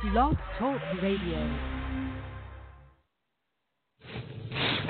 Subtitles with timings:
[0.00, 1.58] Blog Talk Radio.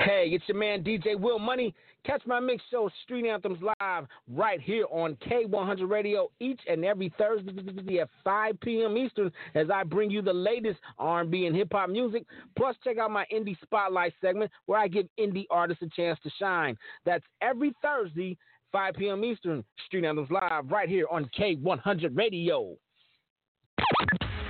[0.05, 1.73] Hey, it's your man DJ Will Money.
[2.05, 7.11] Catch my mix show Street Anthems live right here on K100 Radio each and every
[7.17, 8.97] Thursday at 5 p.m.
[8.97, 12.25] Eastern as I bring you the latest R&B and hip hop music.
[12.55, 16.29] Plus, check out my indie spotlight segment where I give indie artists a chance to
[16.37, 16.77] shine.
[17.03, 18.37] That's every Thursday,
[18.71, 19.23] 5 p.m.
[19.23, 19.63] Eastern.
[19.87, 22.77] Street Anthems live right here on K100 Radio.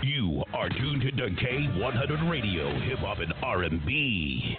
[0.02, 4.57] You are tuned to K100 Radio, Hip Hop and R&B.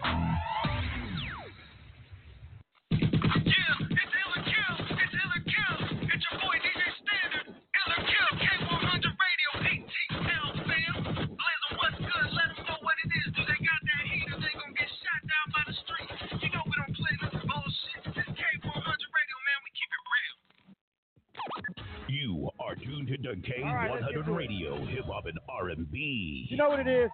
[23.17, 26.47] To K100 right, Radio, Hip Hop and R&B.
[26.49, 27.11] You know what it is?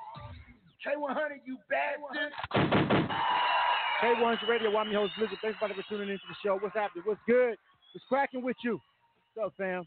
[0.86, 2.33] K100, you bastard.
[4.02, 4.77] K100 Radio.
[4.77, 5.39] I'm your host, Blizzard.
[5.42, 6.58] Thanks everybody for tuning into the show.
[6.61, 7.05] What's happening?
[7.06, 7.56] What's good?
[7.94, 8.78] What's cracking with you?
[9.34, 9.84] What's up, fam?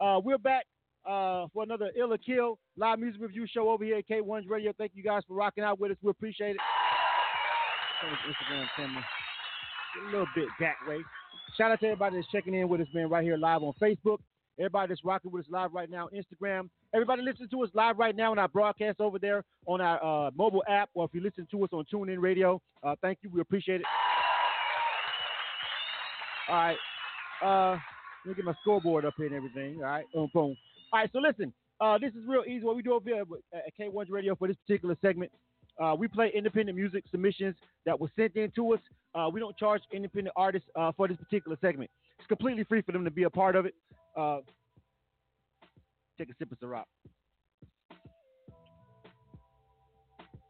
[0.00, 0.66] Uh, we're back
[1.06, 4.72] uh, for another Ill or Kill live music review show over here at K100 Radio.
[4.76, 5.96] Thank you guys for rocking out with us.
[6.02, 6.60] We appreciate it.
[8.04, 9.04] Instagram camera.
[10.02, 10.98] A little bit that way.
[11.56, 14.18] Shout out to everybody that's checking in with us, man, right here live on Facebook.
[14.58, 16.70] Everybody that's rocking with us live right now Instagram.
[16.94, 20.30] Everybody listening to us live right now on our broadcast over there on our uh,
[20.36, 23.30] mobile app, or if you listen to us on TuneIn Radio, uh, thank you.
[23.30, 23.86] We appreciate it.
[26.48, 26.76] All right.
[27.42, 27.78] Uh,
[28.24, 29.76] let me get my scoreboard up here and everything.
[29.76, 30.04] All right.
[30.14, 30.56] Boom, boom.
[30.92, 31.10] All right.
[31.12, 32.64] So listen, uh, this is real easy.
[32.64, 35.30] What we do over here at K1 Radio for this particular segment,
[35.82, 38.80] uh, we play independent music submissions that were sent in to us.
[39.14, 41.90] Uh, we don't charge independent artists uh, for this particular segment.
[42.26, 43.74] It's completely free for them to be a part of it.
[44.16, 44.38] Uh,
[46.18, 46.82] take a sip of Ciroc.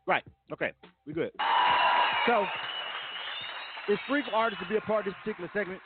[0.06, 0.22] Right.
[0.50, 0.72] Okay.
[1.06, 1.32] We good.
[2.26, 2.46] So
[3.88, 5.80] it's free for artists to be a part of this particular segment.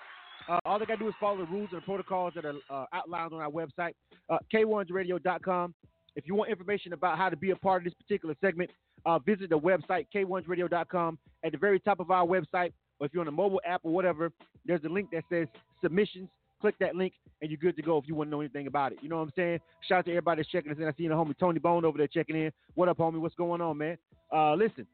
[0.49, 2.55] Uh, all they got to do is follow the rules and the protocols that are
[2.71, 3.95] uh, outlined on our website,
[4.29, 5.75] uh, k1radio.com.
[6.15, 8.71] If you want information about how to be a part of this particular segment,
[9.07, 11.19] uh, visit the website, k1radio.com.
[11.45, 14.33] At the very top of our website, if you're on a mobile app or whatever,
[14.67, 15.49] there's a link that says
[15.83, 16.29] submissions.
[16.61, 18.93] Click that link, and you're good to go if you want to know anything about
[18.93, 18.99] it.
[19.01, 19.61] You know what I'm saying?
[19.89, 20.85] Shout out to everybody that's checking us in.
[20.85, 22.53] I see the homie Tony Bone over there checking in.
[22.75, 23.19] What up, homie?
[23.19, 23.97] What's going on, man?
[24.31, 24.87] Uh, listen,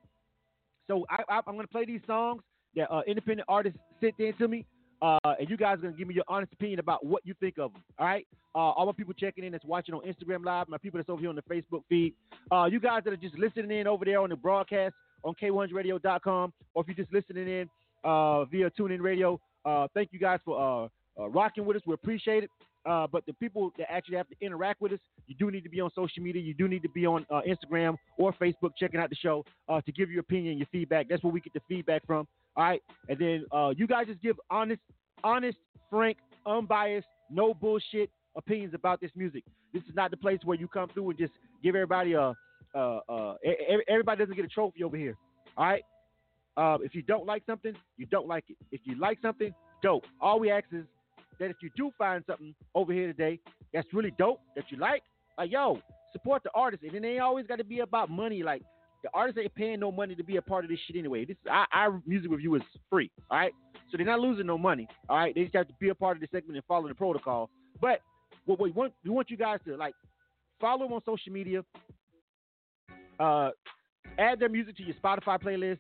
[0.87, 2.43] so I, I'm going to play these songs
[2.77, 4.65] that uh, independent artists sent in to me.
[5.03, 7.59] Uh, and you guys are gonna give me your honest opinion about what you think
[7.59, 7.83] of them.
[7.99, 8.27] All right.
[8.55, 11.21] Uh, all my people checking in that's watching on Instagram Live, my people that's over
[11.21, 12.15] here on the Facebook feed,
[12.51, 16.53] uh, you guys that are just listening in over there on the broadcast on K100Radio.com,
[16.73, 17.69] or if you're just listening in
[18.07, 21.83] uh, via TuneIn Radio, uh, thank you guys for uh, rocking with us.
[21.87, 22.51] We appreciate it.
[22.85, 25.81] but the people that actually have to interact with us, you do need to be
[25.81, 26.41] on social media.
[26.41, 30.11] You do need to be on Instagram or Facebook checking out the show to give
[30.11, 31.09] your opinion, your feedback.
[31.09, 32.27] That's where we get the feedback from.
[32.57, 34.81] All right, and then uh, you guys just give honest,
[35.23, 35.59] honest,
[35.91, 39.45] frank, unbiased, no bullshit opinions about this music.
[39.75, 42.33] This is not the place where you come through and just give everybody a,
[42.75, 43.35] uh, uh,
[43.89, 45.17] everybody doesn't get a trophy over here.
[45.57, 45.83] All right.
[46.57, 48.57] Uh, if you don't like something, you don't like it.
[48.73, 50.05] If you like something, dope.
[50.21, 50.85] All we ask is
[51.39, 53.39] that if you do find something over here today
[53.73, 55.03] that's really dope that you like,
[55.37, 55.81] like yo,
[56.13, 56.83] support the artist.
[56.83, 58.43] And it ain't always got to be about money.
[58.43, 58.63] Like
[59.03, 61.25] the artists ain't paying no money to be a part of this shit anyway.
[61.25, 63.53] This our, our music review is free, all right.
[63.91, 65.35] So they're not losing no money, all right.
[65.35, 67.51] They just have to be a part of the segment and follow the protocol.
[67.81, 68.01] But
[68.47, 69.95] what we want, we want you guys to like
[70.61, 71.63] follow them on social media,
[73.21, 73.51] uh,
[74.19, 75.79] add their music to your Spotify playlist,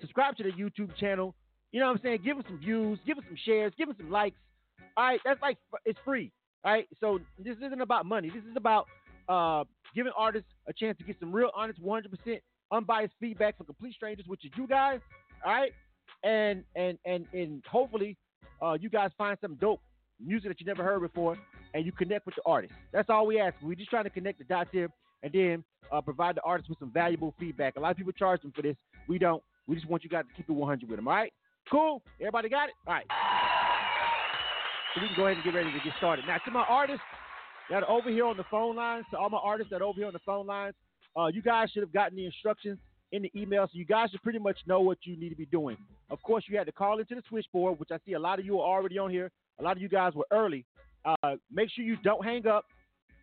[0.00, 1.34] subscribe to the YouTube channel.
[1.72, 2.20] You know what I'm saying?
[2.24, 4.36] Give them some views, give them some shares, give them some likes.
[4.96, 6.32] All right, that's like it's free.
[6.64, 8.30] All right, so this isn't about money.
[8.30, 8.86] This is about
[9.28, 9.64] uh,
[9.94, 12.04] giving artists a chance to get some real, honest, 100%
[12.72, 15.00] unbiased feedback from complete strangers, which is you guys.
[15.44, 15.72] All right,
[16.24, 18.16] and and and and hopefully,
[18.62, 19.80] uh, you guys find some dope
[20.24, 21.36] music that you never heard before,
[21.74, 22.72] and you connect with the artist.
[22.92, 23.54] That's all we ask.
[23.62, 24.88] We're just trying to connect the dots here,
[25.22, 27.76] and then uh, provide the artist with some valuable feedback.
[27.76, 28.76] A lot of people charge them for this.
[29.06, 29.42] We don't.
[29.68, 31.06] We just want you guys to keep it 100 with them.
[31.06, 31.32] All right.
[31.70, 32.02] Cool.
[32.20, 32.74] Everybody got it.
[32.86, 33.06] All right.
[34.94, 36.24] So we can go ahead and get ready to get started.
[36.26, 37.02] Now, to my artists
[37.70, 39.96] that are over here on the phone lines, to all my artists that are over
[39.96, 40.74] here on the phone lines,
[41.16, 42.78] uh, you guys should have gotten the instructions
[43.12, 45.46] in the email, so you guys should pretty much know what you need to be
[45.46, 45.76] doing.
[46.10, 48.44] Of course, you had to call into the switchboard, which I see a lot of
[48.46, 49.30] you are already on here.
[49.58, 50.64] A lot of you guys were early.
[51.04, 52.64] Uh, make sure you don't hang up.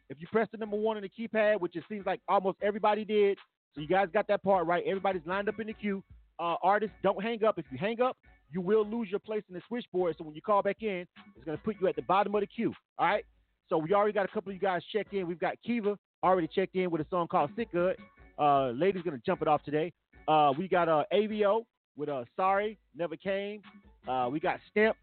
[0.10, 3.06] If you press the number one on the keypad, which it seems like almost everybody
[3.06, 3.38] did,
[3.74, 4.84] so you guys got that part right.
[4.86, 6.04] Everybody's lined up in the queue.
[6.40, 7.58] Uh, artists, don't hang up.
[7.58, 8.18] If you hang up,
[8.52, 10.16] you will lose your place in the switchboard.
[10.18, 11.06] So when you call back in,
[11.36, 12.74] it's going to put you at the bottom of the queue.
[12.98, 13.26] All right.
[13.70, 15.28] So we already got a couple of you guys checked in.
[15.28, 17.96] We've got Kiva already checked in with a song called Siccud.
[18.38, 19.92] Uh, lady's gonna jump it off today.
[20.28, 21.64] Uh, we got uh, AVO
[21.98, 23.62] with uh, Sorry Never Came.
[24.08, 25.00] Uh, we got Stamped,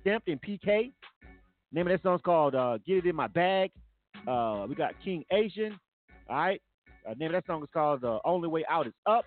[0.00, 0.92] Stamped in PK.
[1.72, 3.70] Name of that song's called uh, Get It in My Bag.
[4.26, 5.78] Uh, we got King Aslan.
[6.28, 6.62] All right.
[7.08, 9.24] Uh, name of that song is called The Only Way Out Is Up.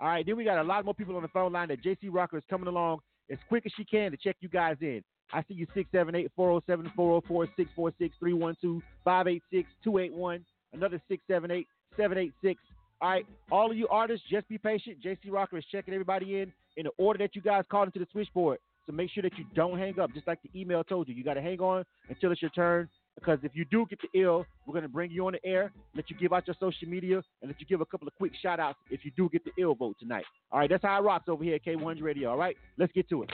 [0.00, 0.24] All right.
[0.24, 2.44] Then we got a lot more people on the phone line that JC Rocker is
[2.48, 3.00] coming along
[3.30, 5.02] as quick as she can to check you guys in.
[5.32, 10.44] I see you 678 407 404 646 312 586 281.
[10.72, 11.66] Another 678
[11.96, 12.60] 786.
[13.00, 13.26] All right.
[13.50, 14.98] All of you artists, just be patient.
[15.02, 18.06] JC Rocker is checking everybody in in the order that you guys called into the
[18.12, 18.58] switchboard.
[18.86, 21.14] So make sure that you don't hang up, just like the email told you.
[21.14, 22.88] You got to hang on until it's your turn.
[23.16, 25.72] Because if you do get the ill, we're going to bring you on the air,
[25.94, 28.32] let you give out your social media, and let you give a couple of quick
[28.42, 30.24] shout outs if you do get the ill vote tonight.
[30.52, 32.30] All right, that's how it rocks over here at K100 Radio.
[32.30, 33.30] All right, let's get to it.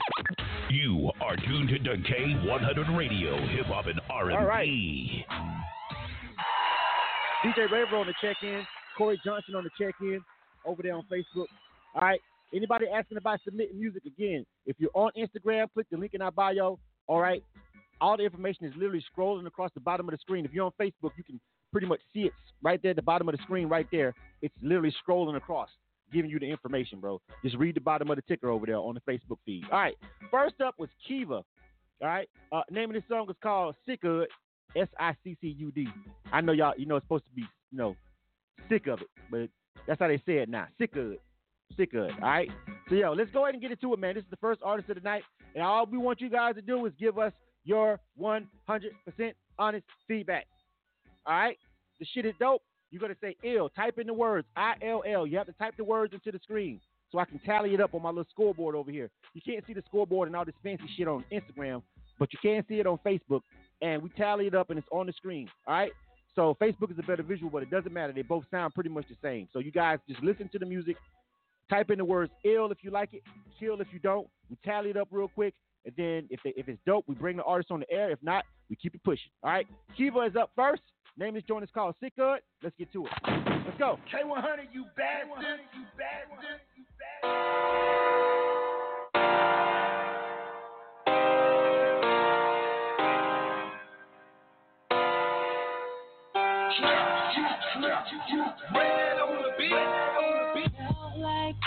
[0.69, 4.35] You are tuned to K100 Radio, hip hop and R&B.
[4.35, 4.67] All right.
[7.45, 8.65] DJ Raver on the check in,
[8.97, 10.21] Corey Johnson on the check in
[10.65, 11.47] over there on Facebook.
[11.93, 12.21] All right,
[12.55, 16.31] anybody asking about submitting music again, if you're on Instagram, click the link in our
[16.31, 16.79] bio.
[17.07, 17.43] All right,
[18.03, 20.43] all the information is literally scrolling across the bottom of the screen.
[20.43, 21.39] If you're on Facebook, you can
[21.71, 24.13] pretty much see it right there at the bottom of the screen, right there.
[24.41, 25.69] It's literally scrolling across,
[26.11, 27.21] giving you the information, bro.
[27.43, 29.63] Just read the bottom of the ticker over there on the Facebook feed.
[29.71, 29.95] All right.
[30.29, 31.35] First up was Kiva.
[31.35, 31.45] All
[32.01, 32.27] right.
[32.51, 34.25] Uh, name of this song is called Siccud.
[34.75, 35.87] S I C C U D.
[36.31, 37.95] I know y'all, you know, it's supposed to be, you know,
[38.67, 39.47] sick of it, but
[39.87, 40.67] that's how they say it now.
[40.81, 41.17] Siccud.
[41.79, 42.11] Siccud.
[42.21, 42.49] All right.
[42.89, 44.15] So, yo, let's go ahead and get into it, man.
[44.15, 45.23] This is the first artist of the night.
[45.55, 47.31] And all we want you guys to do is give us
[47.63, 48.41] your 100%
[49.57, 50.47] honest feedback.
[51.25, 51.57] All right?
[51.99, 52.61] The shit is dope.
[52.91, 53.69] You're going to say ill.
[53.69, 55.25] Type in the words I L L.
[55.25, 56.79] You have to type the words into the screen
[57.11, 59.09] so I can tally it up on my little scoreboard over here.
[59.33, 61.81] You can't see the scoreboard and all this fancy shit on Instagram,
[62.19, 63.41] but you can see it on Facebook.
[63.81, 65.49] And we tally it up and it's on the screen.
[65.67, 65.91] All right?
[66.35, 68.13] So Facebook is a better visual, but it doesn't matter.
[68.13, 69.47] They both sound pretty much the same.
[69.53, 70.97] So you guys just listen to the music.
[71.69, 73.23] Type in the words ill if you like it,
[73.59, 74.27] kill if you don't.
[74.49, 75.53] We tally it up real quick.
[75.85, 78.11] And then if they, if it's dope, we bring the artist on the air.
[78.11, 79.31] If not, we keep it pushing.
[79.43, 79.67] All right.
[79.97, 80.81] Kiva is up first.
[81.17, 82.37] Name is joint is called Siccud.
[82.63, 83.11] Let's get to it.
[83.25, 83.99] Let's go.
[84.11, 86.19] K100, you bad, you bad,
[86.75, 87.73] you bad.
[99.15, 99.35] Felt
[99.81, 100.02] like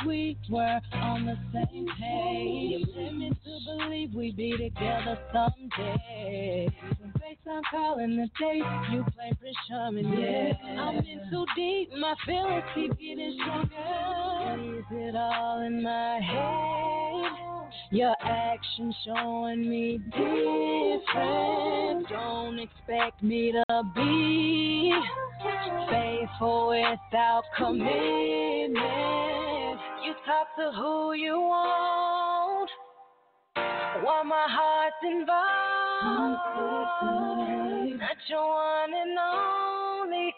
[0.05, 2.87] we were on the same page.
[2.95, 6.69] Led me to believe we'd be together someday.
[6.99, 10.53] When FaceTime calling the date, you play Prince Charming, yeah.
[10.81, 14.79] I'm in too deep, my feelings keep getting stronger.
[14.79, 16.87] Is it all in my head?
[17.91, 22.09] Your actions showing me different.
[22.09, 24.93] Don't expect me to be
[25.89, 29.36] faithful without commitment.
[30.27, 32.71] Talk to who you want,
[34.03, 36.41] while my heart's involved.
[38.01, 40.35] Not your one and only.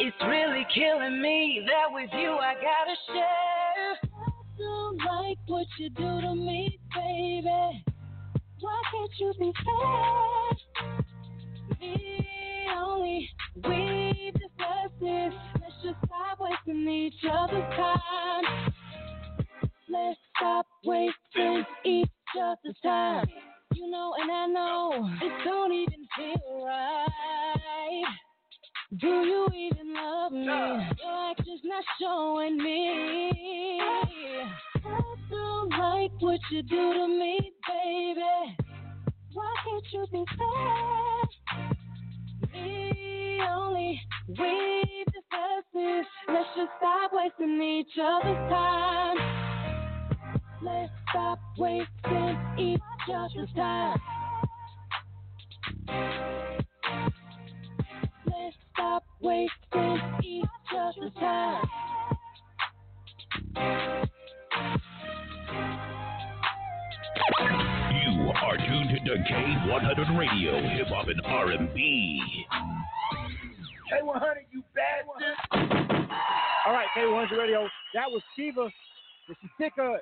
[0.00, 3.96] It's really killing me that with you I gotta share.
[4.02, 7.84] I don't like what you do to me, baby.
[8.58, 10.56] Why can't you be fair?
[11.80, 13.30] Me only,
[13.68, 15.32] we discuss this.
[15.60, 18.71] Let's just stop wasting each other's time.
[19.92, 22.08] Let's stop wasting each
[22.40, 23.26] other's time.
[23.74, 28.04] You know, and I know it don't even feel right.
[28.98, 30.46] Do you even love me?
[30.46, 33.80] Your actions not showing me.
[33.82, 34.04] I
[35.30, 38.56] don't like what you do to me, baby.
[39.34, 41.22] Why can't you be fair?
[42.62, 46.06] Me only, we discuss this.
[46.28, 49.41] Let's just stop wasting each other's time.
[50.64, 52.80] Let's stop wasting each
[53.12, 53.98] other's time.
[58.26, 61.64] Let's stop wasting each other's time.
[67.92, 72.46] You are tuned to K100 Radio, hip hop and R&B.
[73.92, 75.06] K100, you bad.
[76.66, 77.68] All right, K100 Radio.
[77.94, 78.70] That was Kiva.
[79.28, 79.98] This is Sicker.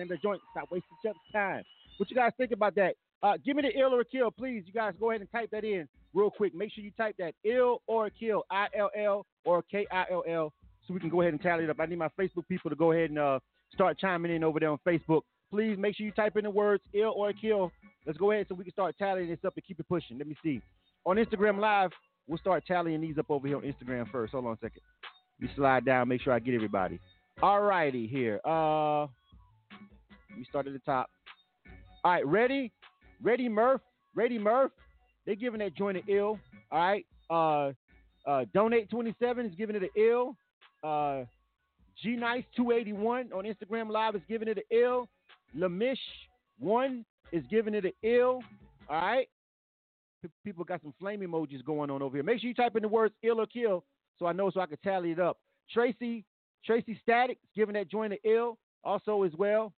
[0.00, 0.40] Name the joint.
[0.52, 1.62] Stop wasting each time.
[1.98, 2.94] What you guys think about that?
[3.22, 4.62] Uh, give me the ill or kill, please.
[4.66, 6.54] You guys go ahead and type that in real quick.
[6.54, 10.24] Make sure you type that ill or kill, I L L or K I L
[10.26, 10.54] L,
[10.88, 11.78] so we can go ahead and tally it up.
[11.78, 13.40] I need my Facebook people to go ahead and uh,
[13.74, 15.20] start chiming in over there on Facebook.
[15.50, 17.70] Please make sure you type in the words ill or kill.
[18.06, 20.16] Let's go ahead so we can start tallying this up and keep it pushing.
[20.16, 20.62] Let me see.
[21.04, 21.90] On Instagram Live,
[22.26, 24.32] we'll start tallying these up over here on Instagram first.
[24.32, 24.80] Hold on a second.
[25.38, 26.98] You slide down, make sure I get everybody.
[27.42, 28.40] All righty, here.
[28.46, 29.08] Uh,
[30.36, 31.10] we start at the top.
[32.04, 32.72] All right, ready,
[33.22, 33.82] ready, Murph,
[34.14, 34.72] ready, Murph.
[35.26, 36.38] They giving that joint an ill.
[36.72, 37.06] All right.
[37.28, 37.72] Uh,
[38.28, 40.34] uh, donate twenty seven is giving it an ill.
[40.82, 41.24] Uh,
[42.02, 45.08] G Nice two eighty one on Instagram Live is giving it an ill.
[45.56, 45.98] Lamish
[46.58, 48.40] one is giving it an ill.
[48.88, 49.28] All right.
[50.22, 52.24] P- people got some flame emojis going on over here.
[52.24, 53.84] Make sure you type in the words ill or kill
[54.18, 55.38] so I know so I can tally it up.
[55.70, 56.24] Tracy
[56.64, 59.72] Tracy Static is giving that joint an ill also as well.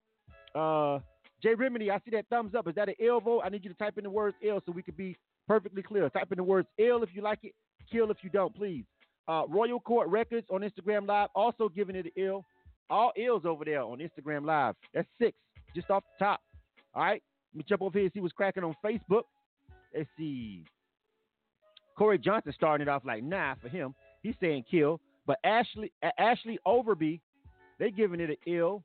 [0.55, 0.99] Uh,
[1.43, 2.69] Jay Remedy, I see that thumbs up.
[2.69, 3.43] Is that an ill vote?
[3.45, 5.17] I need you to type in the words ill so we can be
[5.49, 6.09] perfectly clear.
[6.11, 7.53] Type in the words ill if you like it,
[7.91, 8.85] kill if you don't, please.
[9.29, 12.45] Uh, Royal Court Records on Instagram Live also giving it an ill.
[12.91, 14.75] All ills over there on Instagram Live.
[14.93, 15.37] That's six,
[15.75, 16.41] just off the top.
[16.95, 17.23] All right.
[17.53, 19.23] Let me jump over here and see what's cracking on Facebook.
[19.95, 20.65] Let's see.
[21.97, 23.95] Corey Johnson starting it off like nah for him.
[24.23, 25.01] He's saying kill.
[25.27, 27.21] But Ashley Ashley Overby,
[27.79, 28.83] they giving it an ill.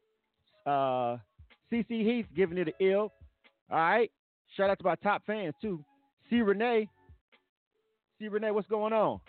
[0.66, 1.18] Uh,
[1.72, 3.12] CC Heath giving it an ill.
[3.70, 4.12] All right.
[4.56, 5.84] Shout out to my top fans too.
[6.30, 6.90] See Renee.
[8.20, 9.20] See Renee, what's going on?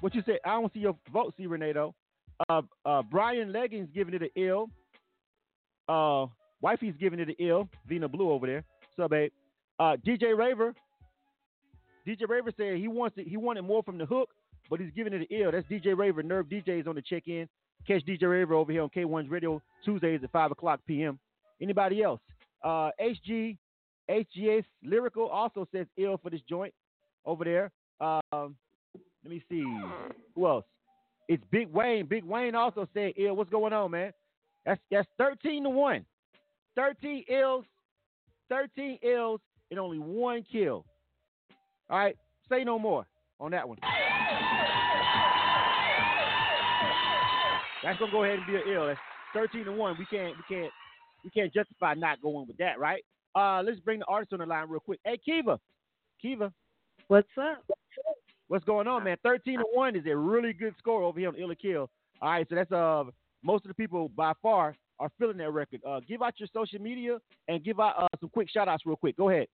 [0.00, 0.38] What you say?
[0.44, 1.94] I don't see your vote, see Renee though.
[2.48, 4.68] Uh, uh, Brian Leggings giving it an ill.
[5.88, 6.26] Uh,
[6.62, 7.68] Wifey's giving it an ill.
[7.86, 8.64] Vina Blue over there.
[8.96, 9.30] So babe.
[9.78, 10.74] Uh, DJ Raver.
[12.06, 13.28] DJ Raver said he wants it.
[13.28, 14.30] He wanted more from the hook,
[14.68, 15.52] but he's giving it an ill.
[15.52, 16.22] That's DJ Raver.
[16.22, 17.48] Nerve DJs on the check in.
[17.86, 21.18] Catch DJ Raver over here on K1's Radio Tuesdays at 5 o'clock p.m.
[21.62, 22.20] Anybody else?
[22.64, 23.56] Uh, HG,
[24.10, 26.74] HGS Lyrical also says ill for this joint
[27.24, 27.70] over there.
[28.00, 28.56] Um,
[29.24, 29.64] let me see.
[30.34, 30.64] Who else?
[31.28, 32.06] It's Big Wayne.
[32.06, 33.36] Big Wayne also said ill.
[33.36, 34.12] What's going on, man?
[34.66, 36.04] That's that's 13 to 1.
[36.74, 37.64] 13 ills,
[38.48, 39.40] 13 ills,
[39.70, 40.84] and only one kill.
[41.90, 42.16] All right,
[42.48, 43.06] say no more
[43.38, 43.78] on that one.
[47.82, 48.86] That's gonna go ahead and be an ill.
[48.86, 49.00] That's
[49.34, 49.96] 13 to 1.
[49.98, 50.72] We can't we can't
[51.24, 53.04] we can't justify not going with that, right?
[53.34, 55.00] Uh let's bring the artist on the line real quick.
[55.04, 55.58] Hey Kiva.
[56.20, 56.52] Kiva.
[57.08, 57.64] What's up?
[58.48, 59.16] What's going on, man?
[59.22, 61.90] 13 to 1 is a really good score over here on Ill or Kill.
[62.20, 63.04] All right, so that's uh
[63.42, 65.80] most of the people by far are feeling that record.
[65.86, 68.96] Uh give out your social media and give out uh, some quick shout outs real
[68.96, 69.16] quick.
[69.16, 69.46] Go ahead.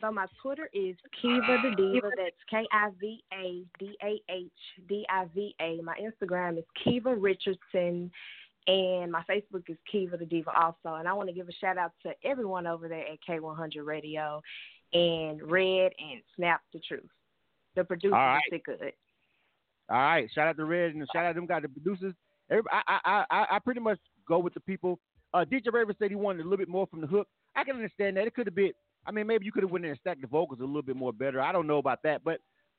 [0.00, 2.10] So my Twitter is Kiva the Diva.
[2.16, 4.50] That's K I V A D A H
[4.86, 5.80] D I V A.
[5.82, 8.10] My Instagram is Kiva Richardson,
[8.66, 10.96] and my Facebook is Kiva the Diva also.
[10.98, 14.40] And I want to give a shout out to everyone over there at K100 Radio,
[14.92, 17.10] and Red and Snap the Truth.
[17.76, 18.36] The producers All right.
[18.36, 18.92] are sick good.
[19.90, 22.14] All right, shout out to Red and shout out to them guys, the producers.
[22.50, 24.98] I, I I I pretty much go with the people.
[25.32, 27.26] Uh, DJ Raver said he wanted a little bit more from the hook.
[27.56, 28.26] I can understand that.
[28.26, 28.72] It could have been.
[29.06, 30.96] I mean, maybe you could have went in and stacked the vocals a little bit
[30.96, 31.40] more better.
[31.40, 32.38] I don't know about that, but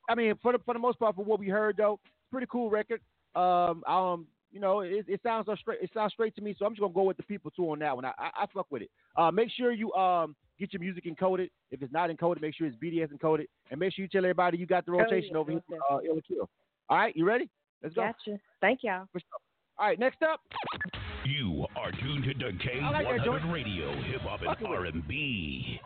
[0.10, 2.32] I mean, for the for the most part, for what we heard though, it's a
[2.32, 3.02] pretty cool record.
[3.36, 5.80] Um, um, you know, it, it sounds straight.
[5.82, 7.80] It sounds straight to me, so I'm just gonna go with the people too on
[7.80, 8.06] that one.
[8.06, 8.90] I, I, I fuck with it.
[9.18, 11.50] Uh, make sure you um get your music encoded.
[11.72, 14.58] If it's not encoded, make sure it's BDS encoded, and make sure you tell everybody
[14.58, 15.62] you got the Oh, rotation yeah, over here.
[15.92, 16.50] Uh, Ill Kill.
[16.90, 17.50] All right, you ready?
[17.84, 18.04] Let's go.
[18.04, 18.40] Gotcha.
[18.62, 19.08] Thank y'all.
[19.12, 19.28] For sure.
[19.78, 20.40] All right, next up.
[21.26, 23.44] You are tuned to I like K100 joint.
[23.52, 24.70] Radio, Hip Hop and it with.
[24.80, 25.82] R&B.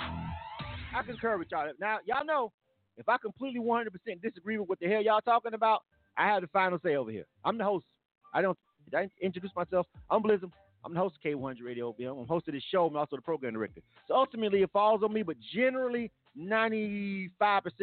[0.96, 1.72] I concur with y'all.
[1.80, 2.52] Now, y'all know
[2.98, 3.88] if I completely 100%
[4.22, 5.84] disagree with what the hell y'all talking about,
[6.18, 7.26] I have the final say over here.
[7.44, 7.86] I'm the host.
[8.34, 8.58] I don't
[8.92, 9.86] didn't introduce myself.
[10.10, 10.52] I'm Blizzum.
[10.84, 11.94] I'm the host of K100 Radio.
[12.00, 12.86] I'm host of this show.
[12.86, 13.82] I'm also the program director.
[14.08, 16.10] So ultimately, it falls on me, but generally,
[16.40, 17.30] 95%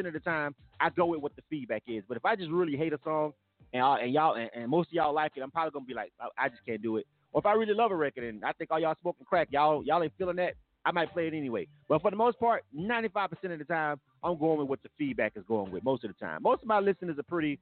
[0.07, 2.05] of the time, I go with what the feedback is.
[2.09, 3.33] But if I just really hate a song
[3.73, 5.95] and, I, and y'all and, and most of y'all like it, I'm probably gonna be
[5.95, 7.07] like, I, I just can't do it.
[7.33, 9.85] Or if I really love a record and I think all y'all smoking crack, y'all
[9.85, 10.55] y'all ain't feeling that,
[10.87, 11.67] I might play it anyway.
[11.89, 15.33] But for the most part, 95% of the time, I'm going with what the feedback
[15.37, 16.43] is going with most of the time.
[16.43, 17.61] Most of my listeners are pretty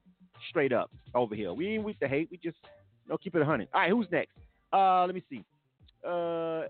[0.49, 1.53] straight up over here.
[1.53, 2.27] We ain't with the hate.
[2.31, 3.67] We just you know, keep it 100.
[3.73, 4.31] All right, who's next?
[4.73, 5.43] Uh, let me see.
[6.05, 6.63] Uh,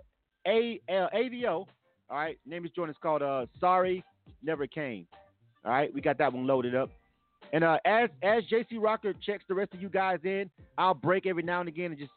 [0.48, 1.68] A L A V O.
[2.10, 4.04] All right, name is joint is called uh, Sorry
[4.44, 5.08] Never Came.
[5.64, 6.90] All right, we got that one loaded up.
[7.54, 11.26] And uh, as as JC Rocker checks the rest of you guys in, I'll break
[11.26, 12.12] every now and again and just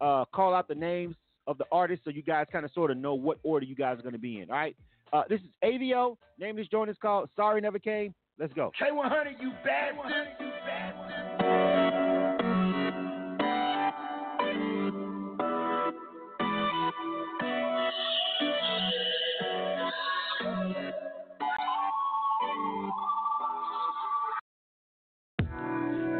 [0.00, 1.16] uh, call out the names
[1.46, 3.98] of the artists so you guys kind of sort of know what order you guys
[3.98, 4.50] are going to be in.
[4.50, 4.76] All right.
[5.12, 6.16] Uh, this is AVO.
[6.38, 8.14] Name of this joint is called Sorry Never Came.
[8.38, 8.70] Let's go.
[8.80, 10.28] K100, you bastard.
[10.40, 12.06] You bastard.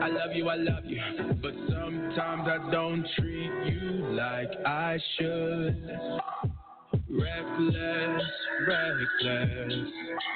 [0.02, 1.00] I love you, I love you,
[1.42, 5.90] but sometimes I don't treat you like I should.
[7.18, 8.22] Reckless,
[8.66, 9.74] reckless.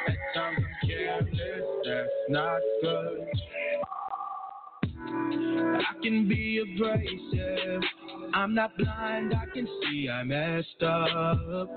[0.09, 3.29] At times I'm careless, that's not good.
[5.03, 7.83] I can be abrasive.
[8.35, 11.69] I'm not blind, I can see I messed up.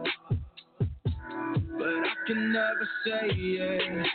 [1.77, 4.07] But I can never say it.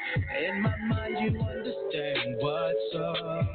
[0.48, 3.46] In my mind, you understand what's up.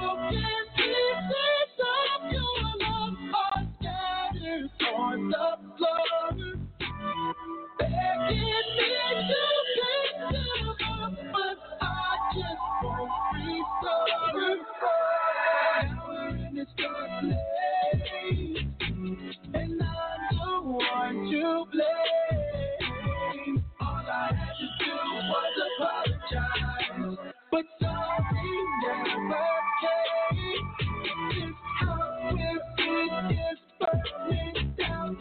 [0.00, 0.44] Broken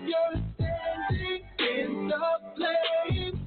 [0.07, 2.23] you're standing in the
[2.55, 3.39] flames.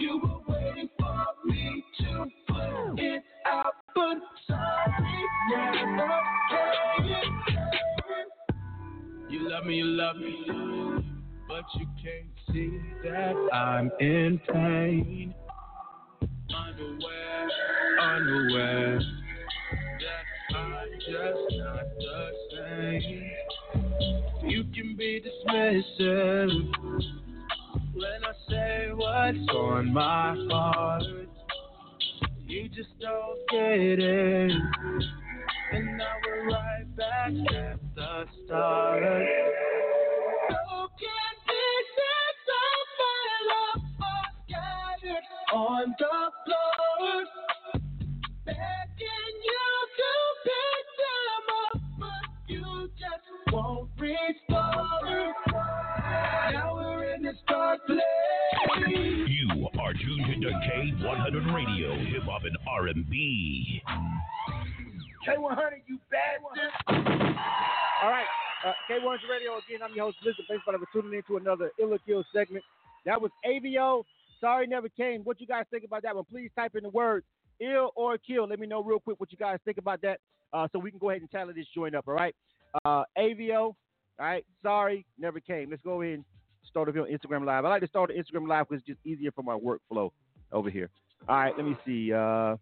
[0.00, 7.32] You were waiting for me to put it out, but sorry never came.
[9.30, 10.44] You love me, you love me,
[11.48, 15.34] but you can't see that I'm in pain.
[16.54, 17.48] Unaware,
[18.00, 19.00] unaware
[29.92, 31.02] my heart.
[32.46, 34.35] You just don't get it.
[74.76, 75.22] Never came.
[75.22, 76.24] What you guys think about that one?
[76.30, 77.24] Please type in the words
[77.60, 78.46] ill or kill.
[78.46, 80.20] Let me know real quick what you guys think about that,
[80.52, 82.06] uh, so we can go ahead and tally this joint up.
[82.06, 82.34] All right,
[82.84, 83.58] uh, AVO.
[83.58, 83.76] All
[84.18, 85.70] right, sorry never came.
[85.70, 86.24] Let's go ahead and
[86.68, 87.64] start it on Instagram Live.
[87.64, 90.10] I like to start the Instagram Live because it's just easier for my workflow
[90.52, 90.90] over here.
[91.28, 92.12] All right, let me see.
[92.12, 92.56] Uh,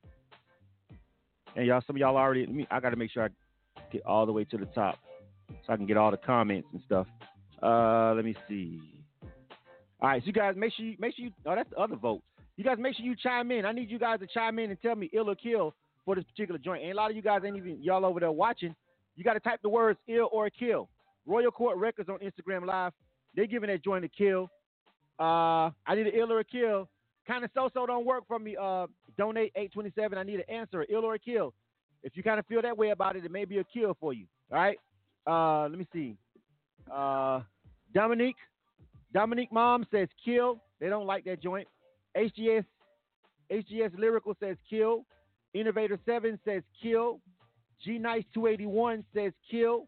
[1.57, 2.47] and y'all, some of y'all already.
[2.47, 3.29] Let me, I got to make sure I
[3.93, 4.99] get all the way to the top
[5.67, 7.07] so I can get all the comments and stuff.
[7.63, 8.94] Uh, let me see.
[10.05, 11.33] All right, so you guys make sure you make sure you.
[11.47, 12.21] Oh, that's the other vote.
[12.59, 13.65] You guys make sure you chime in.
[13.65, 16.25] I need you guys to chime in and tell me ill or kill for this
[16.25, 16.83] particular joint.
[16.83, 18.75] And a lot of you guys ain't even y'all over there watching.
[19.17, 20.91] You got to type the words ill or kill.
[21.25, 22.93] Royal Court Records on Instagram Live.
[23.35, 24.51] They're giving that joint a kill.
[25.19, 26.87] Uh, I need an ill or a kill.
[27.27, 28.59] Kind of so so don't work for me.
[28.61, 30.19] Uh, donate eight twenty seven.
[30.19, 31.55] I need an answer, ill or a kill.
[32.03, 34.13] If you kind of feel that way about it, it may be a kill for
[34.13, 34.27] you.
[34.53, 34.79] All right.
[35.27, 36.15] Uh, let me see.
[36.95, 37.41] Uh,
[37.95, 38.37] Dominique,
[39.15, 40.61] Dominique Mom says kill.
[40.81, 41.67] They don't like that joint.
[42.17, 42.65] HGS,
[43.51, 45.07] HGS Lyrical says kill.
[45.55, 47.21] Innovator Seven says kill.
[47.83, 49.87] G Nice 281 says kill.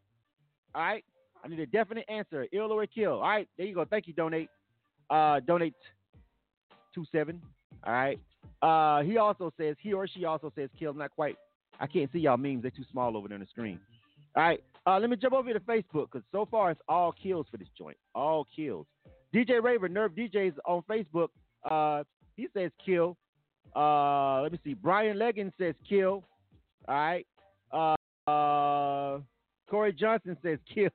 [0.75, 1.05] All right.
[1.45, 3.15] I need a definite answer, ill or kill.
[3.15, 3.85] All right, there you go.
[3.85, 4.15] Thank you.
[4.15, 4.49] Donate.
[5.09, 5.75] Uh, donate
[6.93, 7.41] two seven.
[7.85, 8.19] All right.
[8.62, 10.93] Uh, he also says he or she also says kill.
[10.93, 11.37] Not quite.
[11.79, 12.62] I can't see y'all memes.
[12.62, 13.79] They're too small over there on the screen.
[14.35, 14.62] All right.
[14.87, 17.69] Uh, let me jump over to Facebook because so far it's all kills for this
[17.79, 17.97] joint.
[18.15, 18.87] All kills.
[19.37, 21.29] DJ Raver, Nerve DJs on Facebook.
[21.70, 22.05] Uh,
[22.37, 23.18] he says kill.
[23.75, 24.72] Uh, let me see.
[24.72, 26.25] Brian Leggins says kill.
[26.88, 27.27] All right.
[27.70, 29.18] Uh, uh,
[29.68, 30.88] Corey Johnson says kill.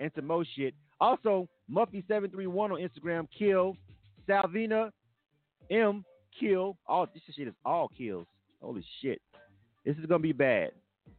[0.00, 0.74] and some more shit.
[1.00, 3.76] Also, Muffy731 on Instagram, kill.
[4.26, 4.90] Salvina
[5.70, 6.04] M,
[6.40, 6.76] kill.
[6.88, 8.26] All this shit is all kills.
[8.60, 9.22] Holy shit.
[9.84, 10.72] This is gonna be bad.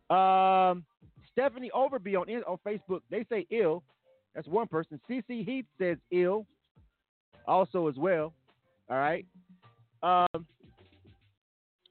[0.09, 0.83] Um,
[1.31, 3.83] Stephanie Overby on on Facebook, they say ill.
[4.35, 4.99] That's one person.
[5.09, 6.45] CC Heath says ill.
[7.47, 8.33] Also as well.
[8.89, 9.25] All right.
[10.03, 10.45] Um.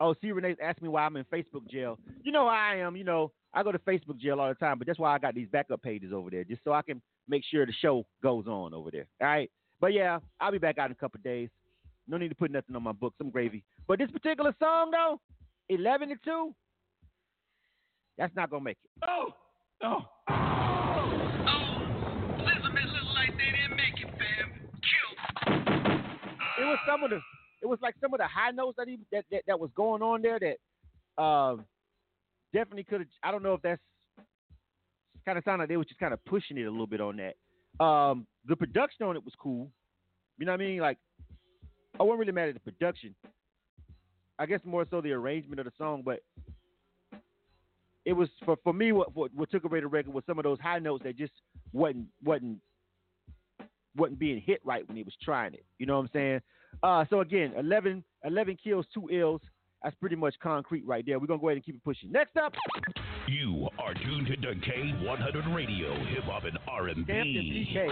[0.01, 1.99] Oh, see, Renee's asking me why I'm in Facebook jail.
[2.23, 2.97] You know I am.
[2.97, 5.35] You know I go to Facebook jail all the time, but that's why I got
[5.35, 8.75] these backup pages over there, just so I can make sure the show goes on
[8.75, 9.07] over there.
[9.21, 9.51] All right.
[9.81, 11.49] But yeah, I'll be back out in a couple days.
[12.09, 13.15] No need to put nothing on my book.
[13.17, 13.65] Some gravy.
[13.87, 15.21] But this particular song though,
[15.69, 16.55] eleven to two,
[18.19, 19.09] that's not gonna make it.
[19.09, 19.31] Oh,
[19.83, 20.54] oh.
[26.65, 27.21] It was some of the.
[27.63, 30.03] It was like some of the high notes that he that that, that was going
[30.03, 31.57] on there that uh,
[32.53, 33.09] definitely could have.
[33.23, 33.81] I don't know if that's
[35.25, 37.19] kind of sounded like they were just kind of pushing it a little bit on
[37.19, 37.85] that.
[37.85, 39.71] Um, the production on it was cool.
[40.39, 40.79] You know what I mean?
[40.79, 40.99] Like,
[41.99, 43.15] I wasn't really mad at the production.
[44.39, 46.21] I guess more so the arrangement of the song, but
[48.05, 50.45] it was for for me what what, what took away the record was some of
[50.45, 51.33] those high notes that just
[51.73, 52.59] wasn't wasn't
[53.97, 55.65] wasn't being hit right when he was trying it.
[55.79, 56.41] You know what I'm saying?
[56.83, 59.41] Uh, so again, 11, 11 kills, two ills.
[59.83, 61.19] That's pretty much concrete right there.
[61.19, 62.11] We're gonna go ahead and keep it pushing.
[62.11, 62.55] Next up,
[63.29, 67.69] You are tuned to K100 Radio, Hip Hop and Stamped and R&B.
[67.75, 67.87] PK.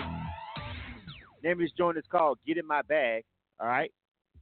[1.42, 3.24] Name of this joint is called Get in My Bag.
[3.60, 3.92] All right,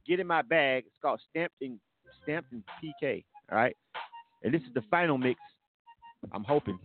[0.07, 0.83] Get in My Bag.
[0.87, 1.79] It's called Stamped and
[2.23, 3.23] Stamped and PK.
[3.51, 3.75] All right,
[4.43, 5.39] and this is the final mix.
[6.31, 6.79] I'm hoping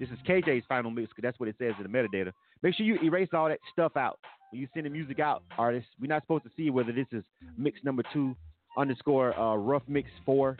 [0.00, 2.32] this is KJ's final mix because that's what it says in the metadata.
[2.62, 4.18] Make sure you erase all that stuff out
[4.50, 5.88] when you send the music out, artists.
[6.00, 7.22] We're not supposed to see whether this is
[7.56, 8.34] mix number two
[8.76, 10.56] underscore uh, rough mix four.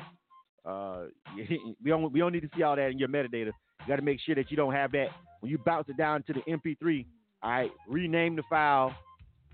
[0.65, 1.05] Uh,
[1.37, 3.53] we don't we don't need to see all that in your metadata.
[3.81, 5.09] You got to make sure that you don't have that
[5.41, 7.07] when you bounce it down to the MP3.
[7.43, 8.93] All right, rename the file,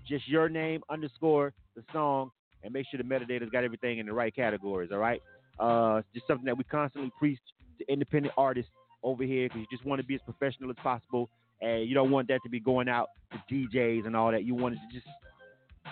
[0.07, 2.31] just your name underscore the song,
[2.63, 4.89] and make sure the metadata's got everything in the right categories.
[4.91, 5.21] All right,
[5.59, 7.39] uh, just something that we constantly preach
[7.79, 8.71] to independent artists
[9.03, 11.29] over here because you just want to be as professional as possible,
[11.61, 14.43] and you don't want that to be going out to DJs and all that.
[14.43, 15.07] You want it to just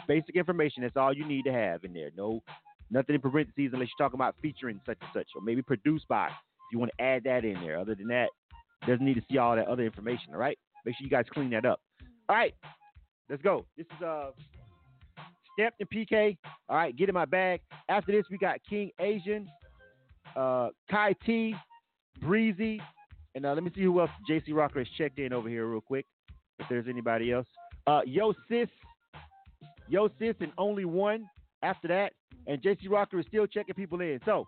[0.08, 0.84] basic information.
[0.84, 2.10] That's all you need to have in there.
[2.16, 2.42] No,
[2.92, 6.28] nothing in parentheses unless you're talking about featuring such and such, or maybe produced by.
[6.28, 7.78] If you want to add that in there.
[7.78, 8.30] Other than that,
[8.88, 10.34] doesn't need to see all that other information.
[10.34, 11.80] All right, make sure you guys clean that up.
[12.30, 12.54] All right,
[13.30, 13.66] let's go.
[13.78, 14.32] This is uh
[15.54, 16.38] Stamped and PK.
[16.68, 17.62] All right, get in my bag.
[17.90, 19.48] After this, we got King Aslan,
[20.36, 21.56] uh, Kai T,
[22.22, 22.82] Breezy,
[23.36, 24.10] and uh, let me see who else.
[24.30, 26.06] JC Rocker has checked in over here real quick.
[26.60, 27.48] If there's anybody else,
[27.88, 28.70] uh, Yo Sis,
[29.90, 31.26] Yo Sis, and only one
[31.64, 32.14] after that.
[32.46, 34.20] And JC Rocker is still checking people in.
[34.26, 34.46] So,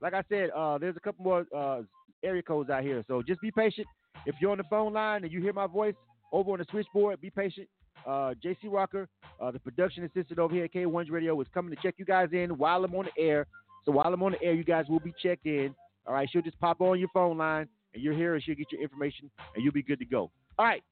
[0.00, 1.82] like I said, uh, there's a couple more uh,
[2.24, 3.04] area codes out here.
[3.06, 3.86] So just be patient.
[4.26, 5.94] If you're on the phone line and you hear my voice
[6.32, 7.68] over on the switchboard, be patient.
[8.06, 9.08] Uh, JC Rocker,
[9.40, 12.28] uh, the production assistant over here at K1's Radio, is coming to check you guys
[12.32, 13.46] in while I'm on the air.
[13.84, 15.74] So while I'm on the air, you guys will be checked in.
[16.06, 18.70] All right, she'll just pop on your phone line and you're here and she'll get
[18.72, 20.30] your information and you'll be good to go.
[20.58, 20.82] All right,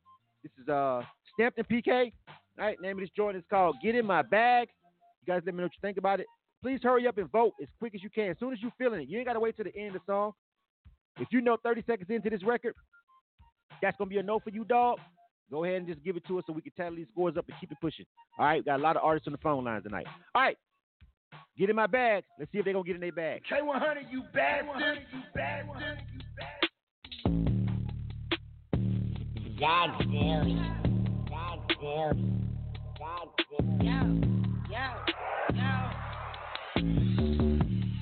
[0.43, 1.03] this is uh,
[1.35, 2.13] Stamped and PK.
[2.59, 4.69] All right, name of this joint is called Get In My Bag.
[5.25, 6.27] You guys let me know what you think about it.
[6.63, 8.31] Please hurry up and vote as quick as you can.
[8.31, 10.03] As soon as you're feeling it, you ain't got to wait till the end of
[10.07, 10.33] the song.
[11.19, 12.75] If you know 30 seconds into this record,
[13.83, 14.99] that's going to be a no for you, dog.
[15.51, 17.47] Go ahead and just give it to us so we can tally these scores up
[17.49, 18.05] and keep it pushing.
[18.39, 20.07] All right, we got a lot of artists on the phone lines tonight.
[20.35, 20.57] All right,
[21.57, 22.25] get in my bag.
[22.39, 23.43] Let's see if they're going to get in their bag.
[23.51, 24.99] K100, you bastard.
[25.13, 25.99] You bastard.
[26.13, 26.56] You bastard.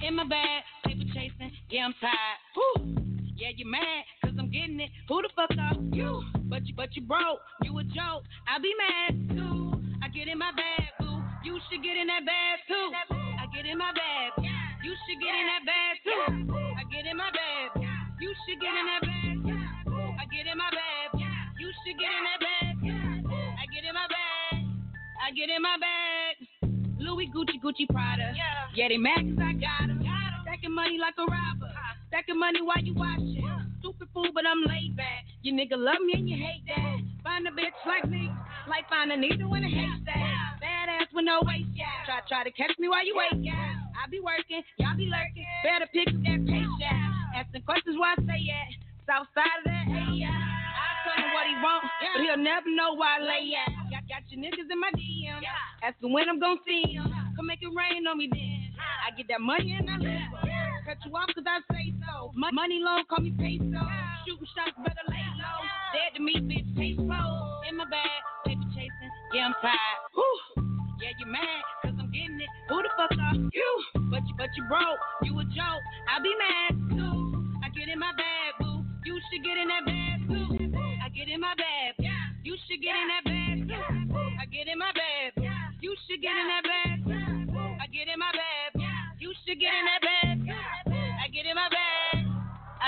[0.02, 2.38] In my bag, paper chasing, yeah, I'm tired.
[2.54, 2.96] Whew.
[3.36, 4.90] Yeah, you mad, cause I'm getting it.
[5.08, 6.24] Who the fuck are you?
[6.50, 8.24] But you, but you broke, you a joke.
[8.48, 9.80] I be mad too.
[10.02, 11.22] I get in my bag, boo.
[11.44, 12.90] You should get in that bag too.
[13.14, 14.44] I get in my bag.
[14.82, 16.52] You should get in that bag too.
[16.52, 17.86] I get in my bag.
[18.20, 19.34] You should get in that bag.
[20.18, 20.83] I get in my bag.
[21.84, 22.76] Should get in that bag.
[23.60, 24.64] I get in my bag.
[25.20, 26.34] I get in my bag.
[26.98, 28.32] Louis Gucci Gucci Prada.
[28.74, 30.00] Yeah, they mad cause I got 'em.
[30.42, 31.68] Stacking money like a robber.
[32.08, 33.44] Stacking money while you watching.
[33.80, 35.24] Stupid fool, but I'm laid back.
[35.42, 37.00] You nigga love me and you hate that.
[37.22, 38.30] Find a bitch like me,
[38.66, 40.60] like find a needle in a haystack.
[40.60, 41.84] Bad ass with no waist, yeah.
[42.06, 43.76] Try try to catch me while you wait, yeah.
[43.92, 45.44] I be working, y'all be lurking.
[45.62, 46.96] Better pick up that paycheck.
[47.36, 48.64] Asking questions why I say yeah.
[49.06, 50.43] South side of that, hey yeah.
[51.04, 53.68] What he want, but he'll never know why I lay at.
[53.92, 55.40] Got, got your niggas in my DM,
[55.82, 57.04] asking when I'm gonna see him.
[57.36, 58.72] Come make it rain on me then.
[59.04, 60.32] I get that money and I leave.
[60.86, 62.32] Cut you off cause I say so.
[62.34, 63.80] Mon- money long, call me peso.
[64.24, 65.60] Shooting shots, better lay low.
[65.92, 67.60] Dead to me, bitch, taste slow.
[67.68, 70.00] In my bag, paper chasing, yeah, I'm tired.
[70.14, 70.64] Whew.
[71.00, 72.48] Yeah, you mad, cause I'm getting it.
[72.68, 73.70] Who the fuck are you?
[74.08, 75.82] But you, but you broke, you a joke.
[76.08, 76.73] I be mad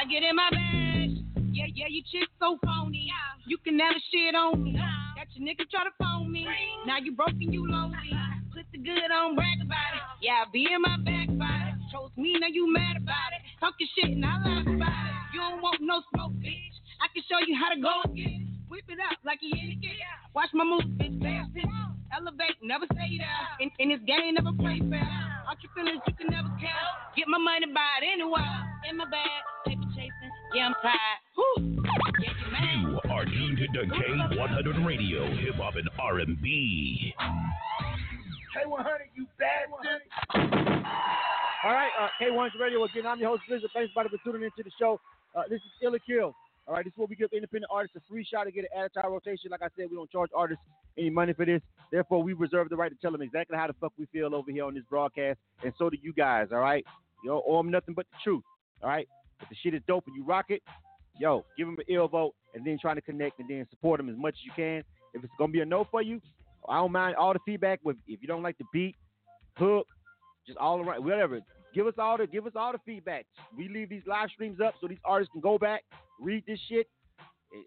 [0.09, 1.11] get in my bag.
[1.53, 3.11] Yeah, yeah, you chick so phony.
[3.47, 4.73] You can never shit on me.
[4.73, 6.47] Got your nigga try to phone me.
[6.87, 8.12] Now you broken, you lonely.
[8.53, 10.03] Put the good on, brag about it.
[10.23, 11.75] Yeah, I be in my back about it.
[11.92, 13.42] Chose me, now you mad about it.
[13.61, 15.16] Talking shit and I laugh about it.
[15.35, 16.77] You don't want no smoke, bitch.
[17.01, 18.56] I can show you how to go again.
[18.87, 19.99] Whip it up like a idiot.
[20.35, 21.18] Watch my moves, bitch.
[21.20, 21.64] Fast pitch.
[22.14, 23.46] Elevate, never stay there.
[23.59, 25.03] In, in this game, never play fair.
[25.03, 26.87] Out your feelings, you can never care.
[27.16, 28.46] Get my money, buy it anywhere.
[28.88, 30.31] In my bag, paper chasing.
[30.55, 31.18] Yeah, I'm tired.
[31.35, 31.83] Whew.
[32.22, 37.14] Yeah, you are tuned to K100 Radio, Hip Hop and R&B.
[38.55, 39.83] K100, you bad one.
[41.64, 43.07] All right, uh, K1's Radio again.
[43.07, 43.70] I'm your host, Blizzard.
[43.75, 45.01] Thanks, everybody, for tuning into the show.
[45.35, 46.35] Uh, this is Illa Kill.
[46.66, 48.70] All right, this is where we give independent artists a free shot to get an
[48.76, 49.50] added to our rotation.
[49.50, 50.64] Like I said, we don't charge artists
[50.98, 51.62] any money for this.
[51.92, 54.50] Therefore, we reserve the right to tell them exactly how the fuck we feel over
[54.50, 56.48] here on this broadcast, and so do you guys.
[56.50, 56.85] All right,
[57.26, 58.42] know, owe them nothing but the truth.
[58.83, 59.07] All right,
[59.40, 60.62] if the shit is dope and you rock it,
[61.18, 64.09] yo, give them an ill vote, and then try to connect and then support them
[64.09, 64.83] as much as you can.
[65.14, 66.20] If it's gonna be a no for you,
[66.68, 67.81] I don't mind all the feedback.
[67.85, 68.96] With if you don't like the beat,
[69.57, 69.87] hook,
[70.46, 71.40] just all around, whatever.
[71.76, 73.26] Give us all the give us all the feedback.
[73.54, 75.84] We leave these live streams up so these artists can go back,
[76.18, 76.88] read this shit,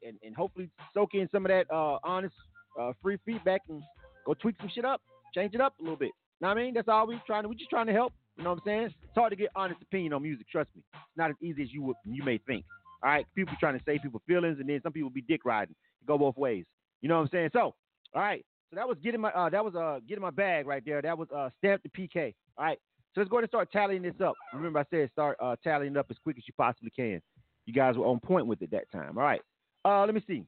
[0.03, 2.33] and, and, hopefully soak in some of that uh, honest,
[2.79, 3.83] uh, free feedback and
[4.25, 4.99] go tweak some shit up,
[5.35, 6.07] change it up a little bit.
[6.07, 6.73] You know what I mean?
[6.73, 7.49] That's all we trying to.
[7.49, 8.11] We just trying to help.
[8.35, 8.85] You know what I'm saying?
[8.85, 10.49] It's hard to get honest opinion on music.
[10.49, 12.65] Trust me, it's not as easy as you would you may think.
[13.03, 15.75] All right, people trying to save people feelings, and then some people be dick riding.
[16.07, 16.65] Go both ways.
[17.01, 17.49] You know what I'm saying?
[17.53, 17.75] So, all
[18.15, 18.43] right.
[18.71, 20.99] So that was getting my uh, that was uh getting my bag right there.
[20.99, 22.33] That was uh stamp the PK.
[22.57, 22.79] All right.
[23.13, 24.35] So let's go ahead and start tallying this up.
[24.53, 27.21] Remember, I said start uh, tallying up as quick as you possibly can.
[27.65, 29.17] You guys were on point with it that time.
[29.17, 29.41] All right.
[29.83, 30.43] Uh, let me see.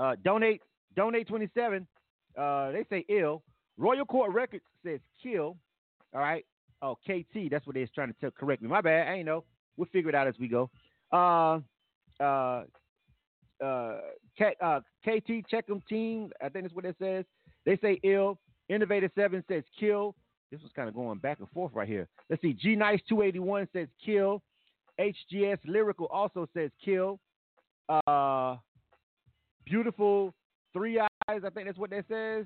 [0.00, 0.60] Uh, donate,
[0.96, 1.86] donate twenty seven.
[2.36, 3.42] Uh, they say ill.
[3.76, 5.56] Royal Court Records says kill.
[6.14, 6.44] All right.
[6.80, 7.50] Oh, KT.
[7.50, 8.68] That's what they're trying to tell, correct me.
[8.68, 9.08] My bad.
[9.08, 9.44] I ain't know.
[9.76, 10.68] We'll figure it out as we go.
[11.12, 11.60] Uh,
[12.20, 12.64] uh,
[13.64, 13.98] uh,
[14.36, 16.30] K, uh, KT Checkum Team.
[16.40, 17.24] I think that's what it says.
[17.64, 18.38] They say ill.
[18.68, 20.14] Innovator Seven says kill.
[20.52, 22.06] This was kind of going back and forth right here.
[22.28, 22.52] Let's see.
[22.52, 24.42] G Nice 281 says kill.
[25.00, 27.18] HGS Lyrical also says kill.
[28.06, 28.56] Uh,
[29.64, 30.34] beautiful
[30.74, 31.08] Three Eyes.
[31.28, 32.44] I think that's what that says.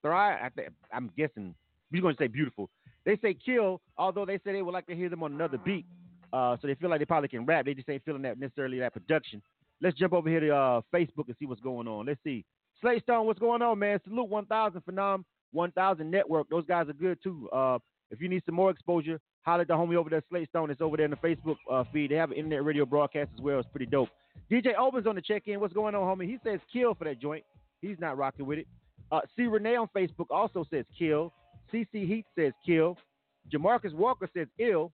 [0.00, 0.12] Three.
[0.12, 1.54] I think I'm guessing.
[1.92, 2.70] We're going to say beautiful.
[3.04, 5.84] They say kill, although they say they would like to hear them on another beat.
[6.32, 7.66] Uh, so they feel like they probably can rap.
[7.66, 9.42] They just ain't feeling that necessarily that production.
[9.82, 12.06] Let's jump over here to uh, Facebook and see what's going on.
[12.06, 12.46] Let's see.
[12.80, 14.00] Slate Stone, what's going on, man?
[14.04, 16.48] Salute 1000 Phenom 1000 Network.
[16.50, 17.48] Those guys are good too.
[17.50, 17.78] Uh,
[18.10, 20.70] if you need some more exposure, holler at the homie over there, Slate Stone.
[20.70, 22.10] It's over there in the Facebook uh, feed.
[22.10, 23.58] They have an internet radio broadcast as well.
[23.58, 24.08] It's pretty dope.
[24.50, 25.60] DJ Opens on the check in.
[25.60, 26.26] What's going on, homie?
[26.26, 27.44] He says kill for that joint.
[27.80, 28.66] He's not rocking with it.
[29.10, 29.44] Uh, C.
[29.44, 31.32] Renee on Facebook also says kill.
[31.72, 32.96] CC Heat says kill.
[33.52, 34.92] Jamarcus Walker says ill.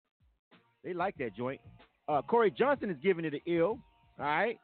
[0.82, 1.60] They like that joint.
[2.08, 3.78] Uh, Corey Johnson is giving it an ill.
[4.18, 4.58] All right.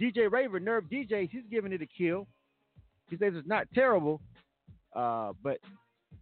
[0.00, 2.26] DJ Raver, Nerve DJ, he's giving it a kill.
[3.10, 4.20] He says it's not terrible,
[4.94, 5.58] uh, but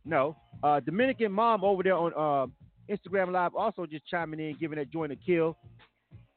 [0.04, 0.36] no.
[0.62, 4.90] Uh, Dominican mom over there on uh, Instagram Live also just chiming in, giving that
[4.90, 5.56] joint a kill.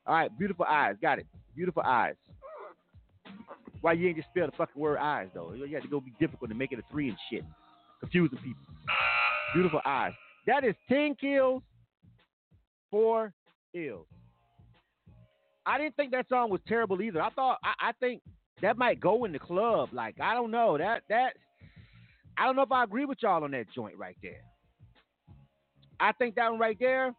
[0.07, 1.25] All right, beautiful eyes, got it.
[1.55, 2.15] Beautiful eyes.
[3.81, 5.53] Why you ain't just spell the fucking word eyes though?
[5.53, 7.43] You had to go be difficult to make it a three and shit,
[7.99, 8.61] confusing people.
[9.53, 10.13] Beautiful eyes.
[10.47, 11.61] That is ten kills,
[12.89, 13.33] four
[13.73, 14.07] ills.
[15.65, 17.21] I didn't think that song was terrible either.
[17.21, 18.21] I thought I, I think
[18.61, 19.89] that might go in the club.
[19.91, 21.33] Like I don't know that that
[22.37, 24.41] I don't know if I agree with y'all on that joint right there.
[25.99, 27.13] I think that one right there.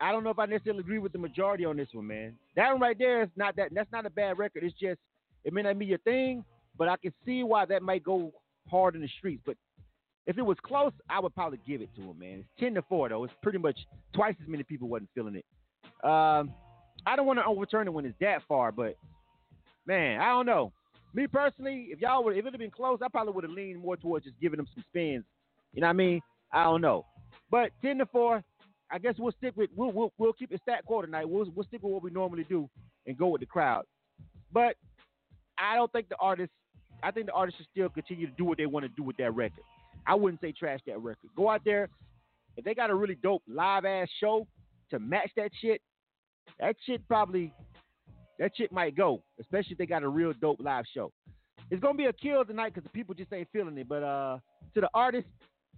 [0.00, 2.34] I don't know if I necessarily agree with the majority on this one, man.
[2.56, 3.70] That one right there is not that.
[3.74, 4.62] That's not a bad record.
[4.62, 5.00] It's just
[5.44, 6.44] it may not be your thing,
[6.78, 8.32] but I can see why that might go
[8.70, 9.42] hard in the streets.
[9.44, 9.56] But
[10.26, 12.38] if it was close, I would probably give it to him, man.
[12.40, 13.24] It's ten to four though.
[13.24, 13.78] It's pretty much
[14.14, 15.44] twice as many people wasn't feeling it.
[16.04, 16.52] Um,
[17.06, 18.96] I don't want to overturn it when it's that far, but
[19.86, 20.72] man, I don't know.
[21.14, 23.80] Me personally, if y'all would, if it had been close, I probably would have leaned
[23.80, 25.24] more towards just giving them some spins.
[25.72, 26.20] You know what I mean?
[26.52, 27.06] I don't know,
[27.50, 28.42] but ten to four,
[28.90, 31.28] I guess we'll stick with we'll we'll, we'll keep it stat core tonight.
[31.28, 32.68] We'll we'll stick with what we normally do
[33.06, 33.84] and go with the crowd.
[34.52, 34.76] But
[35.58, 36.54] I don't think the artists.
[37.02, 39.16] I think the artists should still continue to do what they want to do with
[39.18, 39.62] that record.
[40.06, 41.30] I wouldn't say trash that record.
[41.36, 41.88] Go out there
[42.56, 44.46] if they got a really dope live ass show
[44.90, 45.80] to match that shit.
[46.58, 47.52] That shit probably
[48.38, 51.12] that shit might go, especially if they got a real dope live show.
[51.70, 53.88] It's gonna be a kill tonight because the people just ain't feeling it.
[53.88, 54.38] But uh,
[54.74, 55.30] to the artists,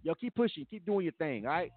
[0.03, 1.73] yo, keep pushing, keep doing your thing, all right?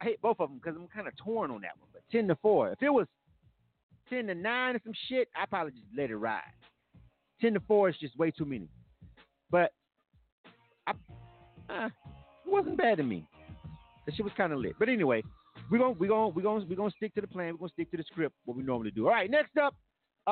[0.00, 1.88] I hate both of them because I'm kind of torn on that one.
[1.92, 2.72] But ten to four.
[2.72, 3.06] If it was
[4.10, 6.42] ten to nine or some shit, I probably just let it ride.
[7.40, 8.68] Ten to four is just way too many.
[9.50, 9.72] But
[10.86, 10.92] I,
[11.72, 13.26] uh, it wasn't bad to me.
[14.06, 14.74] The shit was kind of lit.
[14.78, 15.22] But anyway,
[15.70, 17.54] we're gonna we're gonna we're gonna we're gonna stick to the plan.
[17.54, 19.06] We're gonna stick to the script, what we normally do.
[19.06, 19.74] All right, next up,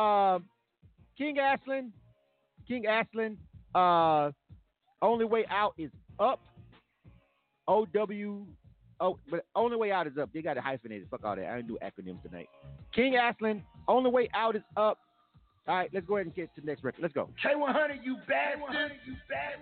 [0.00, 0.44] um,
[1.16, 1.92] King Aslan.
[2.66, 3.36] King Aslan.
[3.74, 4.30] Uh,
[5.02, 6.40] only way out is up.
[7.68, 8.46] O W.
[9.02, 10.30] Oh, but only way out is up.
[10.34, 11.08] They got it hyphenated.
[11.10, 11.46] Fuck all that.
[11.46, 12.48] I didn't do acronyms tonight.
[12.94, 13.62] King Aslan.
[13.88, 14.98] Only way out is up.
[15.68, 17.02] All right, let's go ahead and get to the next record.
[17.02, 17.28] Let's go.
[17.44, 18.74] K100, you bad one.
[19.06, 19.60] You bad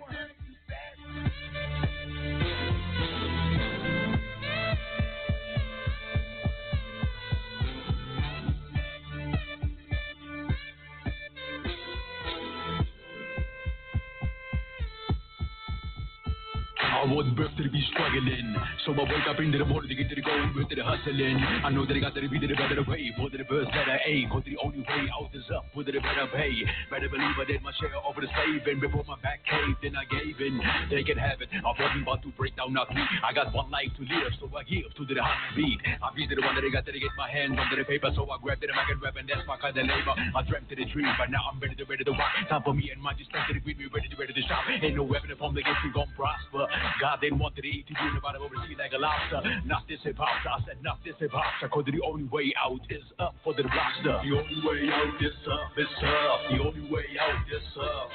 [16.99, 18.59] I wasn't to be struggling.
[18.83, 21.39] So I wake up into the morning to get to the goal, to the hustling.
[21.63, 23.07] I know that I got to be the better way.
[23.15, 26.27] For the first letter A, cause the only way out is up with the better
[26.35, 26.51] pay.
[26.91, 28.83] Better believe I did my share over the saving.
[28.83, 30.59] Before my back caved, then I gave in.
[30.91, 31.47] They can have it.
[31.55, 32.99] I wasn't about to break down, not me.
[33.23, 35.79] I got one life to live, so I give to the hot beat.
[36.03, 38.27] I be the one that I got to get my hands under the paper, so
[38.27, 40.19] I grabbed it and I can rap, and that's my kind of labor.
[40.35, 42.35] I dreamt of the dream, but now I'm ready to ready to rock.
[42.51, 44.67] Time for me and my dispenser to be ready to ready to shop.
[44.67, 46.67] Ain't no weapon upon the against me gon' prosper.
[47.01, 49.41] God didn't want to eat to you about oversee like a lobster.
[49.65, 51.45] Not this hip hop, I said not this hip hop.
[51.71, 54.19] Cause the only way out is up for the roster.
[54.25, 56.39] The only way out is up, is up.
[56.49, 58.09] The only way out is up.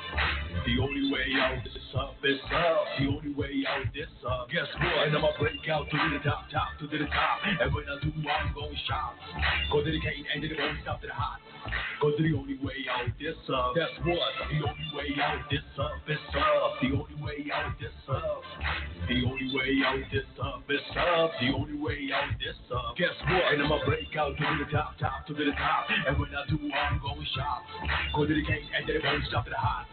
[0.67, 2.85] The only way out is up, is up.
[2.99, 4.49] The only way out is up.
[4.51, 5.07] Guess what?
[5.09, 7.39] And I'ma break out to the top, top, to the top.
[7.45, 9.15] And when I do, I'm going shop.
[9.71, 11.41] Cause it can't end, it won't stop to the hot.
[12.01, 13.73] Cause the only way out is up.
[13.77, 14.33] That's what?
[14.51, 16.81] The only way out is up, is up.
[16.81, 18.43] The only way out is up.
[19.09, 21.33] The only way out is up, is up.
[21.40, 22.96] The only way out is up.
[22.96, 23.53] Guess what?
[23.53, 25.87] And I'ma break out to the top, top, to the top.
[26.09, 27.62] And when I do, I'm going shop.
[28.14, 29.85] Cause it can't end, it won't stop to the hot.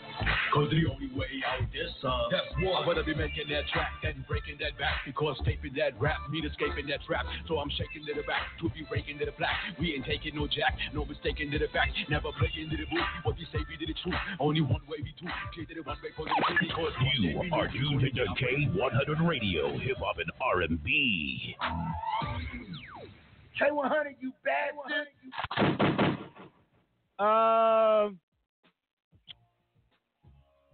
[0.54, 2.28] Cause the only way out is up.
[2.30, 2.84] That's what.
[2.84, 5.02] I wanna be making that track, then breaking that back.
[5.06, 7.26] Because taping that rap, mean escaping that trap.
[7.48, 9.56] So I'm shaking to the back, to be breaking to the black.
[9.80, 11.96] We ain't taking no jack, no mistaking to the fact.
[12.10, 13.08] Never playing to the booth.
[13.24, 14.16] What we say be to the truth.
[14.40, 15.28] Only one way we do.
[15.54, 16.60] Clear to the one way for the truth.
[16.60, 21.56] Because You are tuned to the K100 Radio, Hip Hop and R&B.
[23.60, 25.08] K100, you bad one.
[27.20, 28.20] Um,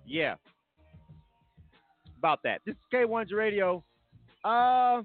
[0.07, 0.35] yeah,
[2.17, 2.61] about that.
[2.65, 3.83] This is K1's Radio.
[4.43, 5.01] Uh,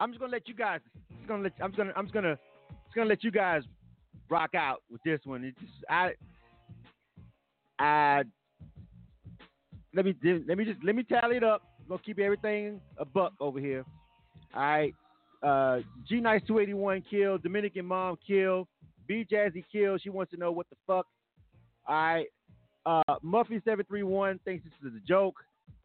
[0.00, 0.80] I'm just gonna let you guys.
[1.16, 1.52] Just gonna let.
[1.62, 1.92] I'm just gonna.
[1.96, 2.38] I'm just gonna.
[2.86, 3.62] Just gonna let you guys
[4.28, 5.44] rock out with this one.
[5.44, 6.12] It just I.
[7.78, 8.22] I.
[9.94, 10.14] Let me
[10.48, 11.62] let me just let me tally it up.
[11.86, 13.84] We're gonna keep everything a buck over here.
[14.54, 14.94] All right.
[15.42, 17.42] Uh, G Nice 281 killed.
[17.42, 18.68] Dominican mom killed.
[19.06, 20.00] B Jazzy killed.
[20.02, 21.06] She wants to know what the fuck.
[21.86, 22.26] All right.
[22.84, 25.36] Uh, Muffy 731 thinks this is a joke.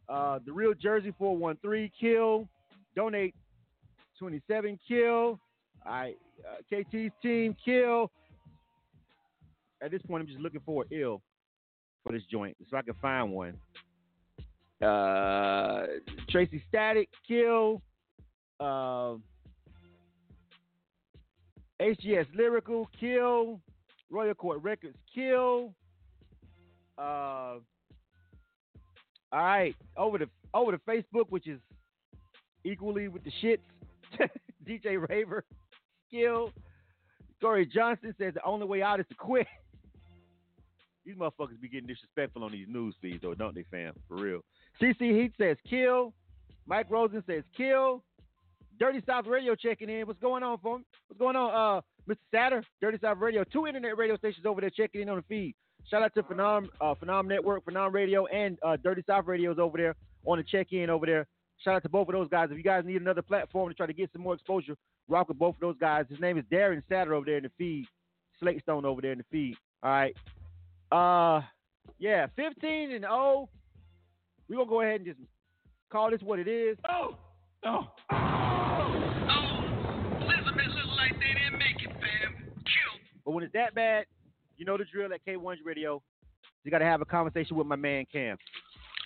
[0.08, 2.48] Uh, the real Jersey 413 kill.
[2.96, 3.34] Donate
[4.18, 5.06] 27 kill.
[5.06, 5.38] All
[5.86, 6.16] right.
[6.44, 8.10] Uh, KT's team kill.
[9.80, 11.22] At this point, I'm just looking for ill
[12.04, 13.54] for this joint so I can find one.
[14.82, 15.86] Uh,
[16.30, 17.82] Tracy Static kill.
[18.58, 19.14] Uh,
[21.80, 23.60] HGS Lyrical kill.
[24.10, 25.74] Royal Court Records kill.
[26.98, 27.58] Uh,
[29.30, 31.60] all right, over the over the Facebook, which is
[32.64, 33.58] equally with the shits.
[34.68, 35.44] DJ Raver
[36.10, 36.52] kill.
[37.40, 39.46] Corey Johnson says the only way out is to quit.
[41.06, 43.94] These motherfuckers be getting disrespectful on these news feeds, though, don't they, fam?
[44.08, 44.40] For real.
[44.80, 46.12] CC Heat says kill.
[46.66, 48.02] Mike Rosen says kill.
[48.78, 50.06] Dirty South Radio checking in.
[50.06, 52.18] What's going on, for What's going on, uh, Mr.
[52.34, 52.62] Satter?
[52.82, 53.42] Dirty South Radio.
[53.44, 55.54] Two internet radio stations over there checking in on the feed.
[55.90, 59.78] Shout out to Phenom, uh, Phenom Network, Phenom Radio, and uh, Dirty South Radio's over
[59.78, 59.94] there
[60.26, 61.26] on the check in over there.
[61.64, 62.48] Shout out to both of those guys.
[62.50, 64.76] If you guys need another platform to try to get some more exposure,
[65.08, 66.04] rock with both of those guys.
[66.08, 67.86] His name is Darren Satter over there in the feed.
[68.38, 69.56] Slate Stone over there in the feed.
[69.82, 70.14] All right.
[70.92, 71.42] Uh,
[71.98, 73.48] yeah, 15 and 0.
[74.48, 75.18] We're going to go ahead and just
[75.90, 76.76] call this what it is.
[76.88, 77.16] Oh,
[77.64, 77.88] oh.
[80.20, 82.34] Elizabeth looked like they didn't make it, fam.
[82.36, 83.00] Killed.
[83.24, 84.04] But when it's that bad,
[84.58, 86.02] you know the drill at K1's Radio.
[86.64, 88.36] You got to have a conversation with my man Cam.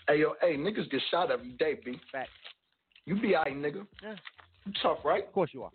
[0.09, 2.01] Hey yo, hey, niggas get shot every day, B.
[2.11, 2.31] Fact.
[3.05, 3.87] You be alright, nigga.
[4.03, 4.15] Yeah.
[4.65, 5.25] You tough, right?
[5.25, 5.71] Of course you are.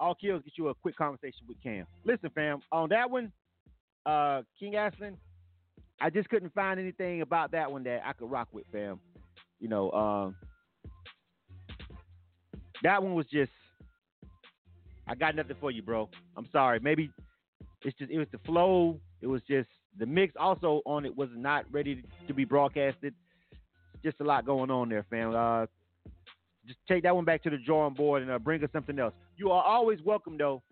[0.00, 1.86] All kills get you a quick conversation with Cam.
[2.04, 3.32] Listen, fam, on that one,
[4.04, 5.16] uh, King Aslan,
[6.00, 9.00] I just couldn't find anything about that one that I could rock with, fam.
[9.60, 10.36] You know, um,
[12.82, 13.52] that one was just,
[15.06, 16.08] I got nothing for you, bro.
[16.36, 16.80] I'm sorry.
[16.80, 17.10] Maybe
[17.82, 18.98] it's just, it was the flow.
[19.20, 20.34] It was just the mix.
[20.38, 23.14] Also on it was not ready to be broadcasted.
[24.02, 25.34] Just a lot going on there, fam.
[25.34, 25.66] Uh,
[26.66, 29.14] just take that one back to the drawing board and uh, bring us something else.
[29.36, 30.62] You are always welcome, though,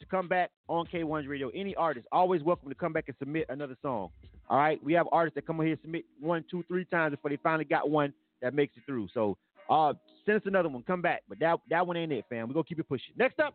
[0.00, 1.48] to come back on K1's radio.
[1.50, 4.10] Any artist, always welcome to come back and submit another song.
[4.48, 7.38] All right, we have artists that come here submit one, two, three times before they
[7.42, 9.08] finally got one that makes it through.
[9.14, 9.36] So,
[9.70, 9.92] uh,
[10.26, 10.82] send us another one.
[10.82, 12.48] Come back, but that that one ain't it, fam.
[12.48, 13.14] We're gonna keep it pushing.
[13.16, 13.54] Next up,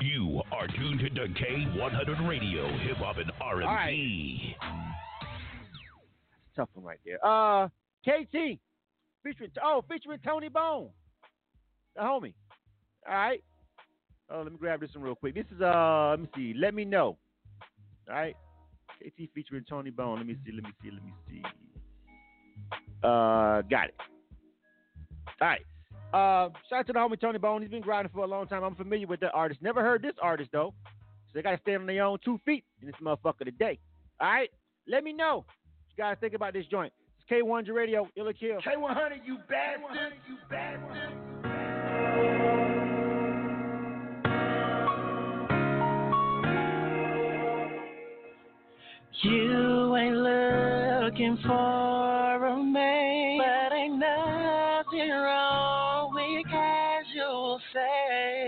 [0.00, 4.56] You are tuned to K100 Radio, Hip Hop and R&B.
[6.56, 7.18] tough one right there.
[7.24, 7.68] Uh,
[8.02, 8.58] KT
[9.22, 10.88] featuring oh featuring Tony Bone,
[11.96, 12.34] the homie.
[13.08, 13.42] All right.
[14.30, 15.34] Oh, let me grab this one real quick.
[15.34, 16.54] This is uh, let me see.
[16.58, 17.16] Let me know.
[18.08, 18.36] All right.
[19.00, 20.18] KT featuring Tony Bone.
[20.18, 20.52] Let me see.
[20.52, 20.90] Let me see.
[20.90, 21.42] Let me see.
[23.02, 23.94] Uh, got it.
[25.40, 25.60] All right.
[26.12, 27.62] Uh, shout out to the homie Tony Bone.
[27.62, 28.62] He's been grinding for a long time.
[28.62, 29.60] I'm familiar with that artist.
[29.62, 30.72] Never heard this artist though.
[31.26, 33.78] So they gotta stand on their own two feet in this motherfucker today.
[34.20, 34.50] All right.
[34.86, 35.38] Let me know.
[35.38, 35.46] What
[35.96, 36.92] you guys think about this joint.
[37.18, 38.08] It's K100 Radio.
[38.16, 38.60] Ill or Kill.
[38.60, 40.12] K100, you bad bastard.
[40.28, 42.24] You bad bastard.
[49.22, 53.03] You ain't looking for a man,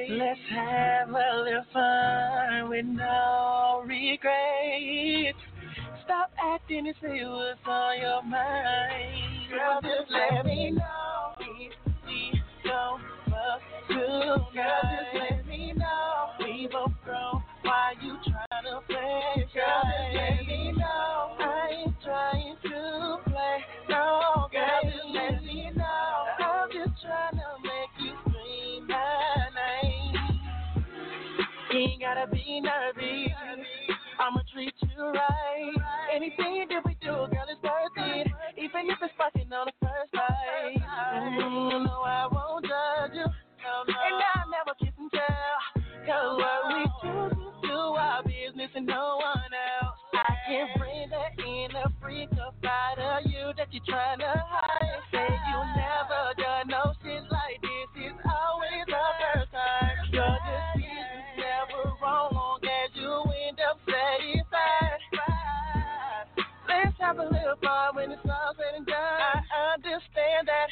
[0.09, 5.39] Let's have a little fun with no regrets.
[6.05, 9.51] Stop acting and say what's on your mind.
[9.51, 11.73] Girl, just let me know if
[12.07, 14.47] we don't fuck tonight.
[14.55, 15.36] Girl, just let
[32.07, 33.67] gotta be nervous.
[34.21, 35.75] I'ma treat you right.
[36.15, 38.29] Anything that we do, girl, is worth it.
[38.57, 40.79] Even if it's fucking on the first night.
[40.79, 43.27] Mm, no, I won't judge you.
[43.27, 45.59] And I'll never kiss and tell.
[46.07, 49.51] Cause what we do, just do our business and no one
[49.83, 49.99] else.
[50.15, 54.56] I can't bring that inner freak up out of you that you're trying to hide.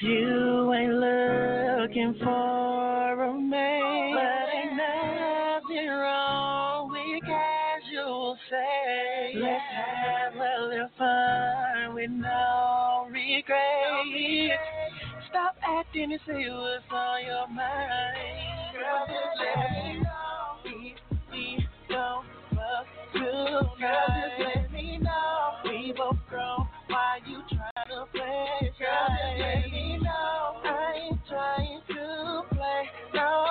[0.04, 9.34] You ain't looking for a man, but ain't nothing wrong with casual sex.
[9.34, 14.60] Let's have a little fun with no regrets.
[15.30, 18.74] Stop acting and say what's on your mind.
[18.74, 20.98] Girl, just let me know if
[21.32, 23.78] we don't fuck tonight.
[23.80, 26.68] Girl, just let me know we both grown.
[26.88, 27.38] Why you
[27.94, 28.80] just
[29.38, 32.90] let me know I ain't trying to play.
[33.14, 33.43] No,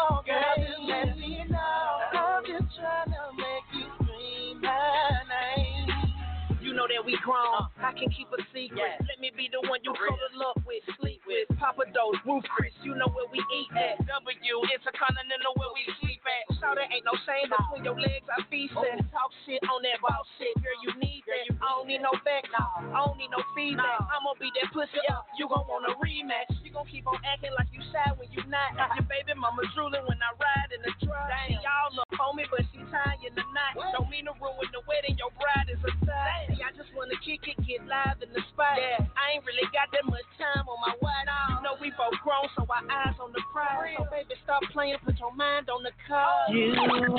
[7.04, 7.68] that we grown.
[7.68, 7.88] Uh-huh.
[7.88, 9.04] I can keep a secret.
[9.04, 11.52] Let me be the one you cuddle up with, sleep with.
[11.60, 14.00] Papa Do's, Ruth's Chris, you know where we eat at.
[14.08, 16.56] W, Intercontinental, where we sleep at.
[16.64, 19.04] Shout there ain't no shame between your legs, I feasting.
[19.12, 21.60] Talk shit on that boss shit, girl, you need that.
[21.60, 24.00] I don't need no back, I don't need no feedback.
[24.08, 26.56] I'm gonna be that pussy up, you gon' want a rematch.
[26.64, 28.80] You gon' keep on acting like you shy when you not.
[28.96, 31.28] Your baby mama drooling when I ride in the truck.
[31.48, 33.74] See, y'all look on me, but she tying the knot.
[33.92, 36.54] Don't mean to ruin the wedding, your bride is a side.
[36.54, 38.78] See, I just wanna kick it, get live in the spot.
[38.78, 41.12] Yeah, I ain't really got that much time on my watch.
[41.24, 43.96] You know we both grown, so our eyes on the prize.
[43.98, 46.52] So baby, stop playing, put your mind on the cause.
[46.52, 47.18] You ain't You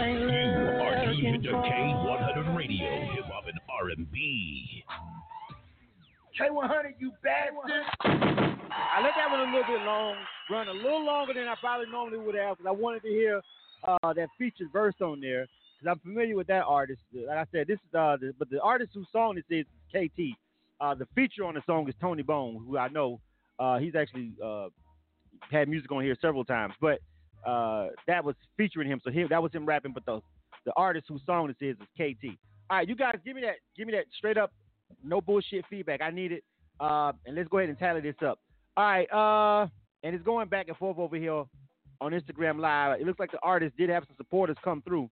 [0.83, 4.85] are tuned looking to for K100 Radio, Hip Hop and R&B.
[6.39, 7.85] K100, you bastard.
[8.75, 10.17] I let that one a little bit long,
[10.51, 13.41] run a little longer than I probably normally would have, because I wanted to hear
[13.87, 15.47] uh, that featured verse on there,
[15.85, 17.01] because I'm familiar with that artist.
[17.13, 20.37] Like I said, this is uh, the, but the artist whose song this is KT.
[20.81, 23.21] Uh, the feature on the song is Tony Bone, who I know
[23.59, 24.69] uh, he's actually uh,
[25.51, 26.99] had music on here several times, but
[27.47, 29.93] uh, that was featuring him, so that was him rapping.
[29.93, 30.21] But the
[30.65, 32.37] the artist whose song this is is KT.
[32.71, 34.53] All right, you guys, give me that, give me that straight up,
[35.03, 36.01] no bullshit feedback.
[36.01, 36.45] I need it,
[36.81, 38.39] uh, and let's go ahead and tally this up.
[38.77, 39.69] All right, uh,
[40.03, 41.45] and it's going back and forth over here
[42.01, 43.01] on Instagram Live.
[43.01, 45.09] It looks like the artist did have some supporters come through.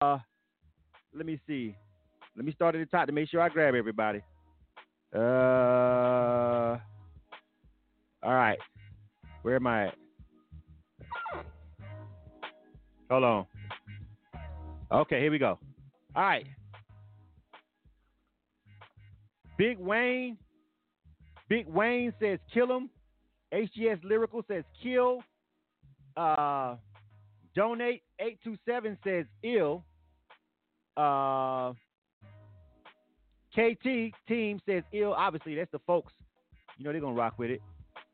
[0.00, 0.18] Uh,
[1.14, 1.74] let me see.
[2.36, 4.20] Let me start at the top to make sure I grab everybody.
[5.14, 6.78] Uh,
[8.22, 8.58] all right.
[9.42, 9.94] Where am I at?
[13.10, 13.46] Hold on.
[14.92, 15.58] Okay, here we go.
[16.14, 16.46] All right.
[19.56, 20.36] Big Wayne.
[21.48, 22.90] Big Wayne says kill him.
[23.54, 25.22] HGS Lyrical says kill.
[26.16, 26.76] Uh,
[27.56, 29.82] donate 827 says ill.
[30.96, 31.72] Uh,
[33.52, 35.14] KT team says ill.
[35.14, 36.12] Obviously, that's the folks.
[36.78, 37.62] You know they're gonna rock with it.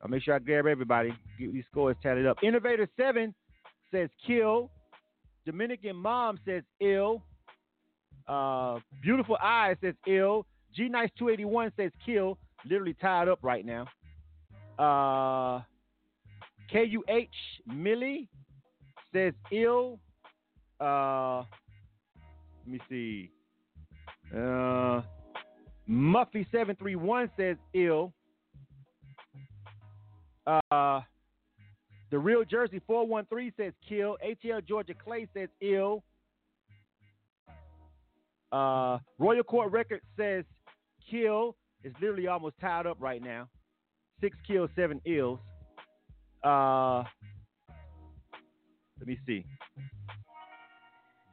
[0.01, 1.13] I'll make sure I grab everybody.
[1.39, 2.39] Get these scores tallied up.
[2.43, 3.35] Innovator seven
[3.91, 4.71] says kill.
[5.45, 7.23] Dominican mom says ill.
[8.29, 10.47] Uh, beautiful eyes says ill.
[10.75, 12.39] G Nice 281 says kill.
[12.65, 13.89] Literally tied up right now.
[14.79, 15.63] Uh,
[16.73, 17.27] KUH
[17.67, 18.29] Millie
[19.13, 19.99] says ill.
[20.81, 23.31] Uh, let me see.
[24.35, 25.03] Uh,
[25.89, 28.13] Muffy731 says ill.
[30.47, 31.01] Uh,
[32.11, 34.17] the Real Jersey 413 says kill.
[34.25, 36.03] ATL Georgia Clay says ill.
[38.51, 40.45] Uh, Royal Court Records says
[41.11, 41.57] kill.
[41.85, 43.49] It's literally almost tied up right now.
[44.21, 45.41] Six kills, seven ills.
[46.45, 47.05] Uh,
[48.99, 49.45] let me see.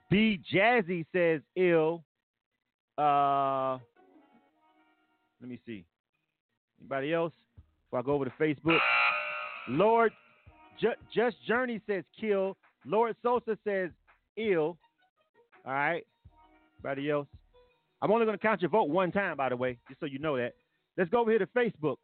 [0.09, 2.03] B Jazzy says ill.
[2.97, 3.77] Uh,
[5.39, 5.85] let me see.
[6.79, 7.33] Anybody else?
[7.87, 8.79] If I go over to Facebook.
[9.67, 10.11] Lord
[10.79, 12.57] Ju- Just Journey says kill.
[12.85, 13.91] Lord Sosa says
[14.37, 14.77] ill.
[15.65, 16.05] All right.
[16.83, 17.27] Anybody else?
[18.01, 20.19] I'm only going to count your vote one time, by the way, just so you
[20.19, 20.53] know that.
[20.97, 21.97] Let's go over here to Facebook.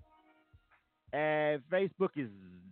[1.13, 2.27] And Facebook is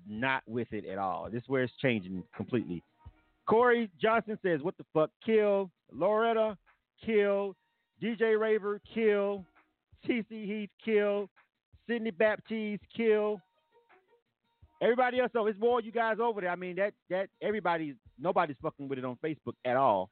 [0.07, 1.29] not with it at all.
[1.31, 2.83] This is where it's changing completely.
[3.47, 5.09] Corey Johnson says, What the fuck?
[5.25, 5.69] Kill.
[5.91, 6.57] Loretta,
[7.05, 7.55] kill.
[8.01, 9.45] DJ Raver, kill.
[10.07, 11.29] TC Heath, kill.
[11.87, 13.39] Sydney Baptiste, kill.
[14.81, 16.49] Everybody else, though, it's more you guys over there.
[16.49, 20.09] I mean, that that everybody's nobody's fucking with it on Facebook at all.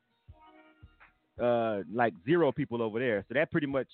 [1.41, 3.25] Uh, like zero people over there.
[3.27, 3.87] So that pretty much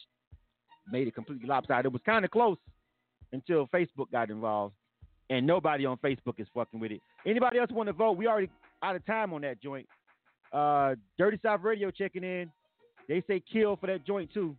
[0.92, 1.86] made it completely lopsided.
[1.86, 2.58] It was kind of close
[3.32, 4.76] until Facebook got involved,
[5.30, 7.02] and nobody on Facebook is fucking with it.
[7.26, 8.18] Anybody else want to vote?
[8.18, 8.50] We already
[8.84, 9.88] out of time on that joint.
[10.54, 12.52] Uh, Dirty South Radio checking in.
[13.08, 14.56] They say kill for that joint too.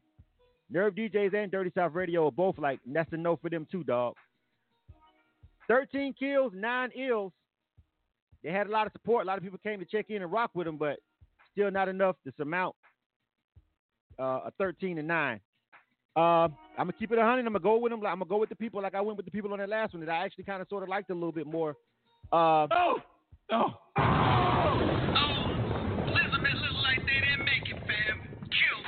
[0.71, 3.85] Nerve DJs and Dirty South Radio are both like that's a no for them too,
[3.85, 4.15] dog.
[5.69, 7.33] 13 kills, nine ills.
[8.43, 9.25] They had a lot of support.
[9.25, 10.99] A lot of people came to check in and rock with them, but
[11.53, 12.75] still not enough to surmount
[14.19, 15.41] uh, a 13 and nine.
[16.19, 17.47] Uh, I'm gonna keep it a 100.
[17.47, 18.01] I'm gonna go with them.
[18.05, 19.95] I'm gonna go with the people like I went with the people on that last
[19.95, 21.77] one that I actually kind of sort of liked a little bit more.
[22.33, 22.97] Uh, oh,
[23.53, 24.81] oh, oh,
[26.09, 28.21] Elizabeth look like they didn't make it, fam.
[28.51, 28.81] Kill.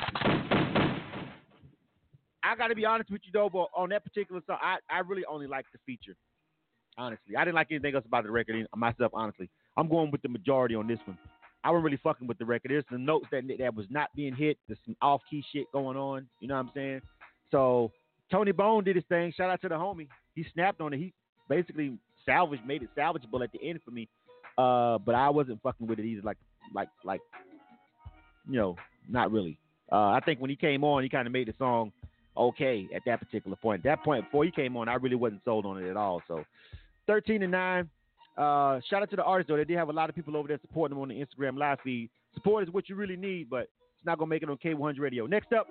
[2.43, 4.99] I got to be honest with you though, but on that particular song, I, I
[4.99, 6.16] really only like the feature.
[6.99, 9.12] Honestly, I didn't like anything else about the record myself.
[9.14, 11.16] Honestly, I'm going with the majority on this one.
[11.62, 12.72] I wasn't really fucking with the record.
[12.72, 14.59] There's some notes that that was not being hit.
[14.66, 16.26] There's some off key shit going on.
[16.41, 17.03] You know what I'm saying?
[17.51, 17.92] So
[18.30, 19.32] Tony Bone did his thing.
[19.36, 20.09] Shout out to the homie.
[20.34, 20.98] He snapped on it.
[20.98, 21.12] He
[21.48, 24.09] basically salvaged, made it salvageable at the end for me.
[24.57, 26.22] Uh, but I wasn't fucking with it either.
[26.22, 26.36] Like,
[26.74, 27.20] like, like,
[28.48, 28.76] you know,
[29.09, 29.59] not really.
[29.90, 31.92] Uh, I think when he came on, he kind of made the song
[32.36, 33.80] okay at that particular point.
[33.80, 36.22] At that point, before he came on, I really wasn't sold on it at all.
[36.28, 36.44] So,
[37.07, 37.90] 13 and 9.
[38.36, 39.57] Uh, shout out to the artists, though.
[39.57, 41.78] They did have a lot of people over there supporting them on the Instagram live
[41.82, 42.09] feed.
[42.34, 45.26] Support is what you really need, but it's not to make it on K100 Radio.
[45.26, 45.66] Next up.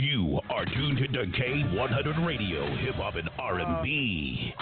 [0.00, 4.54] You are tuned to K100 Radio, hip hop and R&B.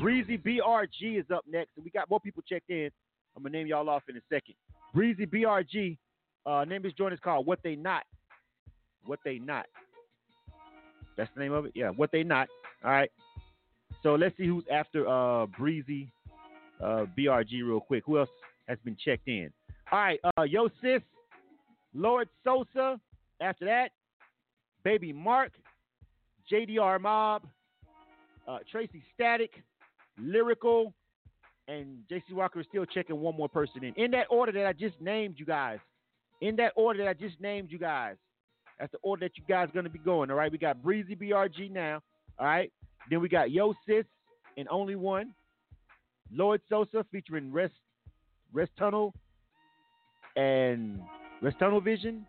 [0.00, 2.88] Breezy BRG is up next, and we got more people checked in.
[3.36, 4.54] I'm gonna name y'all off in a second.
[4.94, 5.98] Breezy BRG,
[6.46, 8.04] uh, name is joint is called What They Not.
[9.04, 9.66] What They Not.
[11.16, 11.72] That's the name of it.
[11.74, 12.46] Yeah, What They Not.
[12.84, 13.10] All right.
[14.04, 16.12] So let's see who's after uh, Breezy
[16.80, 18.04] uh, BRG real quick.
[18.06, 18.30] Who else
[18.68, 19.50] has been checked in?
[19.90, 21.02] All right, uh, Yo Sis,
[21.92, 23.00] Lord Sosa.
[23.40, 23.90] After that,
[24.84, 25.52] Baby Mark,
[26.50, 27.42] JDR Mob,
[28.48, 29.50] uh, Tracy Static,
[30.18, 30.92] Lyrical,
[31.68, 33.94] and JC Walker is still checking one more person in.
[33.94, 35.78] In that order that I just named you guys.
[36.40, 38.16] In that order that I just named you guys.
[38.78, 40.30] That's the order that you guys are going to be going.
[40.30, 40.50] All right.
[40.50, 42.00] We got Breezy BRG now.
[42.38, 42.72] All right.
[43.08, 44.04] Then we got Yo Sis
[44.56, 45.34] and Only One.
[46.34, 47.74] Lord Sosa featuring Rest
[48.52, 49.14] Rest Tunnel
[50.36, 51.00] and
[51.40, 52.26] Rest Tunnel Vision.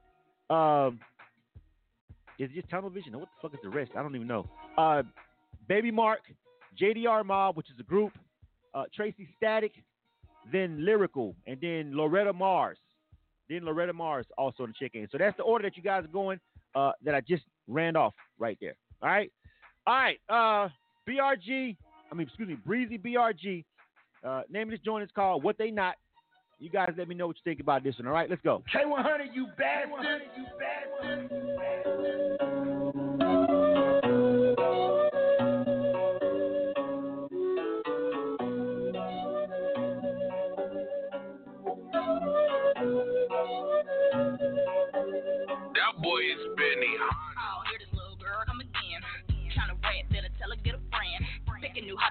[0.50, 1.00] Um,
[2.40, 3.18] is it just Tunnel Vision?
[3.18, 3.92] What the fuck is the rest?
[3.98, 4.48] I don't even know.
[4.78, 5.04] Uh,
[5.68, 6.22] Baby Mark,
[6.80, 8.12] JDR Mob, which is a group,
[8.74, 9.74] uh, Tracy Static,
[10.52, 12.78] then Lyrical, and then Loretta Mars.
[13.50, 15.08] Then Loretta Mars also the check in.
[15.12, 16.40] So that's the order that you guys are going
[16.76, 18.76] uh, that I just ran off right there.
[19.02, 19.32] All right.
[19.86, 20.20] All right.
[20.30, 20.70] Uh,
[21.08, 21.76] BRG,
[22.12, 23.64] I mean, excuse me, Breezy BRG.
[24.24, 25.96] Uh, name of this joint is called What They Not.
[26.60, 28.08] You guys let me know what you think about this one.
[28.08, 28.64] All right, let's go.
[28.74, 30.22] K100, you bastard.
[30.38, 30.46] You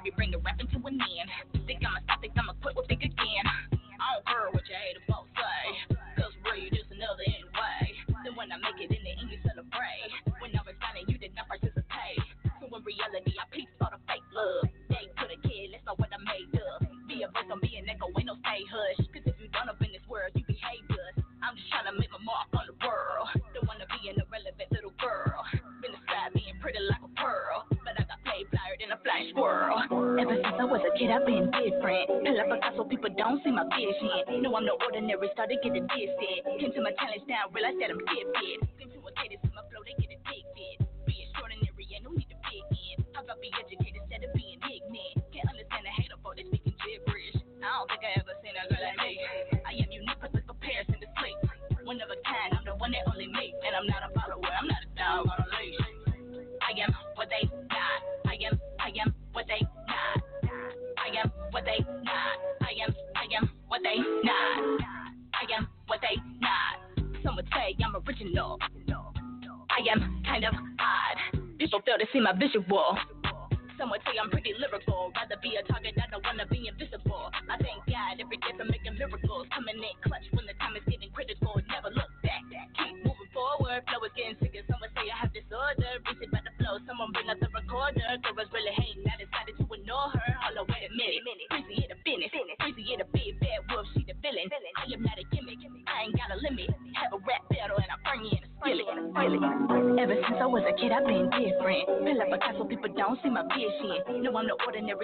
[0.05, 1.52] A bring the rapping to an end.
[35.61, 36.61] Ordinary, started getting distant.
[36.61, 38.62] Came to my talents now, realized that I'm gifted.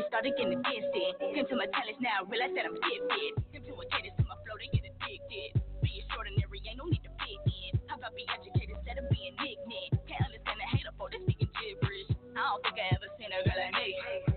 [0.08, 1.12] Started getting distant.
[1.20, 3.32] Came to my talents now, realize that I'm gifted.
[3.52, 5.60] Came to a cadence to my flow, they get addicted.
[5.84, 7.76] Be extraordinary, ain't no need to fit in.
[7.92, 10.00] How about be educated instead of being ignorant?
[10.08, 12.08] Can't understand the hater for they speaking gibberish.
[12.34, 13.88] I don't think I ever seen a girl like me.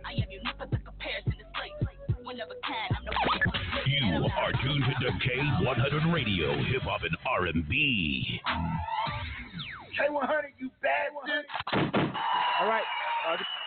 [0.04, 1.80] I am unique, but the comparison is fake.
[2.22, 3.16] One of a kind, I'm no
[3.88, 7.64] You are tuned to K100 Radio, Hip Hop and R&B.
[9.96, 11.48] K100, you bastard.
[12.60, 12.86] All right.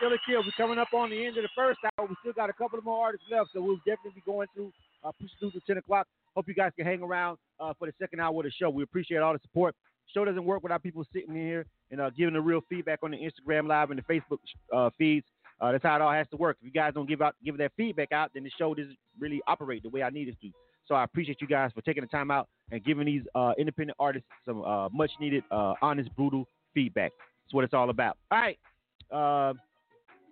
[0.04, 0.42] Uh, still kill.
[0.44, 2.06] We're coming up on the end of the first hour.
[2.06, 4.72] We still got a couple of more artists left, so we'll definitely be going through
[5.02, 6.06] uh, push through to 10 o'clock.
[6.34, 8.70] Hope you guys can hang around uh, for the second hour of the show.
[8.70, 9.74] We appreciate all the support.
[10.12, 13.12] Show doesn't work without people sitting in here and uh, giving the real feedback on
[13.12, 14.38] the Instagram live and the Facebook
[14.72, 15.26] uh, feeds.
[15.60, 16.56] Uh, that's how it all has to work.
[16.60, 19.40] If you guys don't give out give that feedback out, then the show doesn't really
[19.46, 20.50] operate the way I need it to.
[20.86, 23.96] So I appreciate you guys for taking the time out and giving these uh, independent
[23.98, 27.12] artists some uh, much needed, uh, honest, brutal feedback.
[27.44, 28.18] That's what it's all about.
[28.30, 28.58] All right.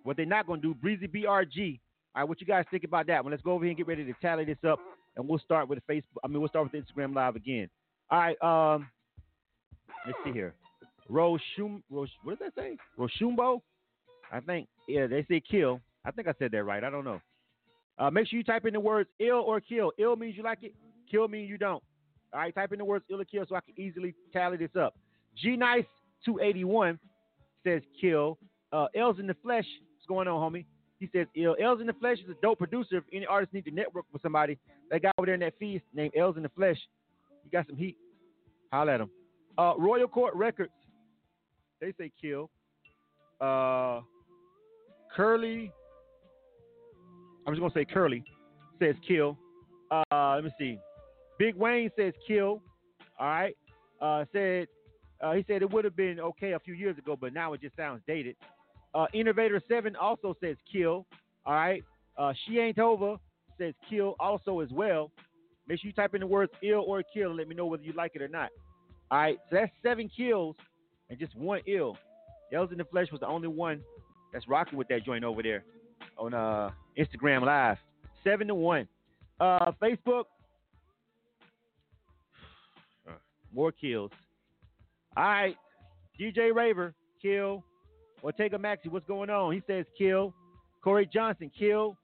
[0.03, 1.79] What they're not going to do, Breezy BRG.
[2.15, 3.31] All right, what you guys think about that one?
[3.31, 4.79] Let's go over here and get ready to tally this up,
[5.17, 6.19] and we'll start with the Facebook.
[6.23, 7.69] I mean, we'll start with Instagram Live again.
[8.11, 8.41] All right.
[8.75, 8.87] Um,
[10.05, 10.53] let's see here.
[11.09, 12.77] Roshum, Rosh, what does that say?
[12.97, 13.61] Roshumbo?
[14.31, 14.67] I think.
[14.87, 15.79] Yeah, they say kill.
[16.05, 16.83] I think I said that right.
[16.83, 17.21] I don't know.
[17.97, 19.91] Uh, make sure you type in the words ill or kill.
[19.97, 20.73] Ill means you like it.
[21.09, 21.83] Kill means you don't.
[22.33, 24.75] All right, type in the words ill or kill so I can easily tally this
[24.79, 24.95] up.
[25.37, 25.85] G Nice
[26.25, 26.99] 281
[27.63, 28.37] says kill.
[28.71, 29.65] Uh, L's in the flesh.
[30.03, 30.65] What's going on, homie?
[30.99, 31.55] He says ill.
[31.61, 32.97] L's in the flesh is a dope producer.
[32.97, 34.57] If any artist need to network with somebody,
[34.91, 36.77] that guy over there in that feed named L's in the flesh.
[37.43, 37.95] he got some heat.
[38.73, 39.09] Holla at him.
[39.57, 40.73] Uh, Royal Court Records.
[41.79, 42.49] They say kill.
[43.39, 44.01] Uh,
[45.15, 45.71] Curly.
[47.47, 48.25] I'm just gonna say Curly
[48.79, 49.37] says kill.
[49.89, 50.79] Uh, let me see.
[51.39, 52.61] Big Wayne says kill.
[53.17, 53.55] All right.
[54.01, 54.67] Uh, said
[55.21, 57.61] uh, he said it would have been okay a few years ago, but now it
[57.61, 58.35] just sounds dated.
[58.93, 61.05] Uh, Innovator Seven also says kill.
[61.45, 61.83] All right.
[62.17, 63.17] Uh, she ain't over
[63.57, 65.11] says kill also as well.
[65.67, 67.83] Make sure you type in the words ill or kill and let me know whether
[67.83, 68.49] you like it or not.
[69.09, 69.37] All right.
[69.49, 70.55] So that's seven kills
[71.09, 71.97] and just one ill.
[72.53, 73.81] L's in the Flesh was the only one
[74.31, 75.63] that's rocking with that joint over there
[76.17, 77.77] on uh, Instagram Live.
[78.23, 78.87] Seven to one.
[79.39, 80.25] Uh, Facebook,
[83.53, 84.11] more kills.
[85.17, 85.55] All right,
[86.19, 87.63] DJ Raver, kill.
[88.23, 89.53] Ortega Maxi, what's going on?
[89.53, 90.33] He says kill.
[90.83, 91.97] Corey Johnson, kill.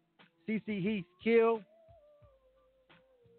[0.48, 1.62] CC Heath, kill.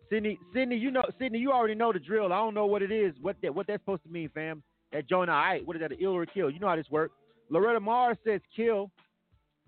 [0.09, 2.33] Sydney, Sydney, you know, Sydney, you already know the drill.
[2.33, 4.63] I don't know what it is, what that, what that's supposed to mean, fam.
[4.93, 6.51] That Jonah, all right, what is that, an ill or a kill?
[6.51, 7.15] You know how this works.
[7.49, 8.91] Loretta Mars says kill.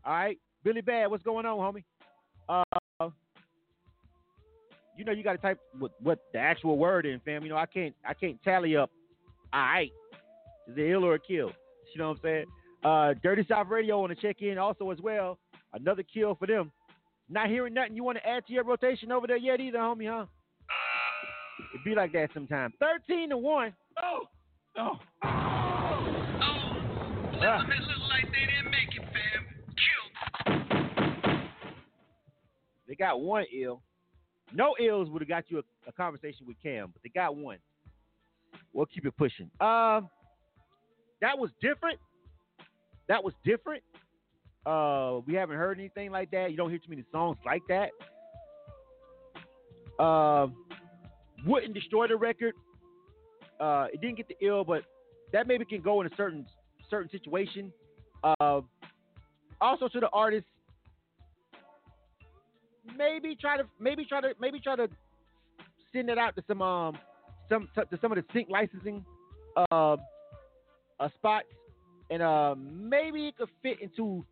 [0.05, 1.85] All right, Billy Bad, what's going on, homie?
[2.49, 2.65] Uh,
[4.97, 7.43] you know you got to type what, what the actual word in, fam.
[7.43, 8.91] You know I can't I can't tally up.
[9.53, 9.91] All right,
[10.69, 11.51] is it ill or a kill?
[11.95, 12.45] You know what I'm saying?
[12.83, 15.39] Uh, Dirty South Radio want to check in also as well.
[15.73, 16.73] Another kill for them.
[17.29, 20.11] Not hearing nothing you want to add to your rotation over there yet either, homie,
[20.11, 20.27] huh?
[21.75, 22.75] It'd be like that sometimes.
[22.81, 23.73] Thirteen to one.
[24.03, 24.27] Oh,
[24.77, 24.99] oh.
[25.23, 25.93] Ah.
[27.35, 29.47] Look like they didn't make it, fam.
[31.25, 31.41] Killed.
[32.87, 33.83] They got one ill.
[34.55, 37.59] No ills would have got you a, a conversation with Cam, but they got one.
[38.73, 39.51] We'll keep it pushing.
[39.61, 40.09] Um,
[41.21, 41.99] that was different.
[43.13, 43.83] That was different.
[44.65, 46.51] Uh, we haven't heard anything like that.
[46.51, 47.91] You don't hear too many songs like that.
[50.03, 50.47] Uh,
[51.45, 52.55] wouldn't destroy the record.
[53.61, 54.85] Uh, it didn't get the ill, but
[55.31, 56.47] that maybe can go in a certain
[56.89, 57.71] certain situation.
[58.25, 58.63] Uh,
[59.61, 60.47] also to the artist,
[62.97, 64.89] maybe try to maybe try to maybe try to
[65.93, 66.97] send it out to some um
[67.51, 69.05] some to some of the sync licensing
[69.71, 69.97] uh,
[70.99, 71.45] uh spots,
[72.11, 74.25] and uh maybe it could fit into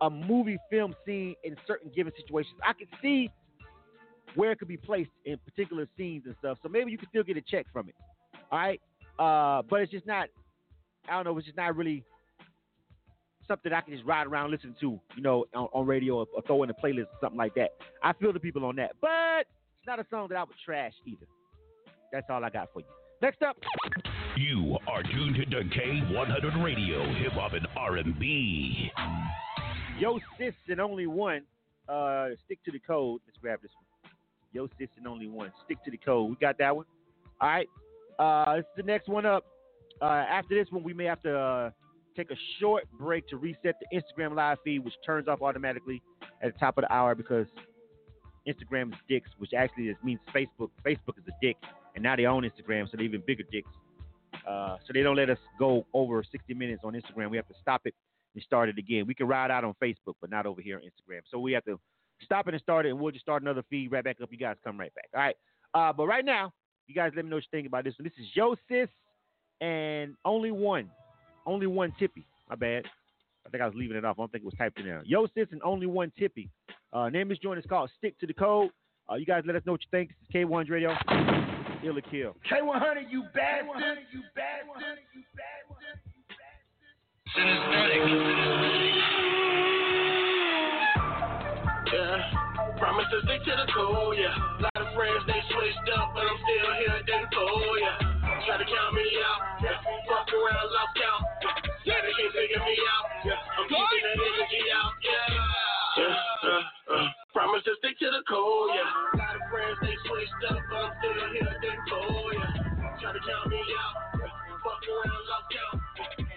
[0.00, 2.54] a movie film scene in certain given situations.
[2.64, 3.30] I could see
[4.34, 6.58] where it could be placed in particular scenes and stuff.
[6.62, 7.94] So maybe you could still get a check from it.
[8.52, 8.80] All right.
[9.18, 10.28] Uh, but it's just not.
[11.08, 11.36] I don't know.
[11.38, 12.04] It's just not really
[13.48, 16.42] something I can just ride around listening to, you know, on, on radio or, or,
[16.42, 17.70] throw in a playlist or something like that.
[18.02, 20.92] I feel the people on that, but it's not a song that I would trash
[21.06, 21.26] either.
[22.12, 22.86] That's all I got for you.
[23.22, 23.56] Next up,
[24.38, 28.90] you are tuned to K100 Radio, Hip Hop and R&B.
[29.98, 31.42] Yo, sis, and only one.
[31.88, 33.20] Uh, stick to the code.
[33.26, 34.12] Let's grab this one.
[34.52, 35.52] Yo, sis, and only one.
[35.64, 36.30] Stick to the code.
[36.30, 36.84] We got that one.
[37.40, 37.68] All right.
[38.18, 39.44] Uh, is the next one up.
[40.00, 41.70] Uh, after this one, we may have to uh,
[42.16, 46.00] take a short break to reset the Instagram live feed, which turns off automatically
[46.42, 47.46] at the top of the hour because
[48.46, 50.70] Instagram is dicks, which actually means Facebook.
[50.86, 51.56] Facebook is a dick,
[51.96, 53.70] and now they own Instagram, so they're even bigger dicks.
[54.48, 57.30] Uh, so they don't let us go over 60 minutes on Instagram.
[57.30, 57.94] We have to stop it
[58.34, 59.06] and start it again.
[59.06, 61.20] We can ride out on Facebook, but not over here on Instagram.
[61.30, 61.78] So we have to
[62.22, 64.30] stop it and start it, and we'll just start another feed right back up.
[64.32, 65.08] You guys come right back.
[65.14, 65.36] All right.
[65.74, 66.52] Uh, but right now,
[66.86, 68.04] you guys let me know what you think about this one.
[68.04, 68.88] This is Yo Sis
[69.60, 70.88] and only one
[71.48, 72.24] only one tippy.
[72.48, 72.84] My bad.
[73.46, 74.16] I think I was leaving it off.
[74.18, 75.02] I don't think it was typed in there.
[75.04, 76.50] Yo, sis, and only one tippy.
[76.92, 78.70] Uh, name is joint is called Stick to the Code.
[79.10, 80.10] Uh, you guys let us know what you think.
[80.10, 81.57] This is K100 Radio.
[81.84, 82.34] Ill or kill.
[82.50, 83.78] K100, you bad one.
[84.10, 84.82] You bad one.
[85.14, 85.78] You bad one.
[91.88, 94.34] Yeah, promise to stick to the code, yeah.
[94.34, 98.18] A lot of friends, they switched up, but I'm still here, didn't fool, yeah.
[98.46, 99.40] Try to count me out.
[99.62, 99.78] Yeah.
[100.08, 101.22] Fuck around, lost count.
[101.84, 103.04] Yeah, they can't figure me out.
[103.24, 103.38] Yeah.
[103.38, 104.92] I'm keeping that energy out.
[105.04, 105.36] Yeah.
[105.98, 106.16] Yeah.
[106.48, 107.08] Uh, uh.
[107.32, 108.70] Promise to stick to the code.
[108.74, 109.27] Yeah.
[109.88, 111.48] Of switched up, I'm still here.
[111.64, 112.36] They cold.
[112.36, 113.00] Yeah.
[113.00, 114.20] Try to count me out.
[114.20, 115.80] Fuck around, lost count.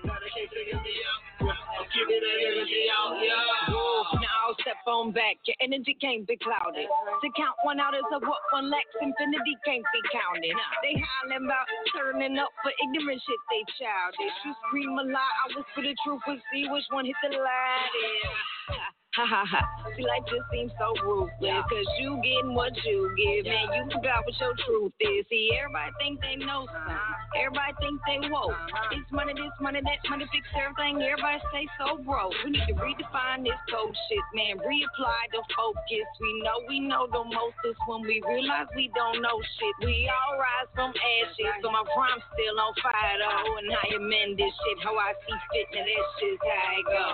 [0.08, 1.52] Now they can't figure me out.
[1.52, 3.20] I'm keeping that energy out.
[3.20, 3.76] Yeah.
[4.24, 5.36] Now step on back.
[5.44, 6.88] Your energy can't be clouded.
[6.88, 8.96] To count one out is a what one lacks.
[9.04, 10.56] Infinity can't be counted.
[10.80, 13.42] They hollering about turning up for ignorant shit.
[13.52, 14.36] They childish.
[14.48, 18.96] You scream a lot, I whisper the truth and see which one hit the loudest.
[19.12, 19.60] Ha ha ha.
[19.92, 21.68] See, life just seems so ruthless.
[21.68, 23.44] Cause you getting what you give.
[23.44, 25.28] Man, you forgot what your truth is.
[25.28, 27.20] See, everybody think they know something.
[27.36, 28.56] Everybody think they woke.
[28.56, 28.96] Uh-huh.
[28.96, 31.04] It's money, this money, that money fix everything.
[31.04, 32.32] Everybody stay so broke.
[32.48, 34.64] We need to redefine this cold shit, man.
[34.64, 36.08] Reapply the focus.
[36.24, 39.76] We know we know the most is when we realize we don't know shit.
[39.84, 41.52] We all rise from ashes.
[41.60, 43.60] So my rhyme's still on fire though.
[43.60, 46.88] And how you mend this shit, how I see fit, now that's just how it
[46.88, 47.12] go.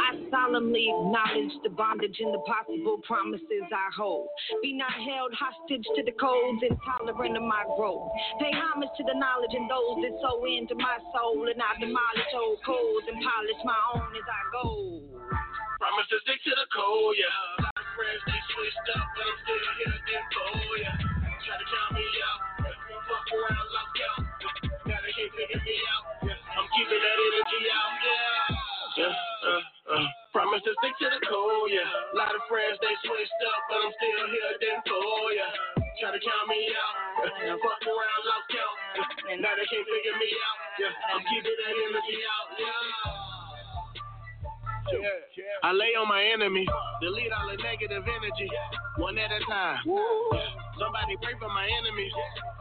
[0.00, 4.30] I solemnly acknowledge the bondage and the possible promises I hold.
[4.62, 8.14] Be not held hostage to the codes intolerant of my growth.
[8.38, 12.30] Pay homage to the knowledge and those that sow into my soul, and I demolish
[12.38, 15.02] old codes and polish my own as I go.
[15.82, 17.58] Promise to stick to the code, yeah.
[17.58, 20.94] A lot of friends they switched up, but I'm still here, then cold, yeah.
[21.42, 22.40] Try to count me out,
[22.70, 24.22] fuck around, lock out.
[24.86, 26.04] Now they can't figure me out.
[26.22, 26.54] Yeah.
[26.54, 28.70] I'm keeping that energy out, yeah.
[28.94, 29.14] Yeah,
[29.50, 30.19] uh, uh.
[30.30, 32.14] Promise to stick to the code, yeah.
[32.14, 35.82] A lot of friends they switched up, but I'm still here, then cold, yeah.
[35.98, 36.94] Try to count me out,
[37.42, 37.58] yeah.
[37.66, 38.76] fuck around, lost count.
[39.26, 39.42] Yeah.
[39.42, 40.94] Now they can't figure me out, yeah.
[41.10, 43.30] I'm keeping that energy out, yeah.
[45.62, 46.66] I lay on my enemy,
[47.02, 48.50] delete all the negative energy,
[48.98, 49.82] one at a time.
[50.80, 52.08] Somebody pray for my enemies,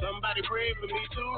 [0.03, 1.33] somebody pray for me too.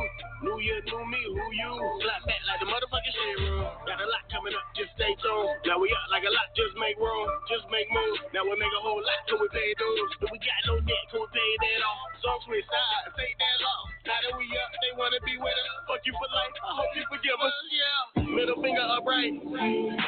[0.49, 1.71] New year, new me, who you?
[2.01, 3.69] Slap back like the motherfucking shit room.
[3.85, 5.61] Got a lot coming up, just stay tuned.
[5.69, 8.25] Now we up like a lot, just make room, just make moves.
[8.33, 10.25] Now we make a whole lot till we pay dues.
[10.25, 12.01] If we got no debt, can we pay that off?
[12.25, 13.85] So switch sides, take that loss.
[14.09, 15.73] Now that we up, they wanna be with us.
[15.85, 17.55] Fuck you for life, I hope you forgive us.
[17.69, 18.25] Yeah.
[18.25, 19.37] Middle finger upright,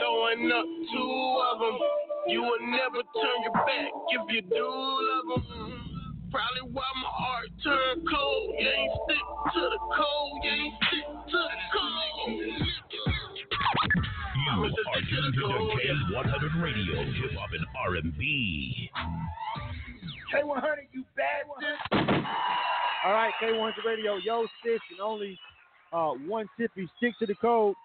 [0.02, 1.14] throwing up two
[1.54, 1.78] of them.
[2.34, 5.93] You will never turn your back if you do love them.
[6.34, 8.56] Probably why my heart turned cold.
[8.58, 9.22] You ain't stick
[9.54, 10.42] to the code.
[10.42, 12.42] You ain't stick to the code.
[14.42, 14.70] You are
[15.14, 18.90] tuned to K100 Radio, Hip Hop and R&B.
[20.34, 21.64] K100, you bad one.
[23.06, 25.38] All right, K100 Radio, yo, sis, and only
[25.92, 26.90] uh, one tippy.
[26.98, 27.76] Stick to the code.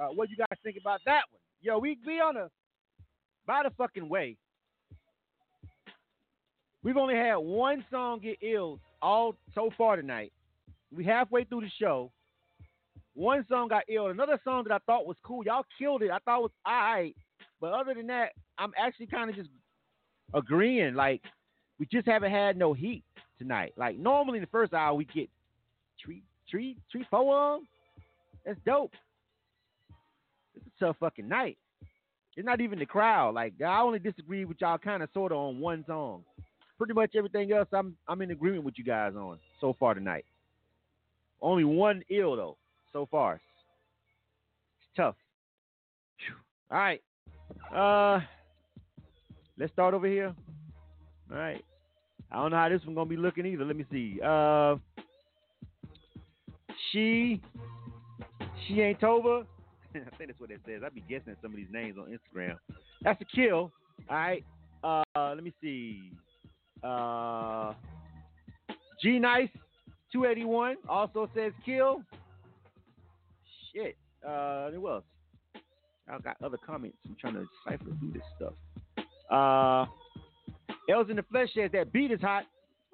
[0.00, 1.40] Uh, what you guys think about that one?
[1.60, 2.50] Yo, we be on a
[3.48, 4.36] by the fucking way.
[6.86, 10.32] We've only had one song get ill all so far tonight.
[10.94, 12.12] We halfway through the show.
[13.14, 14.06] One song got ill.
[14.06, 15.44] Another song that I thought was cool.
[15.44, 16.12] Y'all killed it.
[16.12, 17.16] I thought it was alright.
[17.60, 19.48] But other than that, I'm actually kind of just
[20.32, 20.94] agreeing.
[20.94, 21.22] Like
[21.80, 23.02] we just haven't had no heat
[23.36, 23.72] tonight.
[23.76, 25.28] Like normally in the first hour we get
[26.00, 27.68] three, three, three, four of 'em.
[28.44, 28.92] That's dope.
[30.54, 31.58] It's a tough fucking night.
[32.36, 33.34] It's not even the crowd.
[33.34, 36.22] Like I only disagree with y'all kind of sort of on one song.
[36.78, 40.24] Pretty much everything else I'm I'm in agreement with you guys on so far tonight.
[41.40, 42.56] Only one ill though
[42.92, 43.34] so far.
[43.34, 45.16] It's tough.
[46.70, 47.02] All right.
[47.74, 48.20] Uh
[49.58, 50.34] let's start over here.
[51.30, 51.64] All right.
[52.30, 53.64] I don't know how this one gonna be looking either.
[53.64, 54.20] Let me see.
[54.22, 54.76] Uh
[56.92, 57.40] she
[58.66, 59.46] she ain't Tova.
[59.94, 60.82] I think that's what it says.
[60.84, 62.56] I'd be guessing at some of these names on Instagram.
[63.02, 63.72] That's a kill.
[64.10, 64.44] All right.
[64.84, 66.12] Uh, let me see.
[66.82, 67.72] Uh,
[69.02, 69.48] G Nice
[70.12, 72.02] 281 also says kill.
[73.72, 73.96] Shit.
[74.26, 75.04] Uh, who else?
[76.08, 76.96] I got other comments.
[77.06, 78.52] I'm trying to cipher through this stuff.
[79.30, 79.86] Uh,
[80.88, 82.44] L's in the Flesh says that beat is hot,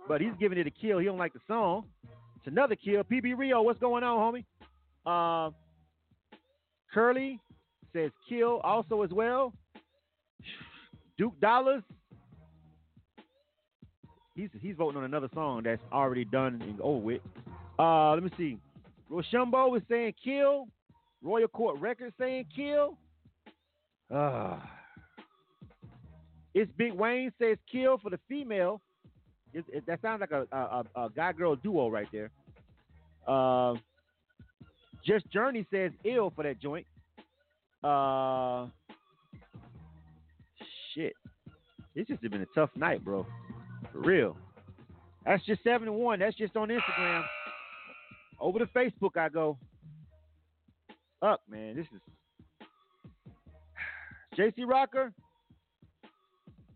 [0.09, 0.99] but he's giving it a kill.
[0.99, 1.85] He don't like the song.
[2.37, 3.05] It's another kill.
[3.05, 4.45] PB Rio, what's going on, homie?
[5.05, 5.51] Uh,
[6.93, 7.39] Curly
[7.93, 9.53] says kill also as well.
[11.19, 11.83] Duke Dollars.
[14.35, 17.21] He's he's voting on another song that's already done and over with.
[17.79, 18.59] Uh, let me see.
[19.11, 20.69] Rochambeau is saying kill.
[21.23, 22.97] Royal Court Records saying kill.
[24.13, 24.59] Uh,
[26.55, 28.81] it's Big Wayne says kill for the female.
[29.55, 32.31] It, it, that sounds like a, a, a guy girl duo right there.
[33.27, 33.75] Uh,
[35.05, 36.87] Just Journey says ill for that joint.
[37.85, 38.67] Uh,
[40.95, 41.13] shit.
[41.95, 43.27] It's just been a tough night, bro.
[43.93, 44.37] For real.
[45.25, 46.19] That's just seven and one.
[46.19, 47.23] That's just on Instagram.
[48.41, 49.59] Over to Facebook, I go.
[51.21, 51.77] Up, man.
[51.77, 52.01] This is
[54.39, 55.13] JC Rocker,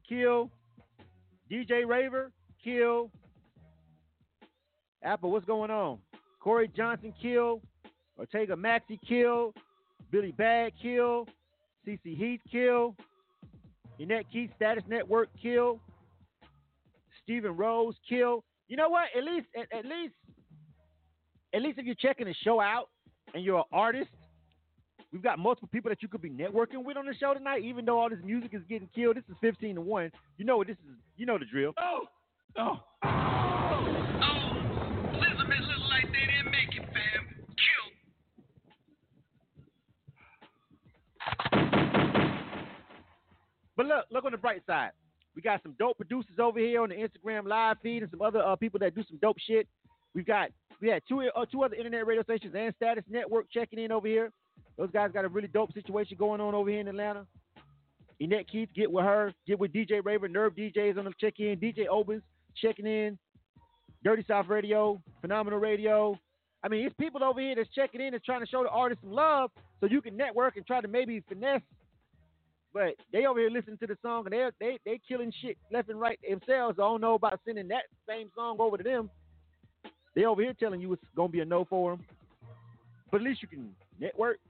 [0.09, 0.51] kill.
[1.51, 2.31] DJ Raver,
[2.63, 3.11] kill.
[5.03, 5.99] Apple, what's going on?
[6.41, 7.61] Corey Johnson, kill.
[8.19, 9.53] Ortega Maxi, kill.
[10.11, 11.27] Billy Bag, kill.
[11.87, 12.95] CC Heath, kill.
[13.99, 15.81] Annette Keith, Status Network, kill.
[17.27, 18.45] Stephen Rose, kill.
[18.69, 19.07] You know what?
[19.17, 20.15] At least, at, at least,
[21.53, 22.89] at least if you're checking the show out
[23.35, 24.11] and you're an artist,
[25.13, 27.65] we've got multiple people that you could be networking with on the show tonight.
[27.65, 30.13] Even though all this music is getting killed, this is 15 to one.
[30.39, 30.95] You know what this is?
[31.17, 31.75] You know the drill.
[31.81, 32.03] Oh,
[32.59, 33.87] oh, oh!
[35.15, 37.27] Elizabeth look like they didn't make it, fam.
[37.59, 37.87] Kill.
[43.77, 44.93] But look, look on the bright side.
[45.37, 48.41] We got some dope producers over here on the Instagram live feed and some other
[48.41, 49.69] uh, people that do some dope shit.
[50.15, 50.49] We've got
[50.81, 54.09] we had two uh, two other internet radio stations and Status Network checking in over
[54.09, 54.33] here.
[54.79, 57.27] Those guys got a really dope situation going on over here in Atlanta.
[58.19, 59.33] Annette Keith, get with her.
[59.47, 60.29] Get with DJ Raver.
[60.29, 61.59] Nerve DJs on the check in.
[61.59, 62.23] DJ Obens
[62.61, 63.19] checking in.
[64.05, 66.19] Dirty South Radio, Phenomenal Radio.
[66.63, 69.03] I mean, it's people over here that's checking in and trying to show the artists
[69.03, 71.61] some love so you can network and try to maybe finesse
[72.77, 75.89] but they over here listening to the song and they they they killing shit left
[75.89, 76.79] and right themselves.
[76.79, 79.09] I don't know about sending that same song over to them.
[80.15, 82.05] They over here telling you it's gonna be a no for them.
[83.11, 84.41] But at least you can network.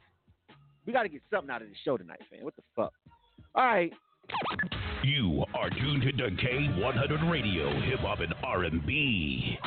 [0.86, 2.42] We got to get something out of this show tonight, fam.
[2.42, 2.92] What the fuck?
[3.54, 3.92] All right.
[5.04, 9.58] You are tuned to K100 Radio, Hip Hop and R&B.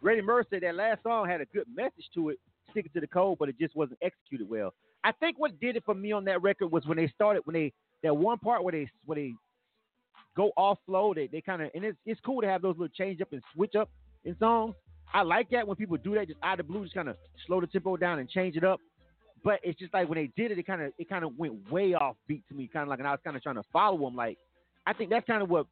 [0.00, 2.38] Grady Murr said that last song had a good message to it,
[2.70, 4.72] sticking to the code, but it just wasn't executed well.
[5.04, 7.54] I think what did it for me on that record was when they started when
[7.54, 9.34] they that one part where they where they
[10.36, 11.14] go off flow.
[11.14, 13.42] They they kind of and it's it's cool to have those little change up and
[13.54, 13.90] switch up
[14.24, 14.74] in songs.
[15.12, 17.16] I like that when people do that, just out of the blue, just kind of
[17.46, 18.80] slow the tempo down and change it up.
[19.44, 21.70] But it's just like when they did it, it kind of it kind of went
[21.70, 23.62] way off beat to me, kind of like, and I was kind of trying to
[23.72, 24.16] follow them.
[24.16, 24.38] Like,
[24.86, 25.66] I think that's kind of what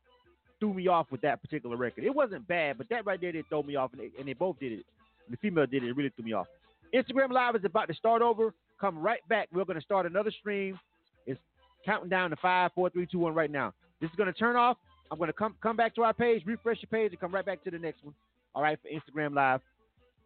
[0.60, 2.04] threw me off with that particular record.
[2.04, 4.34] It wasn't bad, but that right there did throw me off, and they, and they
[4.34, 4.84] both did it.
[5.30, 5.88] The female did it.
[5.88, 6.46] It really threw me off.
[6.94, 8.54] Instagram Live is about to start over.
[8.82, 9.48] Come right back.
[9.52, 10.76] We're going to start another stream.
[11.24, 11.38] It's
[11.86, 13.72] counting down to five, four, three, two, one right now.
[14.00, 14.76] This is going to turn off.
[15.12, 17.46] I'm going to come come back to our page, refresh your page, and come right
[17.46, 18.12] back to the next one.
[18.56, 19.60] All right, for Instagram Live.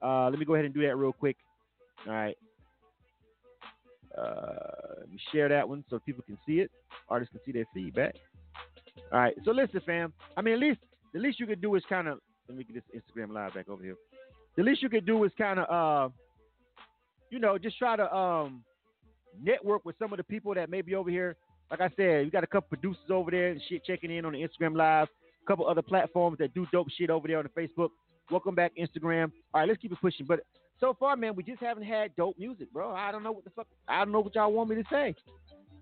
[0.02, 1.36] Uh, let me go ahead and do that real quick.
[2.07, 2.36] All right.
[4.16, 6.70] Uh, let me share that one so people can see it.
[7.11, 8.14] Artists can see their feedback.
[9.12, 9.34] All right.
[9.44, 10.14] So listen, fam.
[10.34, 10.80] I mean, at least
[11.12, 13.68] the least you could do is kind of let me get this Instagram Live back
[13.68, 13.96] over here.
[14.57, 16.12] The least you could do is kind of uh
[17.30, 18.62] you know, just try to um,
[19.42, 21.36] network with some of the people that may be over here.
[21.70, 24.32] Like I said, we got a couple producers over there and shit checking in on
[24.32, 25.08] the Instagram Live.
[25.42, 27.90] A couple other platforms that do dope shit over there on the Facebook.
[28.30, 29.30] Welcome back, Instagram.
[29.52, 30.26] All right, let's keep it pushing.
[30.26, 30.40] But
[30.80, 32.92] so far, man, we just haven't had dope music, bro.
[32.92, 33.66] I don't know what the fuck.
[33.88, 35.14] I don't know what y'all want me to say.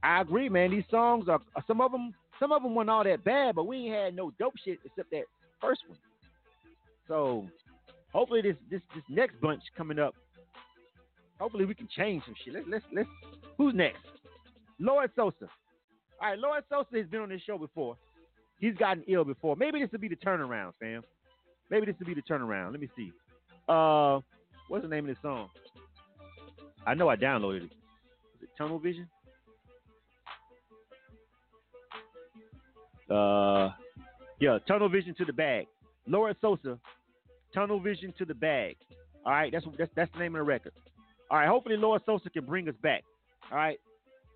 [0.03, 0.70] I agree, man.
[0.70, 3.86] These songs are some of them some of them weren't all that bad, but we
[3.86, 5.24] ain't had no dope shit except that
[5.61, 5.99] first one.
[7.09, 7.47] So
[8.12, 10.14] hopefully this this this next bunch coming up,
[11.45, 12.55] hopefully we can change some shit.
[12.55, 13.09] Let's let's let's.
[13.59, 14.01] Who's next?
[14.78, 15.47] Lord Sosa.
[16.20, 17.99] All right, Lord Sosa has been on this show before.
[18.61, 19.55] He's gotten ill before.
[19.55, 21.03] Maybe this will be the turnaround, fam.
[21.70, 22.70] Maybe this will be the turnaround.
[22.70, 23.12] Let me see.
[23.68, 24.20] Uh,
[24.68, 25.51] what's the name of this song?
[26.86, 27.72] I know I downloaded it.
[28.36, 29.07] Is it Tunnel Vision?
[33.11, 33.72] Uh,
[34.40, 35.66] yeah, Tunnel Vision to the bag.
[36.07, 36.78] Lord Sosa,
[37.53, 38.76] Tunnel Vision to the bag.
[39.26, 40.72] All right, that's that's that's the name of the record.
[41.31, 43.03] All right, hopefully Lord Sosa can bring us back.
[43.51, 43.79] All right,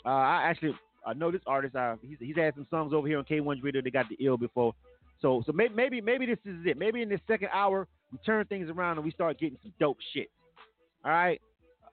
[0.05, 0.75] uh, I actually
[1.07, 1.77] I know this artist.
[1.77, 3.83] Uh, he's he's had some songs over here on K1's radio.
[3.83, 4.75] They got the ill before,
[5.21, 6.79] so so maybe maybe maybe this is it.
[6.79, 9.99] Maybe in this second hour we turn things around and we start getting some dope
[10.13, 10.31] shit.
[11.05, 11.41] All right,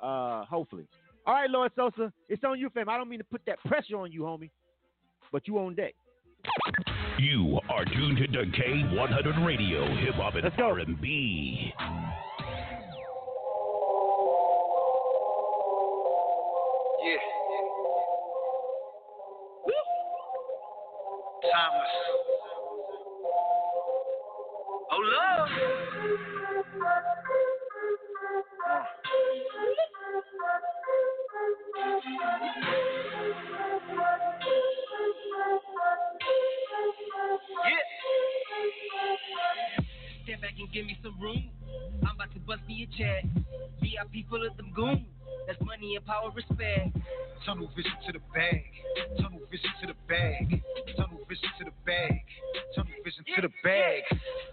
[0.02, 0.88] uh, hopefully.
[1.26, 2.89] All right, Lord Sosa, it's on you, fam.
[2.89, 4.52] I don't mean to put that pressure on you, homie,
[5.32, 5.96] but you on deck.
[7.18, 11.74] You are tuned to K100 Radio, Hip Hop and R&B.
[17.06, 17.18] Yeah.
[21.43, 21.89] Timeless.
[24.91, 25.49] Oh, love.
[40.26, 41.54] Step back and give me some room.
[42.02, 43.30] I'm about to bust me a check.
[43.78, 45.06] VIP full of them goons.
[45.46, 46.98] That's money and power, respect.
[47.46, 48.66] Tunnel vision to the bag.
[49.22, 50.66] Tunnel vision to the bag.
[50.98, 52.26] Tunnel vision to the bag.
[52.74, 54.02] Tunnel vision to the bag.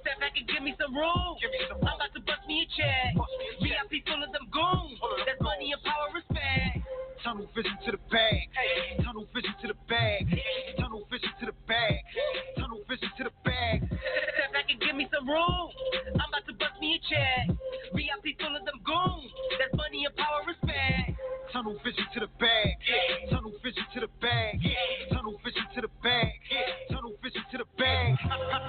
[0.05, 1.41] Step back and give me some room.
[1.73, 3.17] I'm about to bust me a check.
[3.65, 5.01] VIP full of them goons.
[5.25, 6.82] That's money and power, respect.
[7.25, 8.51] Tunnel vision to the bag.
[9.05, 10.27] Tunnel vision to the bag.
[10.79, 12.03] Tunnel vision to the bag.
[12.59, 13.87] Tunnel vision to the bag.
[13.87, 15.71] Step back and give me some room.
[16.19, 17.57] I'm about to bust me a check.
[17.95, 19.31] VIP full of them goons.
[19.59, 21.15] That's money and power, respect.
[21.53, 22.81] Tunnel vision to the bag.
[23.29, 24.57] Tunnel vision to the bag.
[25.13, 26.33] Tunnel vision to the bag.
[26.89, 28.17] Tunnel vision to the bag.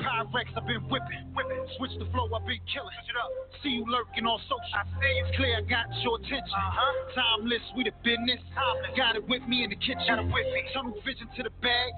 [0.04, 1.32] Pyrex, I've been whipping.
[1.32, 1.64] whipping.
[1.80, 2.92] Switch the flow, I've been killing.
[3.00, 3.32] Switch it up.
[3.64, 4.76] See you lurking on social.
[4.76, 5.24] I see you.
[5.24, 6.52] It's clear I got your attention.
[6.52, 7.40] Uh-huh.
[7.40, 8.44] Timeless, we the business.
[8.52, 9.00] Timeless.
[9.00, 10.04] Got it with me in the kitchen.
[10.04, 10.68] Got it with me.
[10.76, 11.92] Tunnel vision to the bag.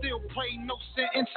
[0.00, 1.28] Still play no sentence.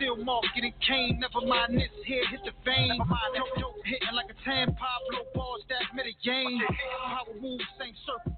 [0.00, 1.20] Still marketing cane.
[1.20, 1.92] Never mind this.
[2.08, 2.96] Here hit the vein.
[2.96, 6.64] Dope, dope, hitting like a tan Pablo ball stack Medellin.
[7.04, 8.37] Power moves, same circle.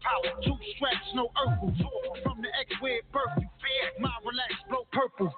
[0.01, 0.33] Power.
[0.43, 1.71] Two straps, no Urkel.
[2.25, 3.85] From the X where birth you fear.
[4.01, 5.29] My relax, blow purple.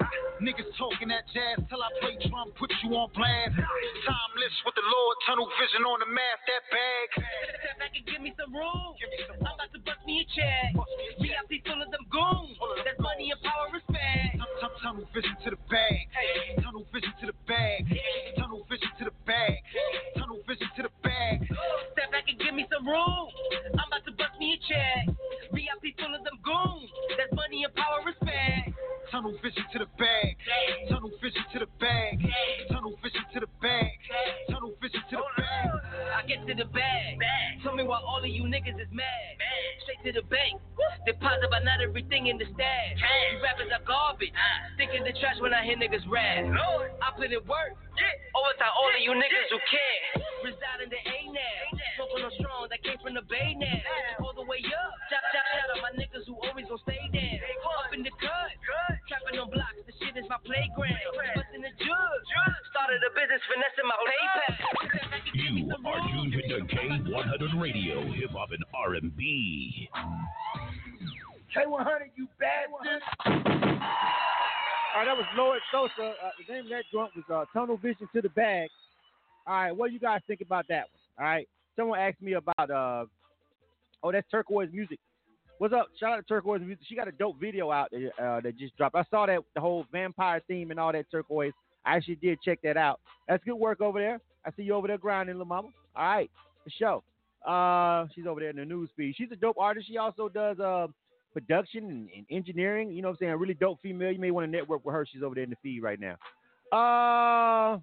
[0.41, 3.55] Niggas talking that jazz till I play drum, put you on blast.
[3.55, 7.07] Timeless with the Lord, tunnel vision on the math, that bag.
[7.59, 8.95] Step back and give me some room.
[9.43, 10.71] I'm about to bust me a check.
[11.19, 12.55] VIP full of them goons.
[12.83, 14.39] That's money and power, respect.
[14.59, 16.07] Tunnel, tunnel vision to the bag.
[16.63, 17.81] Tunnel vision to the bag.
[18.39, 19.59] Tunnel vision to the bag.
[20.17, 21.43] Tunnel vision to the bag.
[21.95, 23.27] Step back and give me some room.
[23.79, 25.15] I'm about to bust me a check.
[25.53, 26.89] VIP full of them goons.
[27.17, 28.73] That's money and power, respect.
[29.11, 30.37] Tunnel vision to the bag.
[30.89, 32.17] Tunnel vision to the bag.
[32.71, 33.93] Tunnel vision to the bag.
[34.49, 35.69] Tunnel vision to the bag.
[36.17, 37.19] I get to the bag.
[37.61, 39.33] Tell me why all of you niggas is mad.
[39.85, 40.57] Straight to the bank.
[41.05, 42.97] Deposit but not everything in the stash.
[42.97, 44.33] You rappers are garbage.
[44.75, 46.49] Stick in the trash when I hear niggas rap.
[47.03, 47.77] I put in work.
[48.33, 50.25] Overtime all of you niggas who care.
[50.41, 51.77] Reside in the A now.
[52.01, 53.77] Smoking on strong that came from the Bay now.
[54.53, 54.93] All the way up.
[55.09, 57.41] Shout, shout, shout out my niggas who always gon' stay down.
[57.41, 58.53] Up in the cut.
[59.09, 59.81] Trapping on blocks.
[59.89, 60.93] The shit is my playground.
[61.33, 62.17] Busting the jug.
[62.69, 64.53] Started a business finessing my PayPal.
[65.33, 69.89] You are tuned to K100 Radio, Hip Hop and R&B.
[71.57, 73.01] K100, you bastard.
[73.25, 76.13] All right, that was Lord Sosa.
[76.13, 78.69] Uh, the name of that joint was uh, Tunnel Vision to the Bag.
[79.47, 81.25] All right, what do you guys think about that one?
[81.25, 83.05] All right, someone asked me about, uh,
[84.03, 84.99] oh, that's Turquoise Music.
[85.57, 85.87] What's up?
[85.99, 86.83] Shout out to Turquoise Music.
[86.87, 88.95] She got a dope video out that, uh, that just dropped.
[88.95, 91.53] I saw that the whole vampire theme and all that Turquoise.
[91.85, 92.99] I actually did check that out.
[93.27, 94.19] That's good work over there.
[94.45, 95.69] I see you over there grinding, little mama.
[95.95, 96.29] All right,
[96.65, 97.03] the show.
[97.47, 99.15] Uh, she's over there in the news feed.
[99.17, 99.87] She's a dope artist.
[99.87, 100.87] She also does uh,
[101.33, 102.91] production and, and engineering.
[102.91, 103.31] You know what I'm saying?
[103.31, 104.11] A really dope female.
[104.11, 105.05] You may want to network with her.
[105.11, 106.15] She's over there in the feed right now.
[106.71, 107.79] Uh,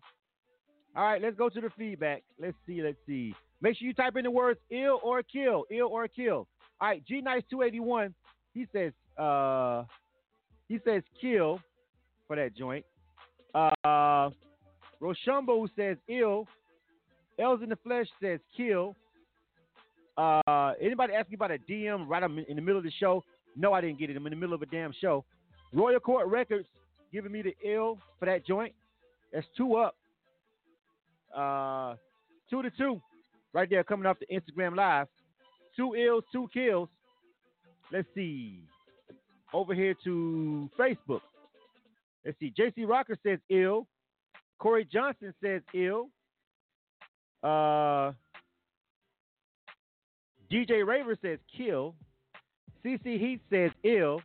[0.97, 2.23] all right, let's go to the feedback.
[2.41, 2.83] Let's see.
[2.83, 3.35] Let's see.
[3.63, 5.65] Make sure you type in the words ill or kill.
[5.71, 6.47] Ill or kill.
[6.81, 8.15] All right, G Nice 281.
[8.55, 9.85] He says, uh,
[10.69, 11.61] he says kill
[12.27, 12.85] for that joint.
[13.55, 14.31] Uh,
[15.01, 16.47] Rochambo says ill.
[17.39, 18.95] L's in the flesh says kill.
[20.17, 23.25] Uh, anybody ask me about a DM right in the middle of the show?
[23.57, 24.17] No, I didn't get it.
[24.17, 25.25] I'm in the middle of a damn show.
[25.73, 26.67] Royal Court Records
[27.13, 28.75] giving me the ill for that joint.
[29.33, 29.97] That's two up.
[31.35, 31.95] Uh,
[32.51, 33.01] two to two,
[33.53, 35.07] right there coming off the Instagram live.
[35.77, 36.89] Two ills, two kills.
[37.93, 38.63] Let's see.
[39.53, 41.21] Over here to Facebook.
[42.25, 42.53] Let's see.
[42.57, 43.87] JC Rocker says ill.
[44.59, 46.09] Corey Johnson says ill.
[47.43, 48.13] Uh,
[50.53, 51.95] DJ Raver says kill.
[52.85, 54.21] CC Heat says ill.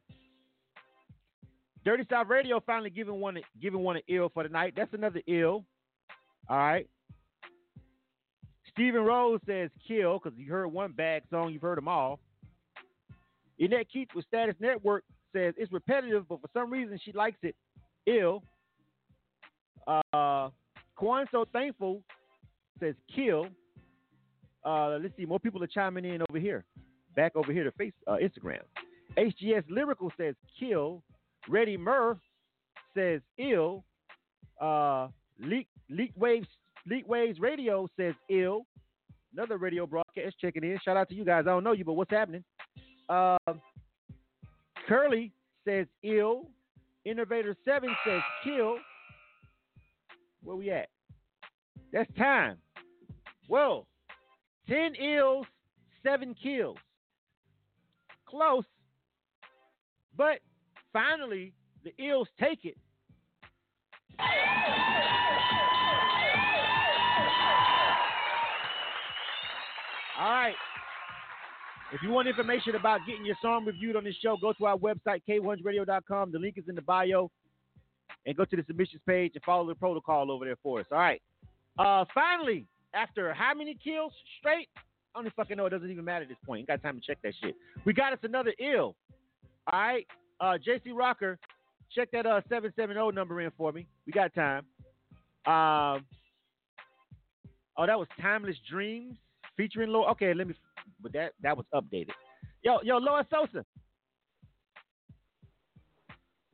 [1.85, 4.73] Dirty South Radio finally giving one giving one an ill for the night.
[4.75, 5.63] That's another ill.
[6.49, 6.87] All right.
[8.75, 12.19] Stephen Rose says kill because you heard one bad song, you've heard them all.
[13.57, 17.55] Annette Keith with Status Network says it's repetitive, but for some reason she likes it
[18.05, 18.43] ill.
[19.87, 20.49] Uh,
[20.95, 22.01] Quan So Thankful
[22.79, 23.47] says kill.
[24.65, 26.65] Uh, let's see, more people are chiming in over here.
[27.15, 28.59] Back over here to face uh, Instagram.
[29.17, 31.01] HGS Lyrical says kill.
[31.47, 32.17] Ready Murr
[32.93, 33.85] says ill.
[34.59, 35.07] Uh,
[35.39, 36.47] Leak Leak Waves
[36.87, 38.65] Leak Waves Radio says ill.
[39.33, 40.77] Another radio broadcast checking in.
[40.83, 41.41] Shout out to you guys.
[41.41, 42.43] I don't know you, but what's happening?
[43.09, 43.37] Uh,
[44.87, 45.31] Curly
[45.67, 46.49] says ill.
[47.05, 48.77] Innovator Seven says kill.
[50.43, 50.89] Where we at?
[51.91, 52.57] That's time.
[53.47, 53.87] Well,
[54.67, 55.45] ten ills,
[56.03, 56.77] seven kills.
[58.27, 58.65] Close,
[60.17, 60.39] but
[60.91, 62.77] finally the ills take it.
[70.19, 70.55] All right.
[71.91, 74.77] If you want information about getting your song reviewed on this show, go to our
[74.77, 76.31] website, k100radio.com.
[76.31, 77.29] The link is in the bio.
[78.25, 80.87] And go to the submissions page and follow the protocol over there for us.
[80.91, 81.21] All right.
[81.77, 84.67] Uh, finally, after how many kills straight?
[85.13, 85.67] I don't fucking know.
[85.67, 86.61] It doesn't even matter at this point.
[86.61, 87.55] You got time to check that shit.
[87.85, 88.95] We got us another ill.
[89.71, 90.07] All right.
[90.39, 91.37] Uh, JC Rocker,
[91.93, 93.85] check that uh 770 number in for me.
[94.05, 94.65] We got time.
[95.45, 96.05] Um,
[97.77, 99.17] oh, that was Timeless Dreams
[99.57, 100.09] featuring Lord.
[100.11, 100.55] Okay, let me.
[101.01, 102.11] But that that was updated.
[102.63, 103.65] Yo, yo, Lord Sosa.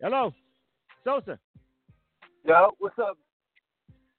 [0.01, 0.33] Hello,
[1.03, 1.37] Sosa.
[2.43, 3.17] Yo, what's up?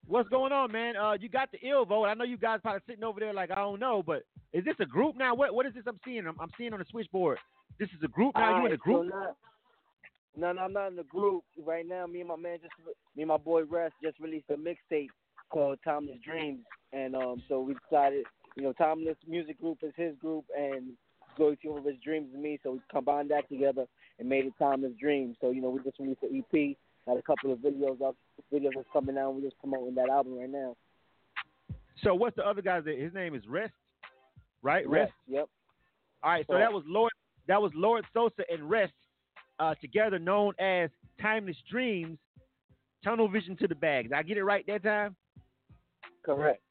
[0.07, 0.97] What's going on, man?
[0.97, 2.07] Uh, you got the ill vote.
[2.07, 4.23] I know you guys probably sitting over there like I don't know, but
[4.53, 5.35] is this a group now?
[5.35, 6.27] What what is this I'm seeing?
[6.27, 7.39] I'm, I'm seeing on the switchboard.
[7.79, 8.61] This is a group now.
[8.61, 9.11] you in a group?
[9.11, 9.37] So not,
[10.37, 12.07] no, no, I'm not in the group right now.
[12.07, 12.73] Me and my man just
[13.17, 15.09] me and my boy Rest just released a mixtape
[15.51, 18.25] called Timeless Dreams, and um, so we decided,
[18.57, 20.93] you know, Timeless Music Group is his group, and
[21.37, 22.59] Glory Team of His Dreams is me.
[22.63, 23.87] So we combined that together
[24.19, 25.37] and made it Timeless Dreams.
[25.41, 26.77] So you know, we just released an EP.
[27.07, 28.17] Got a couple of videos up,
[28.53, 29.35] videos that's coming out.
[29.35, 30.77] We're just promoting that album right now.
[32.03, 32.85] So what's the other guy's?
[32.85, 33.01] Name?
[33.01, 33.73] His name is Rest,
[34.63, 34.89] right?
[34.89, 35.13] Rest, Rest.
[35.29, 35.49] Yep.
[36.23, 36.47] All right.
[36.47, 36.71] So Correct.
[36.71, 37.13] that was Lord.
[37.49, 38.93] That was Lord Sosa and Rest
[39.59, 40.91] uh, together, known as
[41.21, 42.19] Timeless Dreams.
[43.05, 44.13] Tunnel Vision to the bags.
[44.15, 45.17] I get it right that time.
[46.25, 46.63] Correct.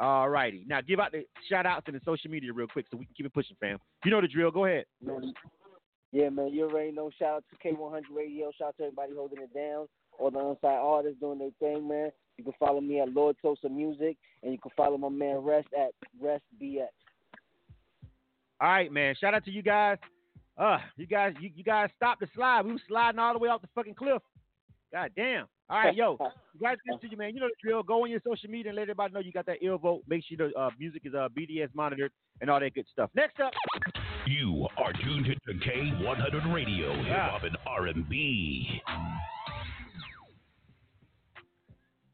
[0.00, 0.64] All righty.
[0.66, 3.14] Now give out the shout outs and the social media real quick so we can
[3.16, 3.78] keep it pushing, fam.
[4.04, 4.50] You know the drill.
[4.50, 4.84] Go ahead.
[6.12, 7.10] Yeah, man, you already know.
[7.18, 8.50] Shout out to K100 Radio.
[8.56, 9.88] Shout out to everybody holding it down.
[10.18, 12.10] All the on-site artists doing their thing, man.
[12.38, 15.68] You can follow me at Lord Sosa Music, and you can follow my man Rest
[15.78, 15.90] at
[16.20, 16.86] Rest BX.
[18.60, 19.14] All right, man.
[19.20, 19.98] Shout out to you guys.
[20.56, 22.62] Uh, you guys, you, you guys stopped the slide.
[22.62, 24.22] We were sliding all the way off the fucking cliff.
[24.92, 25.46] God damn.
[25.70, 26.16] All right, yo.
[26.52, 27.34] Congratulations to you, man.
[27.34, 27.82] You know the drill.
[27.82, 30.02] Go on your social media and let everybody know you got that ill vote.
[30.08, 33.10] Make sure the uh, music is uh, BDS monitored and all that good stuff.
[33.14, 33.52] Next up.
[34.26, 38.82] You are tuned to K100 Radio, hip hop and R&B.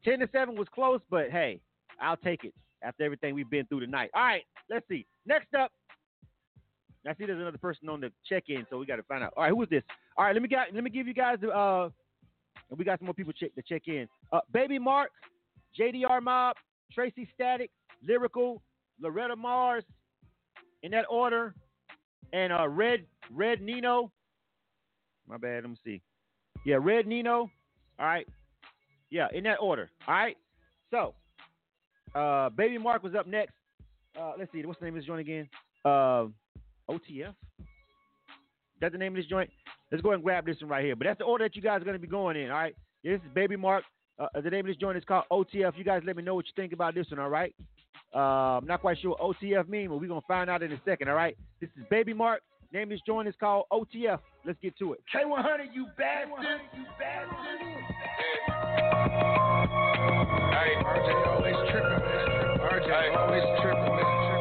[0.05, 1.59] 10 to 7 was close, but hey,
[1.99, 2.53] I'll take it
[2.83, 4.11] after everything we've been through tonight.
[4.13, 5.05] All right, let's see.
[5.25, 5.71] Next up,
[7.07, 9.33] I see there's another person on the check-in, so we got to find out.
[9.35, 9.83] All right, who is this?
[10.17, 11.89] All right, let me get, let me give you guys the uh,
[12.69, 14.07] and we got some more people check to check in.
[14.31, 15.11] Uh, Baby Mark,
[15.79, 16.55] JDR Mob,
[16.91, 17.69] Tracy Static,
[18.05, 18.61] Lyrical,
[19.01, 19.83] Loretta Mars,
[20.83, 21.53] in that order,
[22.33, 24.11] and uh, Red Red Nino.
[25.27, 25.63] My bad.
[25.63, 26.01] Let me see.
[26.65, 27.49] Yeah, Red Nino.
[27.99, 28.27] All right.
[29.09, 29.89] Yeah, in that order.
[30.07, 30.37] All right.
[30.91, 31.13] So,
[32.13, 33.53] uh, Baby Mark was up next.
[34.19, 34.63] Uh, let's see.
[34.65, 35.49] What's the name of this joint again?
[35.83, 36.25] Uh,
[36.89, 37.33] OTF.
[38.81, 39.49] That's the name of this joint.
[39.91, 40.95] Let's go ahead and grab this one right here.
[40.95, 42.51] But that's the order that you guys are going to be going in.
[42.51, 42.75] All right.
[43.03, 43.83] This is Baby Mark.
[44.17, 45.77] Uh, the name of this joint is called OTF.
[45.77, 47.19] You guys let me know what you think about this one.
[47.19, 47.53] All right.
[48.13, 50.71] Uh, I'm not quite sure what OTF means, but we're going to find out in
[50.71, 51.09] a second.
[51.09, 51.37] All right.
[51.59, 52.41] This is Baby Mark.
[52.73, 54.19] Name of this joint is called OTF.
[54.45, 54.99] Let's get to it.
[55.13, 56.61] K100, you bastard.
[56.75, 57.85] You bastard.
[60.51, 62.59] Hey, RJ always tripping, man.
[62.59, 64.35] RJ always tripping, man.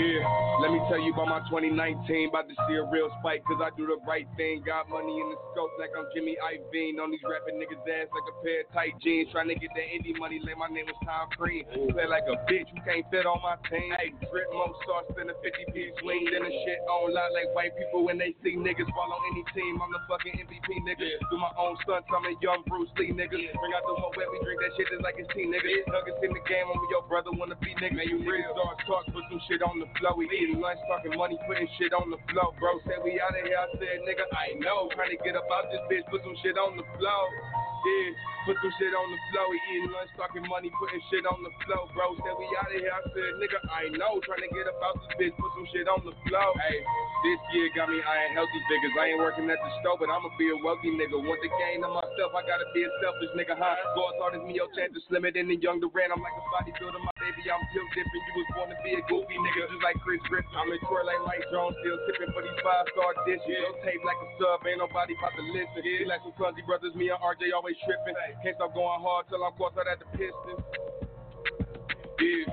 [0.00, 2.30] Yeah, let me tell you about my 2019.
[2.30, 4.62] About to see a real spike, cause I do the right thing.
[4.62, 7.02] Got money in the scope like I'm Jimmy Iovine.
[7.02, 9.26] On these rapping niggas' ass like a pair of tight jeans.
[9.34, 11.66] Trying to get that indie money, like my name was Tom Cream.
[11.66, 13.90] Play like a bitch, you can't fit on my team.
[13.98, 16.30] Hey, drip more sauce than a 50 piece wing.
[16.30, 19.42] Then the shit on lot like white people when they see niggas fall on any
[19.58, 19.82] team.
[19.82, 21.10] I'm the fucking MVP nigga.
[21.26, 23.34] Do my own stunts, I'm a young Bruce Lee nigga.
[23.34, 25.90] Bring out the whole wet, we drink that shit just like it's tea nigga.
[25.90, 27.98] Nuggets in the game, I'm with your brother wanna be nigga.
[27.98, 30.14] Man, you real start talk, put some shit on the flow.
[30.14, 32.52] We eating lunch, talking money, putting shit on the floor.
[32.60, 34.88] Bro said we out of here, I said nigga, I know.
[34.94, 37.22] Trying to get up out this bitch, put some shit on the flow.
[37.82, 38.14] Yeah,
[38.46, 39.46] put some shit on the flow.
[39.50, 41.90] We eating lunch, talking money, putting shit on the flow.
[41.90, 42.94] Bro said we out of here.
[42.94, 44.22] I said, nigga, I know.
[44.22, 46.50] Trying to get up out this bitch, put some shit on the flow.
[46.62, 46.78] Hey,
[47.26, 48.94] this year got me eyeing healthy figures.
[48.94, 51.18] I ain't working at the store, but I'ma be a wealthy nigga.
[51.18, 53.74] Want the game to myself, I gotta be a selfish nigga, huh?
[53.98, 56.14] Go as hard as me, your chance is slimmer than the young Durant.
[56.14, 58.22] I'm like a bodybuilder, my baby, I'm built different.
[58.30, 60.54] You was born to be a goofy nigga, just like Chris Griffin.
[60.54, 63.46] I'm in tour like Mike Jones, still tipping for these five star dishes.
[63.46, 65.82] Your tape like a sub, ain't nobody about to listen.
[65.82, 66.06] Yeah.
[66.06, 68.16] like some clumsy brothers, me and RJ always tripping.
[68.42, 70.62] Can't stop going hard till I'm caught out at the Pistons.
[72.20, 72.46] Yeah,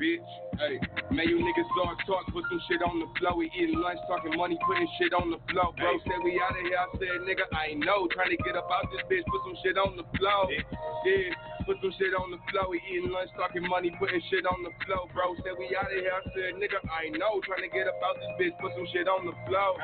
[0.00, 0.30] bitch.
[0.62, 0.78] Hey,
[1.10, 3.34] man, you niggas start talk, put some shit on the flow.
[3.34, 5.74] We eating lunch, talking money, putting shit on the flow.
[5.74, 6.78] Bro said we out of here.
[6.78, 8.06] I said, nigga, I know.
[8.14, 10.46] Trying to get up out this bitch, put some shit on the flow.
[10.50, 11.34] Yeah,
[11.66, 12.70] put some shit on the flow.
[12.70, 15.10] We eating lunch, talking money, putting shit on the flow.
[15.10, 16.14] Bro said we out of here.
[16.14, 17.42] I said, nigga, I know.
[17.42, 19.74] Trying to get up out this bitch, put some shit on the flow.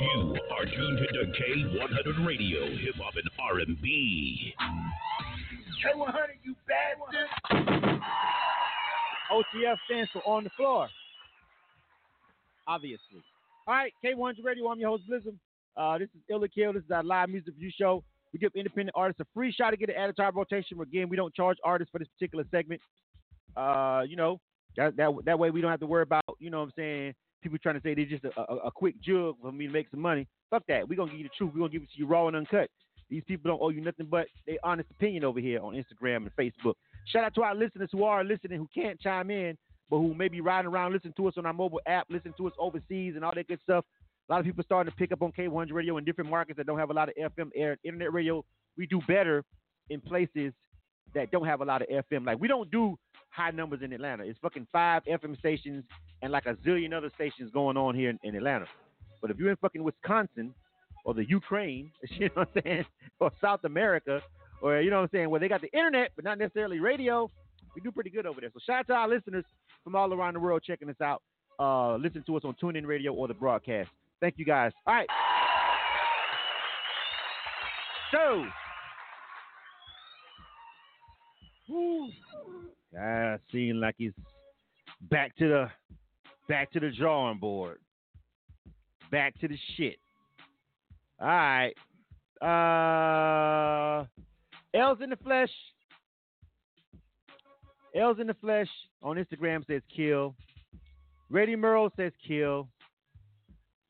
[0.00, 4.54] You are tuned to K100 Radio, Hip Hop and R&B.
[5.84, 6.14] K100,
[6.44, 8.00] you bastard.
[9.32, 10.88] OTF stands for on the floor.
[12.68, 13.24] Obviously.
[13.66, 14.68] All right, K100 Radio.
[14.68, 15.36] I'm your host, Blizzum.
[15.76, 16.74] Uh, this is Ill or Kill.
[16.74, 18.04] This is our live music review show.
[18.32, 20.80] We give independent artists a free shot to get an added rotation.
[20.80, 22.80] Again, we don't charge artists for this particular segment.
[23.56, 24.38] Uh, you know,
[24.76, 27.14] that, that that way we don't have to worry about, you know what I'm saying,
[27.42, 29.90] people trying to say they're just a, a, a quick jug for me to make
[29.90, 30.26] some money.
[30.50, 30.88] Fuck that.
[30.88, 31.52] We're going to give you the truth.
[31.54, 32.70] We're going to give it to you raw and uncut.
[33.10, 36.36] These people don't owe you nothing but their honest opinion over here on Instagram and
[36.36, 36.74] Facebook.
[37.06, 39.56] Shout out to our listeners who are listening, who can't chime in,
[39.88, 42.46] but who may be riding around, listening to us on our mobile app, listening to
[42.46, 43.84] us overseas and all that good stuff.
[44.28, 46.66] A lot of people starting to pick up on K100 radio in different markets that
[46.66, 47.78] don't have a lot of FM air.
[47.82, 48.44] Internet radio,
[48.76, 49.42] we do better
[49.88, 50.52] in places
[51.14, 52.26] that don't have a lot of FM.
[52.26, 52.98] Like, we don't do
[53.30, 54.24] high numbers in Atlanta.
[54.24, 55.84] It's fucking five FM stations
[56.22, 58.66] and like a zillion other stations going on here in, in Atlanta.
[59.20, 60.54] But if you're in fucking Wisconsin
[61.04, 62.84] or the Ukraine, you know what I'm saying,
[63.20, 64.20] or South America,
[64.62, 67.30] or you know what I'm saying, where they got the internet but not necessarily radio,
[67.74, 68.50] we do pretty good over there.
[68.52, 69.44] So shout out to our listeners
[69.84, 71.22] from all around the world checking us out.
[71.60, 73.90] Uh, listen to us on TuneIn Radio or the broadcast.
[74.20, 74.72] Thank you guys.
[74.86, 75.08] All right.
[78.12, 78.44] So,
[81.66, 82.10] whew,
[82.96, 84.12] ah, seem like he's
[85.10, 85.70] back to the
[86.48, 87.78] back to the drawing board.
[89.10, 89.98] Back to the shit.
[91.20, 91.74] All right.
[92.40, 94.04] Uh
[94.74, 95.50] L's in the flesh.
[97.94, 98.68] L's in the flesh
[99.02, 100.34] on Instagram says kill.
[101.30, 102.68] Ready Merle says kill.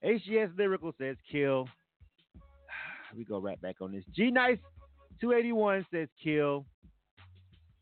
[0.04, 1.68] HGS Lyrical says kill.
[3.16, 4.04] We go right back on this.
[4.14, 4.58] G Nice
[5.20, 6.66] 281 says kill.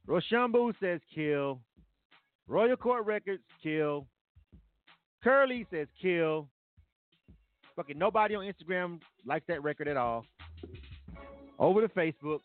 [0.09, 1.61] Roshambu says kill.
[2.49, 4.07] Royal Court Records kill.
[5.23, 6.49] Curly says kill.
[7.75, 10.25] Fucking nobody on Instagram likes that record at all.
[11.59, 12.41] Over to Facebook.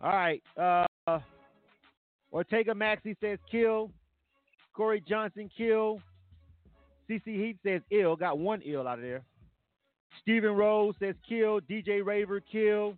[0.00, 0.42] All right.
[0.56, 1.18] Uh,
[2.32, 3.90] Ortega Maxi says kill.
[4.74, 6.00] Corey Johnson kill.
[7.08, 8.14] CC Heat says ill.
[8.16, 9.22] Got one ill out of there.
[10.22, 11.60] Stephen Rose says kill.
[11.60, 12.94] DJ Raver kill.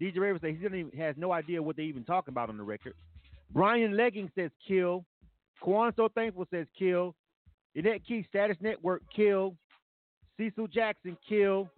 [0.00, 2.62] DJ Raver says he even, has no idea what they even talking about on the
[2.62, 2.94] record.
[3.52, 5.04] Brian Legging says kill.
[5.60, 7.14] Quan So Thankful says kill.
[7.76, 9.54] Annette Key Status Network kill.
[10.36, 11.68] Cecil Jackson kill.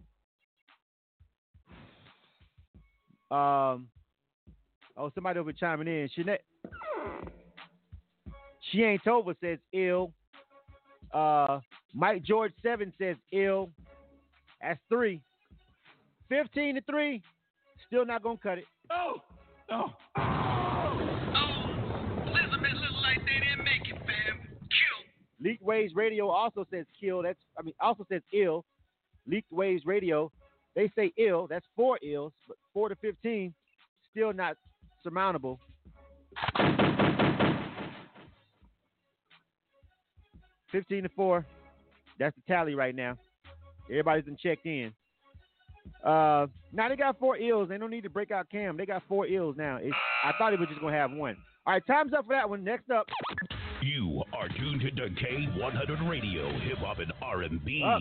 [3.30, 3.88] Um,
[4.96, 6.08] oh, somebody over chiming in.
[6.16, 6.42] Shanette.
[8.70, 10.12] She ain't Tova says ill.
[11.12, 11.60] Uh,
[11.94, 13.70] Mike George Seven says ill.
[14.60, 15.20] That's three.
[16.28, 17.22] Fifteen to three.
[17.92, 18.64] Still not gonna cut it.
[18.90, 19.16] Oh,
[19.70, 19.92] oh.
[25.42, 27.22] Leaked Waves Radio also says kill.
[27.22, 28.64] That's I mean also says ill.
[29.26, 30.32] Leaked Waves Radio,
[30.74, 31.46] they say ill.
[31.46, 33.52] That's four ills, but four to fifteen,
[34.10, 34.56] still not
[35.02, 35.60] surmountable.
[40.70, 41.44] Fifteen to four.
[42.18, 43.18] That's the tally right now.
[43.90, 44.94] Everybody's been checked in.
[46.04, 47.68] Uh, now they got four ills.
[47.68, 48.76] They don't need to break out Cam.
[48.76, 49.78] They got four ills now.
[49.80, 51.36] It's, I thought he was just gonna have one.
[51.64, 52.64] All right, time's up for that one.
[52.64, 53.06] Next up.
[53.80, 57.82] You are tuned to K100 Radio, Hip Hop and R&B.
[57.84, 58.00] Up.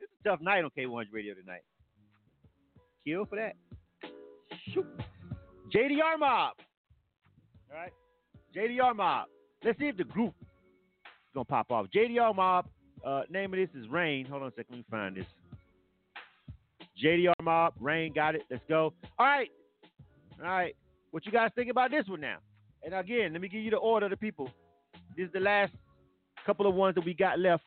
[0.00, 1.60] It's a tough night on K100 Radio tonight.
[3.06, 3.54] Kill for that.
[4.72, 4.86] Shoot.
[5.74, 6.54] JDR Mob.
[7.70, 7.92] All right.
[8.56, 9.26] JDR Mob.
[9.64, 11.86] Let's see if the group is gonna pop off.
[11.94, 12.66] JDR Mob.
[13.04, 14.26] Uh, name of this is Rain.
[14.26, 14.66] Hold on a second.
[14.70, 15.26] Let me find this.
[17.02, 17.74] JDR Mob.
[17.80, 18.12] Rain.
[18.12, 18.42] Got it.
[18.50, 18.92] Let's go.
[19.18, 19.48] All right.
[20.40, 20.74] All right.
[21.10, 22.38] What you guys think about this one now?
[22.84, 24.50] And again, let me give you the order of the people.
[25.16, 25.72] This is the last
[26.46, 27.64] couple of ones that we got left.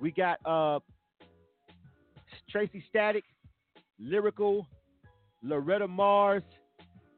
[0.00, 0.80] We got uh
[2.50, 3.24] Tracy Static,
[3.98, 4.66] Lyrical,
[5.42, 6.42] Loretta Mars,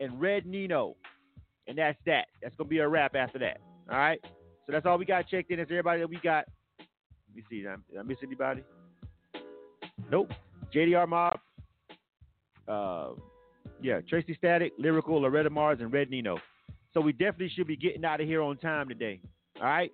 [0.00, 0.96] and Red Nino.
[1.66, 2.26] And that's that.
[2.42, 3.60] That's gonna be a wrap after that.
[3.90, 4.20] All right.
[4.66, 5.58] So that's all we got checked in.
[5.58, 6.44] That's everybody that we got.
[6.78, 7.62] Let me see.
[7.62, 8.62] Did I, did I miss anybody?
[10.10, 10.30] Nope.
[10.74, 11.38] JDR Mob.
[12.66, 13.10] Uh,
[13.82, 16.38] yeah, Tracy Static, Lyrical, Loretta Mars, and Red Nino.
[16.92, 19.20] So we definitely should be getting out of here on time today.
[19.60, 19.92] All right.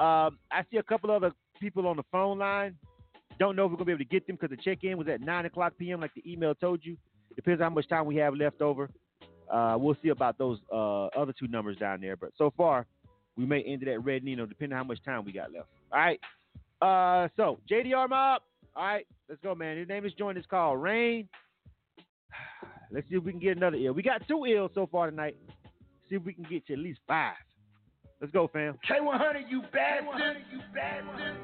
[0.00, 2.76] Um, I see a couple other people on the phone line.
[3.38, 5.20] Don't know if we're gonna be able to get them because the check-in was at
[5.20, 6.00] nine o'clock p.m.
[6.00, 6.96] like the email told you.
[7.36, 8.88] Depends how much time we have left over.
[9.50, 12.16] Uh, we'll see about those uh, other two numbers down there.
[12.16, 12.86] But so far,
[13.36, 15.68] we may end it at Red Nino, depending on how much time we got left.
[15.92, 16.20] All right.
[16.80, 18.42] Uh, so JDR Mob.
[18.78, 19.76] All right, let's go, man.
[19.76, 20.38] His name is joined.
[20.38, 21.28] It's called Rain.
[22.92, 23.92] Let's see if we can get another ill.
[23.92, 25.36] We got two ills so far tonight.
[26.08, 27.34] See if we can get to at least five.
[28.20, 28.78] Let's go, fam.
[28.88, 30.36] K100, you bastard.
[30.52, 31.36] You bastard.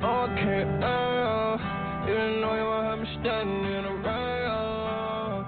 [0.00, 1.56] Okay, uh,
[2.06, 5.44] you know you will have me standing in the rain.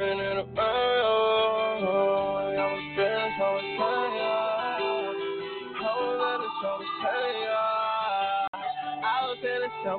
[0.00, 0.64] And in the rain,
[2.56, 4.47] I was feeling so much pain.
[9.86, 9.96] I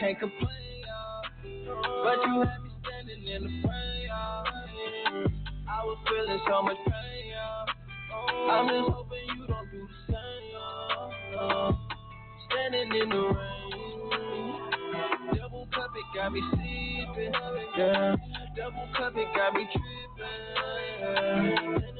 [0.00, 0.48] can't complain,
[0.86, 1.22] y'all.
[2.02, 4.08] but you had me standing in the rain.
[4.10, 4.12] I
[5.84, 7.30] was feeling so much pain.
[7.30, 7.66] y'all.
[8.50, 10.52] I'm just hoping you don't do the same.
[11.32, 11.78] y'all.
[12.50, 13.30] Standing in the rain.
[15.36, 17.32] Double cup, it got me sleeping.
[17.78, 18.16] Yeah.
[18.56, 21.06] Double cup, it got me tripping.
[21.06, 21.94] And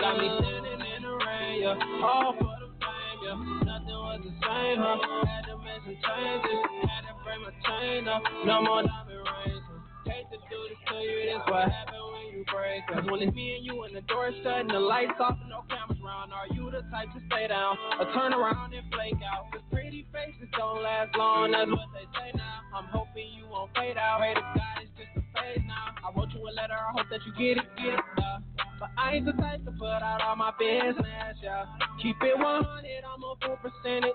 [0.00, 1.62] Got me standing in the rain.
[1.62, 2.04] Yeah.
[2.04, 3.18] All for the fame.
[3.24, 3.64] Yeah.
[3.64, 4.78] Nothing was the same.
[4.78, 5.26] Huh?
[5.26, 6.60] Had to make some changes.
[6.86, 8.22] Had to break my chain up.
[8.46, 9.64] No more diamond rings.
[10.06, 12.13] Hate to do this to you, this what happen when
[12.44, 15.38] you Cause when it's me and you and the door shut and the lights off
[15.40, 18.84] and no cameras around Are you the type to stay down or turn around and
[18.92, 19.50] flake out?
[19.52, 23.70] Cause pretty faces don't last long, that's what they say now I'm hoping you won't
[23.74, 26.76] fade out, pray to God it's just a phase now I wrote you a letter,
[26.76, 28.38] I hope that you get it, get it, uh.
[28.80, 31.00] But I ain't the type to put out all my business,
[31.42, 31.66] yeah
[32.02, 34.12] Keep it 100, I'm a full percentage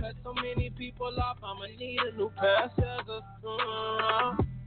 [0.00, 4.57] Cut so many people off, I'ma need a new pair of scissors mm-hmm.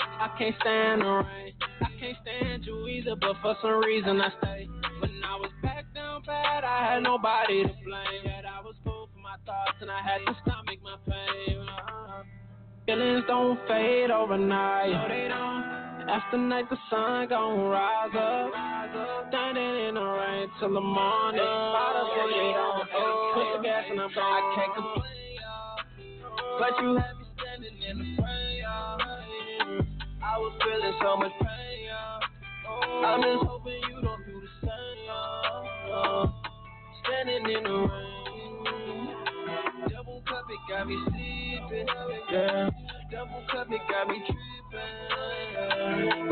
[0.00, 1.54] I can't stand the rain.
[1.80, 4.68] I can't stand you either, but for some reason I stay.
[5.00, 8.22] When I was back down bad, I had nobody to blame.
[8.24, 11.58] Yet I was full for my thoughts and I had to stomach my pain.
[11.60, 12.22] Uh-huh.
[12.86, 14.90] Feelings don't fade overnight.
[14.90, 15.78] No, they don't.
[16.08, 18.48] After night, the sun gon' rise up.
[19.28, 21.44] Standing in the rain till the morning.
[21.44, 22.88] Bottles they don't.
[23.34, 24.24] Put the gas and I'm gone.
[24.24, 25.76] I can't complain, y'all.
[26.58, 28.37] But you have me standing in the rain,
[30.38, 32.18] was feeling so much pain, yeah.
[33.06, 36.26] I'm just hoping you don't do the same, yeah.
[37.04, 38.18] Standing in the rain.
[39.90, 41.88] Double cup, it got me sleeping,
[42.30, 42.70] yeah.
[43.10, 44.94] Double cup, it got me tripping.
[45.52, 46.28] Yeah.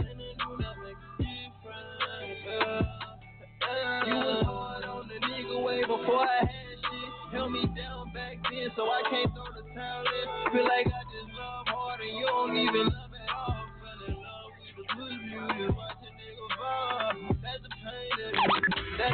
[4.06, 7.10] You was hard on the nigga way before I had shit.
[7.32, 10.52] Held me down back then, so I can't throw the towel in.
[10.52, 13.05] Feel like I just love hard and you don't even love.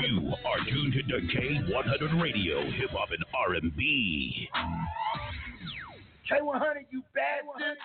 [0.00, 1.02] You are tuned to
[1.36, 4.48] K100 Radio, Hip Hop and R&B.
[6.30, 7.78] K100, you bastard.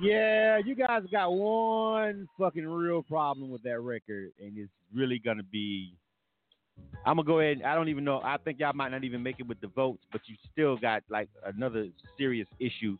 [0.00, 5.42] Yeah, you guys got one fucking real problem with that record, and it's really gonna
[5.42, 5.92] be.
[7.04, 7.62] I'm gonna go ahead.
[7.64, 8.20] I don't even know.
[8.22, 11.02] I think y'all might not even make it with the votes, but you still got
[11.10, 12.96] like another serious issue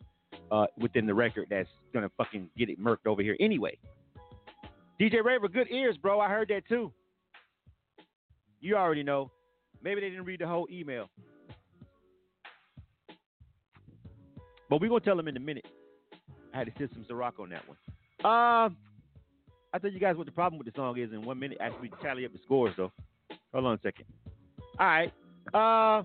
[0.51, 3.77] uh, within the record that's gonna fucking get it murked over here anyway.
[4.99, 6.19] DJ Raver, good ears, bro.
[6.19, 6.91] I heard that too.
[8.59, 9.31] You already know.
[9.81, 11.09] Maybe they didn't read the whole email,
[14.69, 15.65] but we're gonna tell them in a minute.
[16.53, 17.77] I had to send some Ciroc on that one.
[18.23, 18.69] Uh,
[19.73, 21.79] I'll tell you guys what the problem with the song is in one minute after
[21.79, 22.91] we tally up the scores, though.
[23.53, 24.05] Hold on a second.
[24.79, 25.13] All right.
[25.53, 26.03] Uh,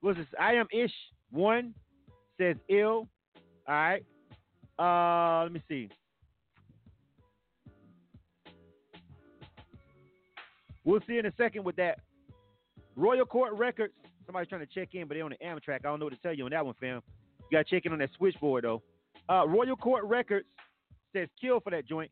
[0.00, 0.26] what's this?
[0.40, 0.92] I am ish
[1.30, 1.74] one
[2.38, 3.08] says ill.
[3.66, 4.04] All right.
[4.78, 5.90] Uh, let me see.
[10.84, 11.98] We'll see in a second with that.
[12.96, 13.92] Royal Court Records.
[14.24, 15.80] Somebody's trying to check in, but they're on the Amtrak.
[15.80, 17.02] I don't know what to tell you on that one, fam.
[17.50, 18.82] You got to check in on that switchboard, though.
[19.28, 20.46] Uh, Royal Court Records
[21.12, 22.10] says kill for that joint.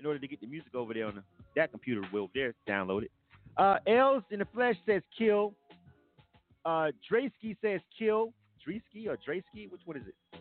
[0.00, 1.22] In order to get the music over there on the,
[1.54, 3.10] that computer, will there download it.
[3.56, 5.54] Uh, L's in the Flesh says kill.
[6.64, 8.32] Uh, Draysky says kill.
[8.66, 9.70] Dreesky or Draysky?
[9.70, 10.40] Which one is it?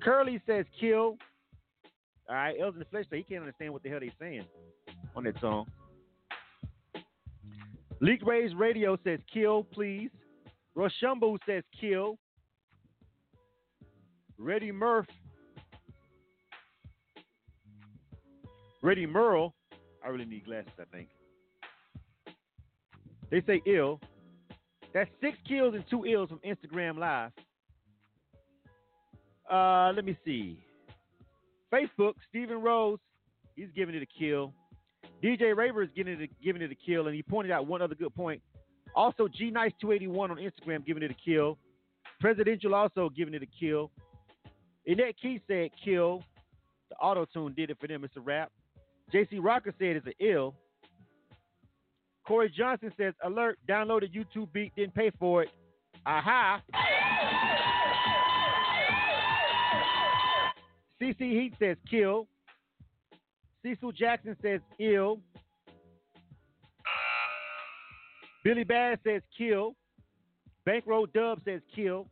[0.00, 1.16] Curly says kill.
[2.28, 4.44] All right, L's in the Flesh, so he can't understand what the hell they're saying
[5.16, 5.66] on that song.
[8.00, 10.10] Leak Rays Radio says kill, please.
[10.76, 12.18] Roshumbo says kill.
[14.38, 15.06] Reddy Murph.
[18.82, 19.54] Reddy Merle.
[20.04, 21.08] I really need glasses, I think.
[23.30, 24.00] They say ill.
[24.94, 27.32] That's six kills and two ills from Instagram Live.
[29.50, 30.58] Uh, let me see.
[31.72, 32.98] Facebook, Stephen Rose,
[33.56, 34.52] he's giving it a kill.
[35.22, 37.82] DJ Raver is giving it a, giving it a kill, and he pointed out one
[37.82, 38.40] other good point.
[38.94, 41.58] Also, G Nice 281 on Instagram giving it a kill.
[42.20, 43.90] Presidential also giving it a kill.
[44.86, 46.22] Annette Key said kill.
[46.88, 48.04] The auto tune did it for them.
[48.04, 48.50] It's a rap.
[49.12, 50.54] JC Rocker said it's an ill.
[52.26, 53.58] Corey Johnson says alert.
[53.68, 55.50] Downloaded YouTube beat, didn't pay for it.
[56.06, 56.62] Aha.
[61.00, 62.26] CC Heat says kill.
[63.62, 65.20] Cecil Jackson says ill.
[68.44, 69.74] Billy Bass says kill.
[70.64, 72.06] Bankroll Dub says kill.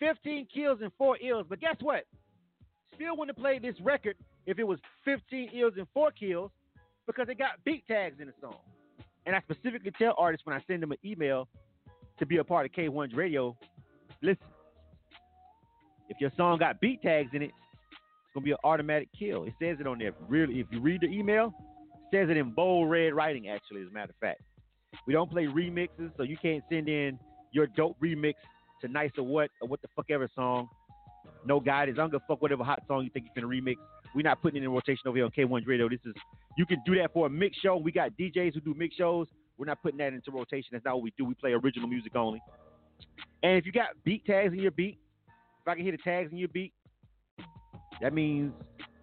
[0.00, 1.46] 15 kills and 4 ills.
[1.48, 2.04] But guess what?
[2.94, 4.16] Still wouldn't played this record
[4.46, 6.50] if it was 15 ills and 4 kills
[7.06, 8.56] because it got beat tags in the song.
[9.26, 11.48] And I specifically tell artists when I send them an email
[12.18, 13.56] to be a part of K1's radio,
[14.22, 14.46] listen,
[16.08, 17.52] if your song got beat tags in it,
[18.32, 19.44] it's gonna be an automatic kill.
[19.44, 20.12] It says it on there.
[20.26, 21.52] Really, if you read the email,
[22.10, 23.50] it says it in bold red writing.
[23.50, 24.40] Actually, as a matter of fact,
[25.06, 27.18] we don't play remixes, so you can't send in
[27.52, 28.32] your dope remix
[28.80, 30.66] to nice or what or what the fuck ever song.
[31.44, 31.98] No guidance.
[31.98, 33.76] I don't give a fuck whatever hot song you think you can remix.
[34.14, 35.90] We're not putting it in rotation over here on K1 Radio.
[35.90, 36.14] This is
[36.56, 37.76] you can do that for a mix show.
[37.76, 39.26] We got DJs who do mix shows.
[39.58, 40.70] We're not putting that into rotation.
[40.72, 41.26] That's not what we do.
[41.26, 42.40] We play original music only.
[43.42, 44.98] And if you got beat tags in your beat,
[45.60, 46.72] if I can hear the tags in your beat,
[48.02, 48.52] that means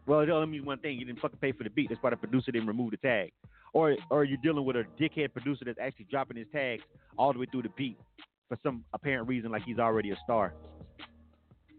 [0.05, 0.97] well, it only means one thing.
[0.97, 1.89] You didn't fucking pay for the beat.
[1.89, 3.31] That's why the producer didn't remove the tag.
[3.73, 6.84] Or or you're dealing with a dickhead producer that's actually dropping his tags
[7.17, 7.97] all the way through the beat
[8.47, 10.53] for some apparent reason, like he's already a star.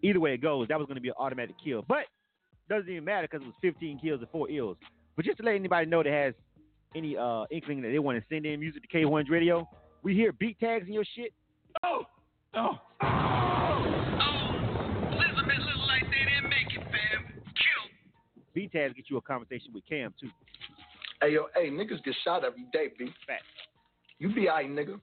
[0.02, 1.84] Either way it goes, that was going to be an automatic kill.
[1.86, 2.04] But
[2.68, 4.76] doesn't even matter because it was 15 kills and four ills.
[5.16, 6.34] But just to let anybody know that has
[6.94, 9.68] any uh, inkling that they want to send in music to K1's radio,
[10.02, 11.32] we hear beat tags in your shit.
[11.82, 12.04] Oh,
[12.54, 12.78] oh.
[13.02, 13.59] Elizabeth
[18.60, 20.28] Beat tags get you a conversation with Cam too.
[21.22, 23.06] Hey yo, hey, niggas get shot every day, B.
[23.26, 23.42] Fact.
[24.18, 25.00] You be alright, nigga.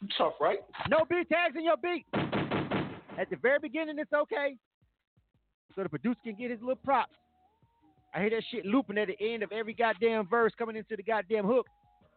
[0.00, 0.58] You tough, right?
[0.90, 2.04] No beat tags in your beat.
[3.16, 4.56] At the very beginning, it's okay.
[5.76, 7.12] So the producer can get his little props.
[8.12, 11.04] I hear that shit looping at the end of every goddamn verse coming into the
[11.04, 11.68] goddamn hook.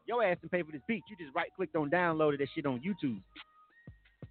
[0.08, 1.04] Your ass didn't pay for this beat.
[1.08, 3.22] You just right clicked on downloaded that shit on YouTube.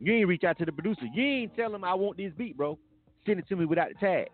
[0.01, 1.07] You ain't reach out to the producer.
[1.15, 2.77] You ain't tell him I want this beat, bro.
[3.25, 4.31] Send it to me without the tags.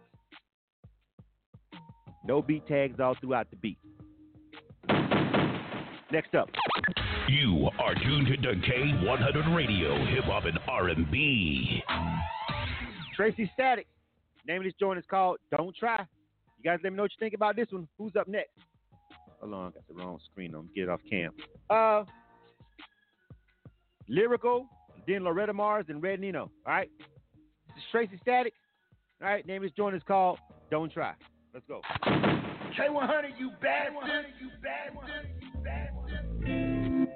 [2.30, 3.76] No beat tags all throughout the beat.
[6.12, 6.48] Next up.
[7.28, 11.82] You are tuned to K100 Radio, Hip Hop and R&B.
[13.16, 13.88] Tracy Static.
[14.46, 16.06] Name of this joint is called Don't Try.
[16.56, 17.88] You guys let me know what you think about this one.
[17.98, 18.52] Who's up next?
[19.40, 20.68] Hold on, I got the wrong screen on.
[20.72, 21.32] Get it off cam.
[21.68, 22.04] Uh,
[24.08, 24.68] Lyrical,
[25.08, 26.42] then Loretta Mars, and Red Nino.
[26.64, 26.90] All right.
[27.66, 28.52] This is Tracy Static.
[29.20, 29.44] All right.
[29.44, 30.38] Name of this joint is called
[30.70, 31.14] Don't Try.
[31.52, 31.80] Let's go.
[32.06, 34.08] K100, you bad one.
[34.40, 35.08] You bad one.
[35.40, 37.08] You bad one.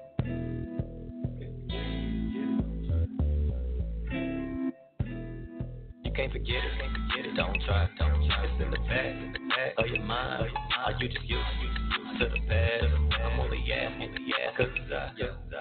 [6.03, 7.37] You can't forget it, can't forget it.
[7.37, 8.45] Don't try, don't try.
[8.45, 10.51] It's in the back, in the back of your mind.
[10.85, 12.85] Are you just used to the past?
[13.23, 14.17] I'm only asking,
[14.57, 15.13] cause I,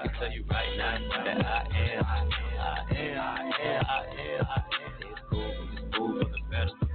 [0.01, 1.59] I tell you right now that I
[1.93, 2.29] am, I am,
[2.59, 4.45] I am, I am, I am.
[4.99, 6.93] It's cool, it's smooth for the better.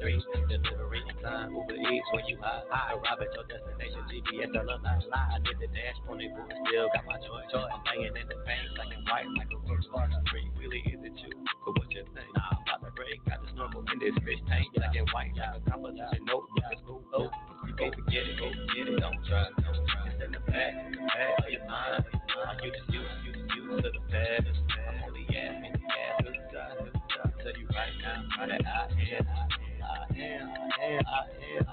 [0.00, 0.62] 293.
[0.62, 2.62] Delivery in time, Uber Eats when you high.
[2.70, 5.02] I arrive at your destination, GPS tell a lie.
[5.10, 5.30] lie.
[5.34, 7.42] I did the dash, 20 boys, still got my joy.
[7.50, 10.06] Joy, I'm banging in the pants, like in white, like a rose bar.
[10.30, 11.32] Free, really is it you?
[11.66, 12.30] But what you think?
[12.34, 15.34] Nah, I'm about to break, got the snorkel in this fish tank, black and white,
[15.34, 16.46] like a composition note.
[16.56, 17.30] Yeah, it's cool, oh.
[17.66, 20.14] You can't forget it, go get it, don't try, don't try.
[20.14, 22.06] It's in the back, the back of your mind.
[22.62, 24.46] You just use, you just use to the past.
[24.46, 27.34] I'm only asking, yeah, good side, good side.
[27.42, 29.26] Tell you right now, right that I am,
[30.22, 31.24] am, I am, I
[31.58, 31.66] am.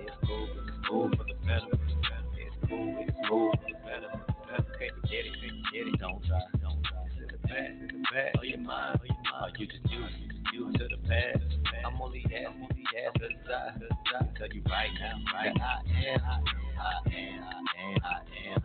[0.00, 1.66] It's cool, it's cool for the better.
[1.72, 4.12] It's cool, it's cool for the better.
[4.48, 6.22] Can't forget can't forget it, don't
[6.62, 7.00] don't try.
[7.20, 9.56] In the back, in the back of your mind, of your mind.
[9.58, 10.12] You just use,
[10.52, 11.44] you just to the past.
[11.86, 14.52] I'm only asking, only asking, good side, good side.
[14.54, 16.42] You right now, right that I am, I am,
[16.80, 18.59] I am, I am, I am.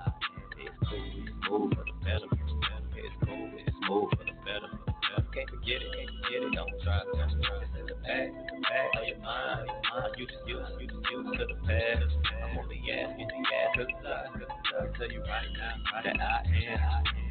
[11.38, 12.14] To the past.
[12.44, 13.28] I'm only asking,
[13.68, 14.48] asking, cause I, cause
[14.80, 16.80] I tell you right now that I am,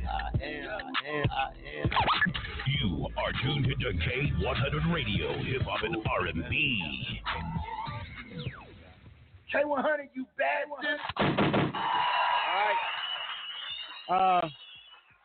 [0.09, 1.51] I am, I am, I
[1.81, 1.91] am.
[2.81, 6.83] You are tuned into K100 Radio, Hip Hop and R&B.
[9.55, 10.85] K100, you bad one.
[11.19, 11.71] All
[14.11, 14.43] right.
[14.43, 14.49] Uh,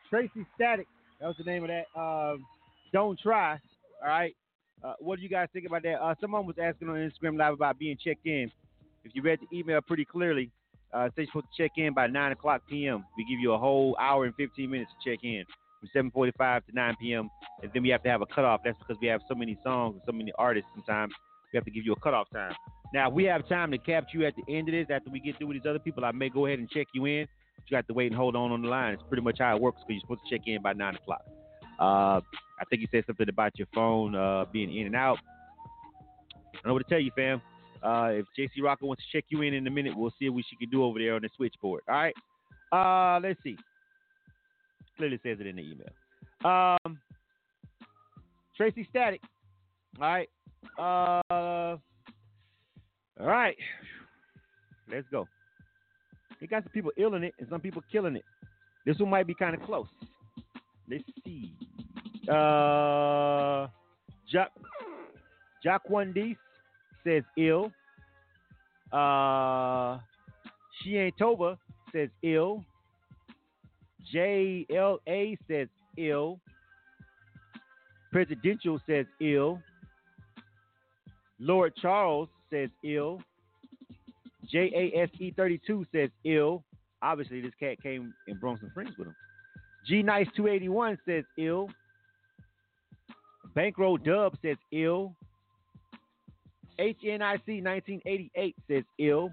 [0.08, 0.86] Tracy Static.
[1.20, 1.86] That was the name of that.
[2.00, 2.46] Um,
[2.92, 3.60] Don't try.
[4.02, 4.34] All right.
[4.82, 6.02] Uh, what do you guys think about that?
[6.02, 8.50] Uh, someone was asking on Instagram Live about being checked in.
[9.04, 10.50] If you read the email pretty clearly,
[10.94, 13.04] uh, it says you're supposed to check in by 9 o'clock p.m.
[13.16, 15.44] We give you a whole hour and 15 minutes to check in
[15.80, 17.30] from 7:45 to 9 p.m.
[17.62, 18.60] And then we have to have a cutoff.
[18.64, 20.68] That's because we have so many songs and so many artists.
[20.74, 21.12] Sometimes
[21.52, 22.54] we have to give you a cutoff time.
[22.92, 25.20] Now, if we have time to capture you at the end of this after we
[25.20, 27.26] get through with these other people, I may go ahead and check you in.
[27.56, 28.94] But you have to wait and hold on on the line.
[28.94, 31.22] It's pretty much how it works because you're supposed to check in by 9 o'clock.
[31.80, 32.20] Uh,
[32.60, 35.18] I think you said something about your phone uh, being in and out.
[36.36, 37.40] I don't know what to tell you, fam.
[37.82, 40.44] Uh, if JC Rocker wants to check you in in a minute, we'll see what
[40.48, 41.82] she can do over there on the switchboard.
[41.88, 42.14] All right.
[42.72, 43.56] Uh, let's see.
[44.96, 46.76] Clearly says it in the email.
[46.84, 46.98] Um,
[48.56, 49.22] Tracy Static.
[49.98, 50.28] All right.
[50.78, 51.78] Uh, all
[53.18, 53.56] right.
[54.92, 55.26] Let's go.
[56.40, 58.24] They got some people ill in it and some people killing it.
[58.84, 59.86] This one might be kind of close.
[60.90, 61.52] Let's see.
[62.28, 63.68] Uh,
[64.30, 64.50] Jack
[65.64, 66.36] Jaquan Dees
[67.04, 67.70] says ill.
[68.92, 69.98] Uh,
[70.82, 71.56] she ain't Tova
[71.92, 72.64] says ill.
[74.12, 76.40] JLA says ill.
[78.10, 79.60] Presidential says ill.
[81.38, 83.20] Lord Charles says ill.
[84.52, 86.64] JASE32 says ill.
[87.02, 89.16] Obviously, this cat came and brought some friends with him.
[89.90, 91.68] G Nice 281 says ill.
[93.56, 95.16] Bankroll Dub says ill.
[96.78, 99.32] HNIC 1988 says ill.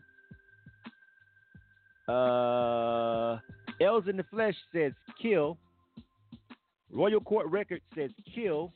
[2.07, 3.37] Uh,
[3.79, 5.59] L's in the Flesh says kill.
[6.91, 8.73] Royal Court Records says kill.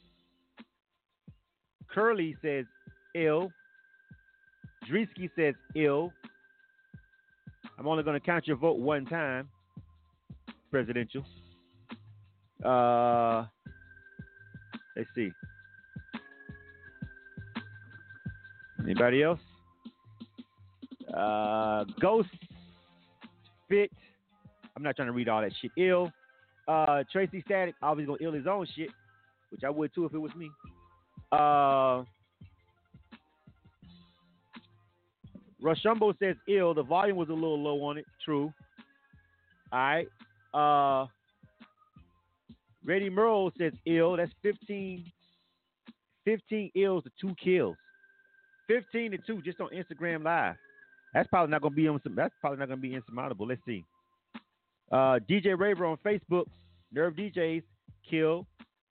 [1.88, 2.66] Curly says
[3.16, 3.52] ill.
[4.88, 6.14] Drisky says ill.
[7.80, 9.50] I'm only going to count your vote one time.
[10.70, 11.26] Presidential.
[12.64, 13.46] Uh,
[14.96, 15.32] let's see.
[18.84, 19.40] Anybody else?
[21.16, 22.30] Uh, Ghost
[23.70, 23.92] Fit.
[24.76, 25.72] I'm not trying to read all that shit.
[25.78, 26.12] Ill.
[26.68, 27.76] Uh, Tracy Static.
[27.82, 28.90] Obviously gonna ill his own shit,
[29.50, 30.50] which I would too if it was me.
[31.32, 32.04] Uh,
[35.62, 36.74] Rushumbo says ill.
[36.74, 38.06] The volume was a little low on it.
[38.24, 38.52] True.
[39.72, 40.08] All right.
[40.54, 41.08] Uh,
[42.86, 44.18] Reddy Merle says ill.
[44.18, 45.06] That's 15,
[46.26, 47.76] 15 ills to two kills.
[48.68, 50.56] 15 to 2 just on Instagram Live.
[51.14, 53.48] That's probably not gonna be on some that's probably not gonna be insurmountable.
[53.48, 53.84] Let's see.
[54.92, 56.46] Uh, DJ Raver on Facebook,
[56.92, 57.64] Nerve DJs,
[58.10, 58.46] kill.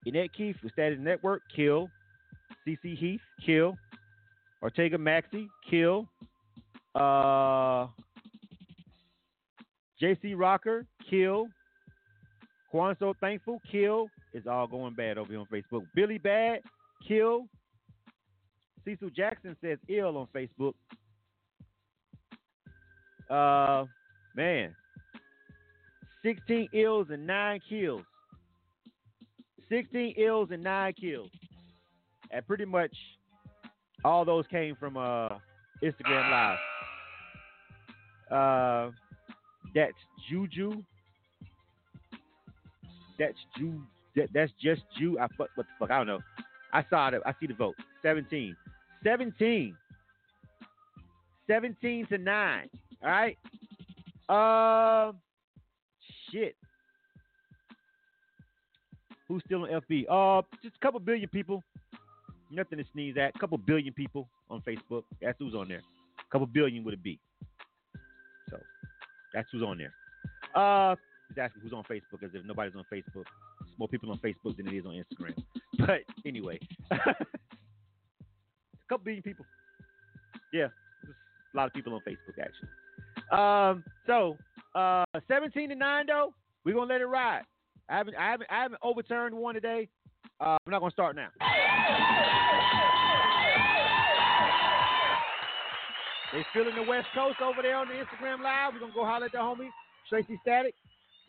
[0.05, 1.89] Annette Keith with Status Network, kill.
[2.67, 3.77] CC Heath, kill.
[4.61, 6.07] Ortega Maxi, kill.
[6.95, 7.87] Uh,
[10.01, 11.47] JC Rocker, kill.
[12.71, 14.09] Quan So Thankful, kill.
[14.33, 15.85] It's all going bad over here on Facebook.
[15.95, 16.61] Billy Bad,
[17.07, 17.47] kill.
[18.85, 20.73] Cecil Jackson says ill on Facebook.
[23.29, 23.85] Uh,
[24.35, 24.75] man,
[26.23, 28.01] 16 ills and nine kills.
[29.69, 31.29] 16 ills and nine kills.
[32.31, 32.95] And pretty much
[34.03, 35.29] all those came from uh,
[35.83, 36.57] Instagram Live.
[38.31, 38.91] Uh,
[39.75, 39.93] that's
[40.29, 40.83] Juju.
[43.19, 43.81] That's Ju.
[44.15, 45.19] That, that's just Ju.
[45.19, 46.19] I fuck what the fuck I don't know.
[46.73, 47.21] I saw it.
[47.25, 47.75] I see the vote.
[48.01, 48.55] 17.
[49.03, 49.75] 17.
[51.47, 52.69] 17 to 9.
[53.03, 53.37] All right.
[54.29, 55.15] Um,
[56.31, 56.55] shit.
[59.27, 60.05] Who's still on FB?
[60.09, 61.63] Uh, just a couple billion people.
[62.51, 63.35] Nothing to sneeze at.
[63.35, 65.03] A couple billion people on Facebook.
[65.21, 65.81] That's who's on there.
[66.19, 67.19] A couple billion would it be.
[68.49, 68.57] So
[69.33, 69.93] that's who's on there.
[70.55, 70.95] Uh,
[71.29, 73.23] he's asking who's on Facebook as if nobody's on Facebook.
[73.23, 75.35] There's more people on Facebook than it is on Instagram.
[75.79, 76.59] But anyway,
[76.91, 76.97] a
[78.89, 79.45] couple billion people.
[80.51, 82.67] Yeah, a lot of people on Facebook actually.
[83.31, 84.35] Um, so
[84.75, 86.33] uh, 17 to nine though,
[86.65, 87.43] we're gonna let it ride.
[87.87, 89.87] I haven't, I haven't, I haven't overturned one today.
[90.41, 91.29] Uh, I'm not gonna start now.
[96.33, 98.73] They feeling the West Coast over there on the Instagram Live.
[98.73, 99.69] We're gonna go holler at the homie
[100.09, 100.73] Tracy Statik.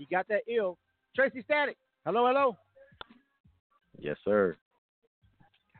[0.00, 0.78] He got that ill.
[1.14, 1.74] Tracy Statik.
[2.06, 2.56] Hello, hello.
[3.98, 4.56] Yes, sir.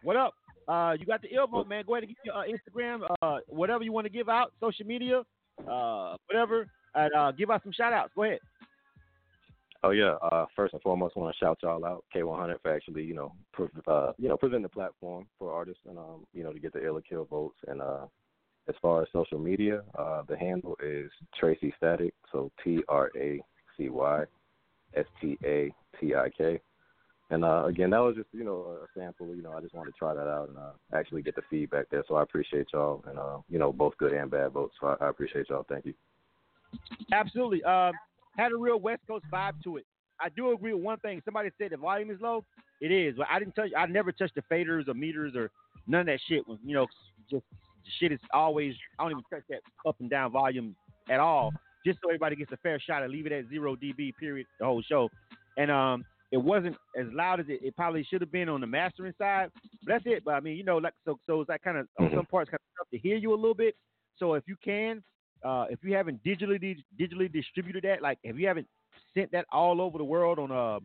[0.03, 0.35] What up?
[0.69, 1.85] Uh, you got the ill vote, man.
[1.87, 4.85] Go ahead and give your uh, Instagram, uh, whatever you want to give out, social
[4.85, 5.23] media,
[5.67, 8.13] uh, whatever, and uh, give out some shout outs.
[8.15, 8.41] Go ahead.
[9.83, 10.17] Oh yeah.
[10.21, 13.33] Uh, first and foremost, I want to shout y'all out, K100, for actually, you know,
[13.87, 16.85] uh, you know, presenting the platform for artists and um, you know, to get the
[16.85, 17.57] ill or kill votes.
[17.69, 18.05] And uh,
[18.69, 23.41] as far as social media, uh, the handle is Tracy Statik, so T R A
[23.81, 24.25] C Y
[24.95, 26.61] S T A T I K.
[27.31, 29.35] And uh, again, that was just you know a sample.
[29.35, 31.87] You know, I just wanted to try that out and uh, actually get the feedback
[31.91, 32.05] there.
[32.09, 34.75] So I appreciate y'all, and uh, you know, both good and bad votes.
[34.81, 35.65] So I, I appreciate y'all.
[35.69, 35.95] Thank you.
[37.13, 37.63] Absolutely.
[37.65, 37.93] Um,
[38.37, 39.87] had a real West Coast vibe to it.
[40.21, 41.23] I do agree with one thing.
[41.25, 42.45] Somebody said the volume is low.
[42.81, 43.15] It is.
[43.17, 43.71] But I didn't touch.
[43.77, 45.51] I never touched the faders or meters or
[45.87, 46.47] none of that shit.
[46.47, 46.87] When you know,
[47.31, 47.45] just
[47.99, 48.75] shit is always.
[48.99, 50.75] I don't even touch that up and down volume
[51.09, 51.53] at all.
[51.85, 53.03] Just so everybody gets a fair shot.
[53.03, 54.15] I leave it at zero dB.
[54.17, 54.47] Period.
[54.59, 55.09] The whole show.
[55.57, 58.67] And um, it wasn't as loud as it, it probably should have been on the
[58.67, 59.51] mastering side.
[59.85, 60.25] But that's it.
[60.25, 61.19] But I mean, you know, like so.
[61.27, 63.37] So it's like kind of on some parts kind of tough to hear you a
[63.37, 63.75] little bit.
[64.17, 65.03] So if you can,
[65.45, 68.69] uh, if you haven't digitally digitally distributed that, like if you haven't
[69.15, 70.79] sent that all over the world on uh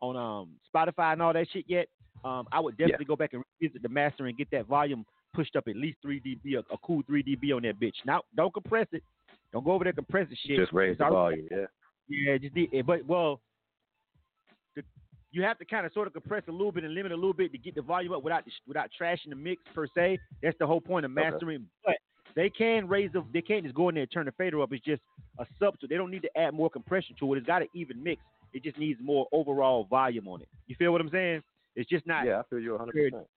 [0.00, 1.88] on um Spotify and all that shit yet,
[2.24, 5.04] um, I would definitely go back and revisit the master and get that volume
[5.34, 7.94] pushed up at least three dB, a, a cool three dB on that bitch.
[8.04, 9.02] Now don't compress it.
[9.52, 10.58] Don't go over there compress the shit.
[10.58, 11.48] Just raise the volume.
[11.50, 11.66] Yeah.
[12.08, 13.40] yeah, just need, eh, but well,
[14.76, 14.82] the,
[15.30, 17.32] you have to kind of sort of compress a little bit and limit a little
[17.32, 20.18] bit to get the volume up without without trashing the mix per se.
[20.42, 21.30] That's the whole point of Okay.
[21.30, 21.66] mastering.
[21.84, 21.96] But
[22.34, 24.72] they can raise the, they can't just go in there and turn the fader up.
[24.72, 25.02] It's just
[25.38, 25.88] a substitute.
[25.90, 27.38] They don't need to add more compression to it.
[27.38, 28.22] It's got an even mix.
[28.52, 30.48] It just needs more overall volume on it.
[30.66, 31.42] You feel what I'm saying?
[31.74, 32.26] It's just not.
[32.26, 32.92] Yeah, I feel you 100.
[32.92, 33.12] Period.
[33.12, 33.28] percent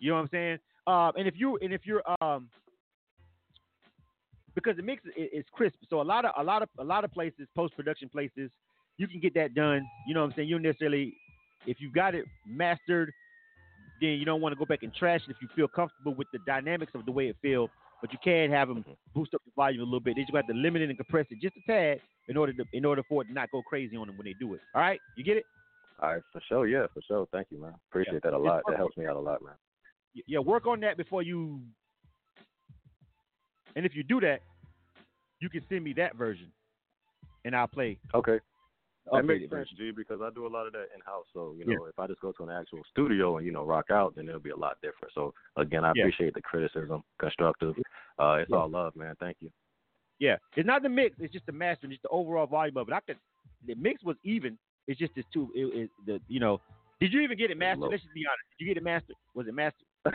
[0.00, 0.58] You know what I'm saying?
[0.86, 2.48] Um, and if you and if you're um,
[4.58, 7.04] because the mix is, is crisp, so a lot of a lot of a lot
[7.04, 8.50] of places, post production places,
[8.96, 9.86] you can get that done.
[10.06, 10.48] You know what I'm saying?
[10.48, 11.14] You don't necessarily,
[11.66, 13.12] if you got it mastered,
[14.00, 16.28] then you don't want to go back and trash it if you feel comfortable with
[16.32, 17.70] the dynamics of the way it feels.
[18.00, 18.92] But you can have them mm-hmm.
[19.12, 20.14] boost up the volume a little bit.
[20.16, 22.64] They just got to limit it and compress it just a tad in order to
[22.72, 24.60] in order for it to not go crazy on them when they do it.
[24.74, 25.44] All right, you get it?
[26.00, 26.66] All right, for sure.
[26.68, 27.26] Yeah, for sure.
[27.32, 27.74] Thank you, man.
[27.90, 28.62] Appreciate that a lot.
[28.68, 29.54] That helps me out a lot, man.
[30.26, 31.60] Yeah, work on that before you.
[33.74, 34.40] And if you do that,
[35.40, 36.50] you can send me that version,
[37.44, 37.98] and I'll play.
[38.14, 38.40] Okay.
[39.12, 39.68] That makes sense.
[39.76, 41.24] G, because I do a lot of that in house.
[41.32, 41.76] So, you Yeah.
[41.76, 44.28] know, if I just go to an actual studio and, you know, rock out, then
[44.28, 45.14] it'll be a lot different.
[45.14, 46.02] So, again, I Yeah.
[46.02, 47.74] appreciate the criticism, constructive.
[48.18, 48.58] Uh, it's Yeah.
[48.58, 49.14] all love, man.
[49.18, 49.50] Thank you.
[50.18, 52.92] Yeah, it's not the mix; it's just the master, just the overall volume of it.
[52.92, 53.18] I could.
[53.66, 54.58] The mix was even.
[54.88, 55.50] It's just this two.
[55.54, 56.60] It, it, the you know.
[57.00, 57.88] Did you even get it mastered?
[57.88, 58.42] Let's just be honest.
[58.58, 59.14] Did you get it mastered?
[59.34, 59.86] Was it mastered?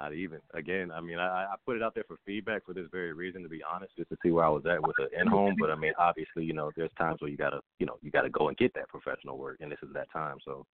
[0.00, 0.38] Not even.
[0.54, 3.42] Again, I mean, I, I put it out there for feedback for this very reason,
[3.42, 5.56] to be honest, just to see where I was at with the in home.
[5.60, 8.30] But I mean, obviously, you know, there's times where you gotta, you know, you gotta
[8.30, 10.38] go and get that professional work, and this is that time.
[10.42, 10.64] So,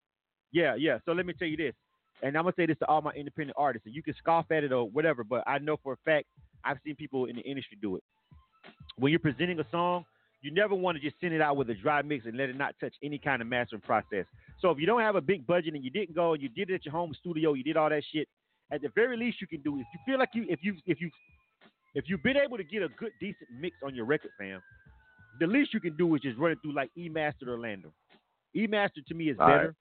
[0.52, 0.98] Yeah, yeah.
[1.04, 1.74] So let me tell you this,
[2.22, 4.62] and I'm gonna say this to all my independent artists, and you can scoff at
[4.62, 6.26] it or whatever, but I know for a fact
[6.62, 8.04] I've seen people in the industry do it.
[8.96, 10.04] When you're presenting a song,
[10.40, 12.56] you never want to just send it out with a dry mix and let it
[12.56, 14.24] not touch any kind of mastering process.
[14.60, 16.70] So if you don't have a big budget and you didn't go and you did
[16.70, 18.28] it at your home studio, you did all that shit.
[18.72, 21.00] At the very least, you can do if you feel like you if you if
[21.00, 21.10] you
[21.94, 24.60] if you've been able to get a good decent mix on your record, fam,
[25.40, 27.90] the least you can do is just run it through like E Master or LANDR.
[28.54, 29.66] E Master to me is All better.
[29.66, 29.74] right.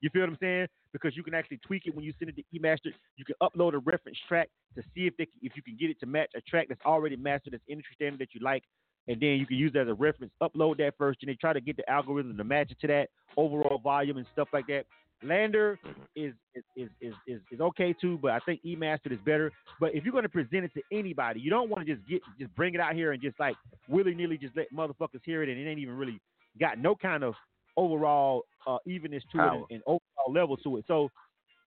[0.00, 0.68] You feel what I'm saying?
[0.92, 2.92] Because you can actually tweak it when you send it to eMaster.
[3.16, 6.00] You can upload a reference track to see if they if you can get it
[6.00, 8.62] to match a track that's already mastered that's industry standard that you like,
[9.06, 10.32] and then you can use that as a reference.
[10.42, 13.08] Upload that first, and then try to get the algorithm to match it to that
[13.36, 14.84] overall volume and stuff like that.
[15.24, 15.76] LANDR
[16.14, 19.50] is is, is is is is okay too, but I think eMastered is better.
[19.80, 22.20] But if you're going to present it to anybody, you don't want to just get
[22.38, 23.56] just bring it out here and just like
[23.88, 26.20] willy nilly just let motherfuckers hear it, and it ain't even really
[26.60, 27.34] got no kind of
[27.76, 29.54] overall uh, evenness to Power.
[29.54, 30.84] it and, and overall level to it.
[30.86, 31.10] So,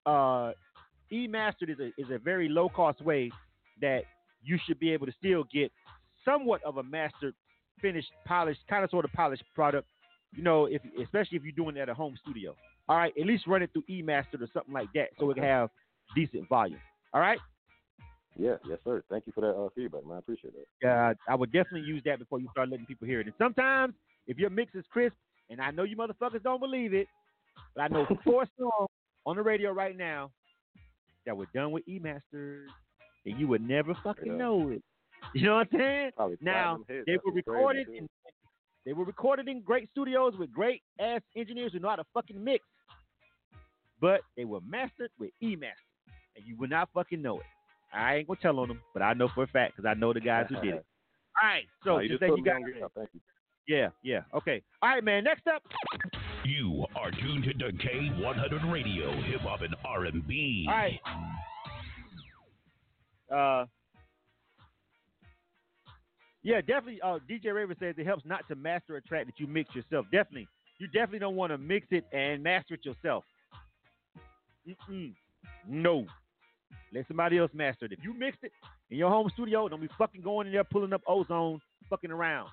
[0.07, 0.53] uh,
[1.13, 3.31] E mastered is a is a very low cost way
[3.81, 4.03] that
[4.43, 5.73] you should be able to still get
[6.25, 7.35] somewhat of a mastered,
[7.81, 9.89] finished, polished, kind of sort of polished product.
[10.37, 12.55] You know, if especially if you're doing it at a home studio.
[12.91, 15.45] All right, at least run it through eMaster or something like that, so it can
[15.45, 15.71] have
[16.17, 16.81] decent volume.
[17.15, 17.39] All right.
[18.37, 19.05] Yeah, yes, sir.
[19.09, 20.17] Thank you for that uh, feedback, man.
[20.17, 20.65] I appreciate that.
[20.83, 23.27] Yeah, I would definitely use that before you start letting people hear it.
[23.27, 23.95] And sometimes,
[24.27, 25.15] if your mix is crisp,
[25.51, 27.07] and I know you motherfuckers don't believe it,
[27.77, 28.89] but I know four songs
[29.25, 30.33] on the radio right now
[31.27, 32.71] that were done with E masters,
[33.25, 34.33] and you would never fucking Yeah.
[34.33, 34.83] know it.
[35.33, 36.11] You know what I'm saying?
[36.17, 38.09] Probably Now they were recorded in
[38.87, 42.43] they were recorded in great studios with great ass engineers who know how to fucking
[42.43, 42.65] mix,
[44.01, 45.77] but they were mastered with E master,
[46.37, 47.47] and you would not fucking know it.
[47.93, 50.13] I ain't gonna tell on them, but I know for a fact because I know
[50.13, 50.87] the guys who did it.
[51.43, 52.83] All right, so Nah, you just just you me got on game.
[52.95, 53.21] Thank you.
[53.69, 54.63] yeah, yeah, okay.
[54.83, 55.25] All right, man.
[55.25, 55.63] Next up,
[56.45, 60.67] You are tuned to K100 Radio, Hip Hop and R&B.
[60.69, 61.01] all right.
[63.33, 63.67] Uh,
[66.43, 67.01] yeah, definitely.
[67.03, 70.07] Uh, DJ Raven says it helps not to master a track that you mix yourself.
[70.11, 70.49] Definitely,
[70.79, 73.25] you definitely don't want to mix it and master it yourself.
[74.69, 75.15] Mm-mm.
[75.69, 76.07] No,
[76.93, 77.93] let somebody else master it.
[77.93, 78.53] If you mixed it
[78.91, 82.49] in your home studio, don't be fucking going in there pulling up ozone, fucking around.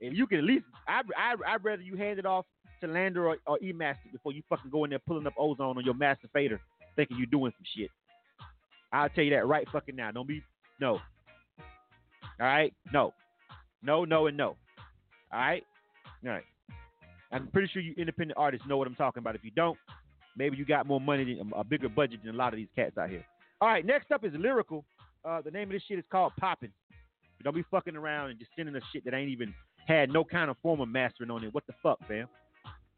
[0.00, 2.46] If you can at least, I I I'd rather you hand it off
[2.80, 5.76] to LANDR or, or E Master before you fucking go in there pulling up ozone
[5.76, 6.60] on your master fader,
[6.96, 7.90] thinking you're doing some shit.
[8.92, 10.10] I'll tell you that right fucking now.
[10.10, 10.42] Don't be
[10.80, 10.92] no.
[12.40, 13.12] All right, no,
[13.82, 14.56] no, no, and no.
[15.32, 15.62] All right,
[16.24, 16.44] all right.
[17.32, 19.34] I'm pretty sure you independent artists know what I'm talking about.
[19.34, 19.78] If you don't,
[20.40, 22.96] maybe you got more money, than, a bigger budget than a lot of these cats
[22.96, 23.24] out here.
[23.60, 24.86] All right, next up is lyrical.
[25.22, 26.72] Uh, the name of this shit is called Poppin'.
[27.44, 29.52] Don't be fucking around and just sending us shit that ain't even
[29.86, 31.52] had no kind of form of mastering on it.
[31.52, 32.26] What the fuck, fam?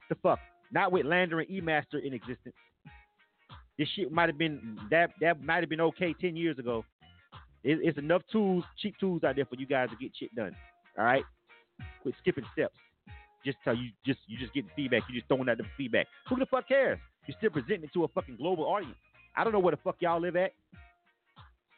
[0.08, 0.38] the fuck?
[0.70, 2.54] Not with LANDR and E Master in existence.
[3.78, 6.84] This shit might have been that that might have been okay ten years ago.
[7.64, 10.54] It, it's enough tools, cheap tools out there for you guys to get shit done.
[10.98, 11.24] All right,
[12.02, 12.74] quit skipping steps.
[13.44, 15.02] Just tell you just you just getting feedback.
[15.08, 16.06] You just throwing out the feedback.
[16.28, 16.98] Who the fuck cares?
[17.26, 18.96] You're still presenting it to a fucking global audience.
[19.36, 20.52] I don't know where the fuck y'all live at.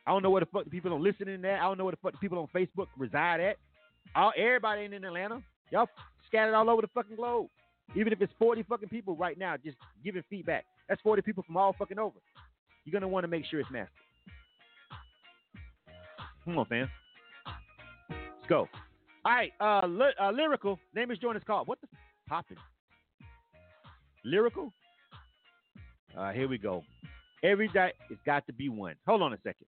[0.07, 1.61] I don't know where the fuck the people on listening at.
[1.61, 3.57] I don't know where the fuck the people on Facebook reside at.
[4.15, 5.43] All everybody ain't in Atlanta.
[5.71, 5.89] Y'all
[6.27, 7.49] scattered all over the fucking globe.
[7.95, 11.57] Even if it's 40 fucking people right now just giving feedback, that's 40 people from
[11.57, 12.17] all fucking over.
[12.85, 13.91] You're gonna want to make sure it's mastered.
[16.45, 16.89] Come on, fam.
[18.11, 18.69] Let's go.
[19.25, 19.87] All right, uh,
[20.21, 20.79] uh lyrical.
[20.95, 21.67] Name is join is called.
[21.67, 21.89] What the
[22.29, 22.59] poppin'?
[24.25, 24.73] Lyrical.
[26.17, 26.85] Uh, here we go.
[27.43, 28.95] Every day it's got to be one.
[29.07, 29.67] Hold on a second.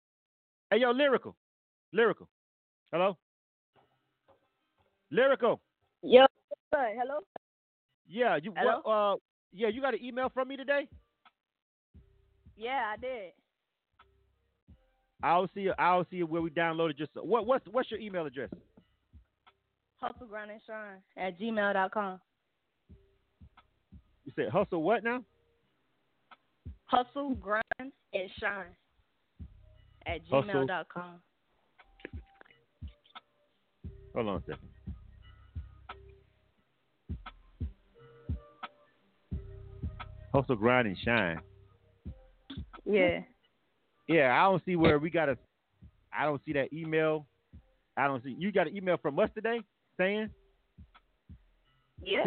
[0.71, 1.37] Hey, yo, lyrical,
[1.93, 2.29] lyrical.
[2.93, 3.17] Hello,
[5.11, 5.61] lyrical.
[6.03, 6.27] Yo,
[6.73, 7.21] hello.
[8.09, 8.81] Yeah, you Hello?
[8.83, 8.91] what?
[8.91, 9.17] Uh,
[9.53, 10.89] yeah, you got an email from me today.
[12.57, 13.33] Yeah, I did.
[15.23, 15.69] I'll see.
[15.79, 16.97] I'll see where we downloaded.
[16.97, 17.47] Just what?
[17.47, 18.51] What's what's your email address?
[19.97, 22.21] Hustle grind and shine at gmail.com.
[24.25, 25.23] You said hustle what now?
[26.87, 28.67] Hustle grind and shine
[30.07, 30.67] at Hustle.
[30.67, 31.21] gmail.com.
[34.15, 34.69] Hold on a second.
[40.33, 41.41] Hustle, grind, and shine.
[42.85, 43.21] Yeah.
[44.09, 45.37] Yeah, I don't see where we got a.
[46.17, 47.27] I don't see that email.
[47.97, 48.35] I don't see.
[48.39, 49.61] You got an email from us today
[49.99, 50.31] saying
[52.03, 52.23] Yeah.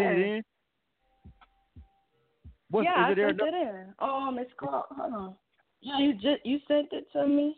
[2.72, 2.86] Send it in.
[2.86, 3.30] What, yeah, is I it there?
[3.30, 3.86] sent it in.
[4.00, 4.86] Oh, Miss Call.
[4.92, 5.36] Hold on.
[5.82, 7.56] Yeah, you just you sent it to me.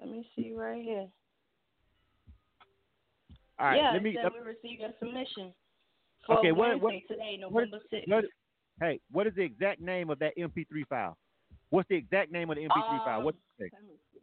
[0.00, 1.06] Let me see right here.
[3.58, 4.16] All right, yeah, let me.
[4.22, 5.52] let- we received a submission
[6.28, 8.08] okay, what, what, today, November sixth.
[8.80, 11.16] hey, what is the exact name of that MP3 file?
[11.70, 13.18] What's the exact name of the MP3 file?
[13.18, 13.70] Um, What's it say?
[13.72, 14.20] let me see.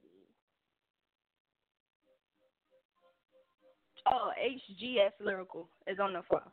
[4.10, 6.52] Oh, HGS lyrical is on the file.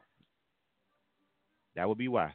[1.77, 2.33] That would be why.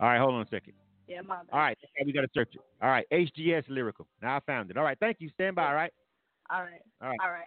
[0.00, 0.74] All right, hold on a second.
[1.06, 1.46] Yeah, my bad.
[1.52, 2.60] All right, we got to search it.
[2.82, 4.06] All right, HGS lyrical.
[4.22, 4.76] Now I found it.
[4.76, 5.28] All right, thank you.
[5.34, 5.66] Stand by.
[5.66, 5.92] All right.
[6.50, 6.80] All right.
[7.00, 7.18] All right.
[7.22, 7.46] All right.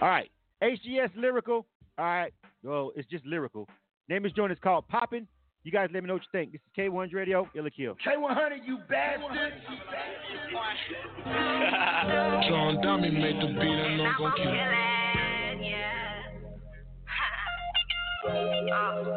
[0.00, 0.30] All right.
[0.62, 1.66] HGS lyrical.
[1.98, 2.32] All right.
[2.62, 3.68] Well, it's just lyrical.
[4.08, 5.26] Name is joint is called Poppin'.
[5.64, 6.52] You guys let me know what you think.
[6.52, 7.94] This is K100 Radio, Ill or Kill.
[8.06, 9.52] K100, you bastard.
[12.48, 14.48] John Dummy made the beat and I'm gon' kill
[18.28, 19.08] oh.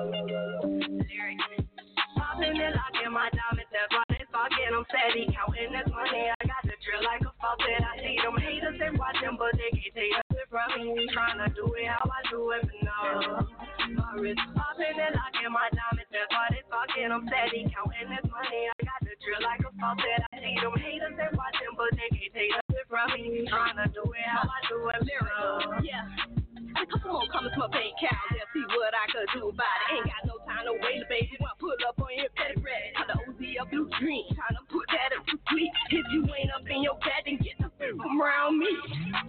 [2.18, 4.72] Popping and locking my diamonds, that's why they talking.
[4.74, 6.32] I'm steady counting this money.
[6.32, 7.76] I got the drill like a fountain.
[7.80, 10.16] that I see them haters and watch them, but they can't take
[10.50, 11.08] from me.
[11.14, 13.48] Trying to do it how I do it, but no.
[13.96, 17.12] My wrist popping and locking my diamonds, that's why they talking.
[17.12, 18.62] I'm steady counting this money.
[18.72, 20.22] I got the drill like a faucet.
[20.32, 23.46] I see them haters and watch them, but they can't take nothing from me.
[23.50, 25.84] Trying to do it how I do it, but no.
[25.84, 26.41] Yeah.
[26.72, 28.32] A couple more comments, my bank account.
[28.32, 29.96] Let's see what I could do about it.
[30.00, 31.36] Ain't got no time to wait, baby.
[31.44, 32.96] Want pull up on your petty bread.
[32.96, 34.26] How the OZ a blue dream.
[34.32, 35.72] Trying to put that up to sleep.
[35.92, 38.72] If you ain't up in your bed, then get the fuck from around me.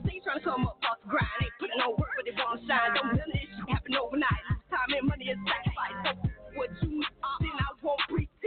[0.07, 1.41] See, trying to come up off the grind.
[1.43, 2.95] Ain't putting no work, but they want to shine.
[2.95, 4.45] Don't of this shit happen overnight.
[4.71, 5.99] Time and money is sacrifice.
[6.07, 6.11] So
[6.55, 8.01] what you uh, then I won't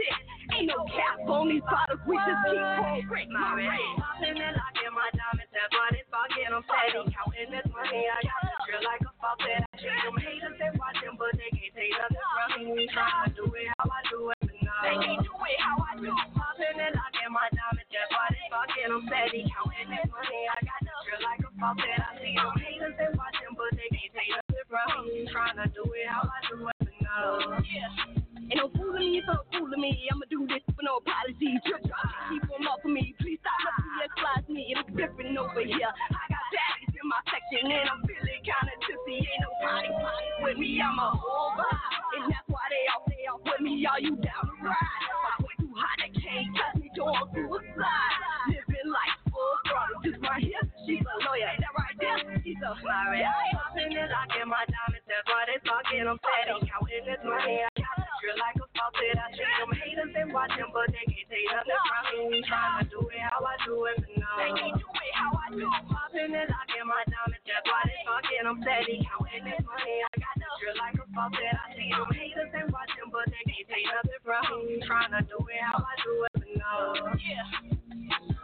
[0.06, 0.54] pretend.
[0.56, 2.00] Ain't no cap on these bottles.
[2.06, 2.62] We just keep
[3.10, 3.30] pouring.
[3.34, 6.46] My wrist popping and locking my diamonds, that's why they talking.
[6.54, 8.02] I'm steady counting this money.
[8.06, 9.66] I got the drill like a faucet.
[9.66, 12.86] I treat them haters and watch them, but they can't take nothing from me.
[12.94, 14.74] Trying to do it how I do it, but no.
[14.86, 16.10] They can't do it how I do.
[16.14, 18.86] Popping and locking my diamonds, that's why they talking.
[18.86, 20.42] I'm steady counting this money.
[20.46, 21.98] I got the drill like a faucet.
[22.00, 25.26] I see them haters and watch them, but they can't take nothing from me.
[25.34, 26.85] Trying to do it how I do it,
[27.20, 27.58] no.
[27.64, 28.26] Yeah.
[28.46, 30.08] Ain't no fooling me, so fooling me.
[30.12, 31.58] I'ma do this with no apology.
[31.66, 33.14] Drip keep them up for me.
[33.18, 34.70] Please stop my PS flies me.
[34.70, 35.90] It's different over here.
[35.90, 39.18] I got daddies in my section and I'm feeling kinda tipsy.
[39.26, 40.78] Ain't no party party with me.
[40.78, 42.22] I'm a whole vibe.
[42.22, 43.82] And that's why they all stay off with me.
[43.86, 45.02] Are you down to ride?
[45.26, 46.86] I'm way too hot, they can't touch me.
[46.94, 48.14] Doing suicide.
[48.46, 49.25] Living life
[49.66, 50.00] throttle.
[50.04, 50.64] Just right here.
[50.86, 51.50] She's a lawyer.
[51.50, 52.42] Ain't That right there.
[52.42, 56.06] She's a Sorry, I popping and locking my diamonds, that's why they talking.
[56.06, 57.64] I'm steady counting this money.
[57.66, 59.16] I got the drill like a faucet.
[59.18, 62.38] I treat them haters and watch them, but they can't take nothing from me.
[62.46, 64.30] Trying to do it how I do it, but no.
[64.38, 65.66] They can't do it how I do.
[65.90, 68.44] Popping and locking my diamonds, that's why they talking.
[68.46, 69.96] I'm steady counting this money.
[70.06, 71.54] I got the drill like a faucet.
[71.58, 74.78] I see them haters and watch them, but they can't take nothing from me.
[74.86, 76.74] Trying to do it how I do it, but no.
[77.18, 78.35] Yeah.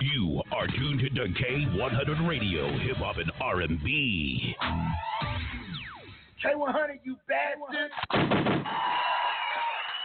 [0.00, 4.54] You are tuned to K100 Radio, Hip Hop and R&B.
[6.44, 7.90] K100, you bastard.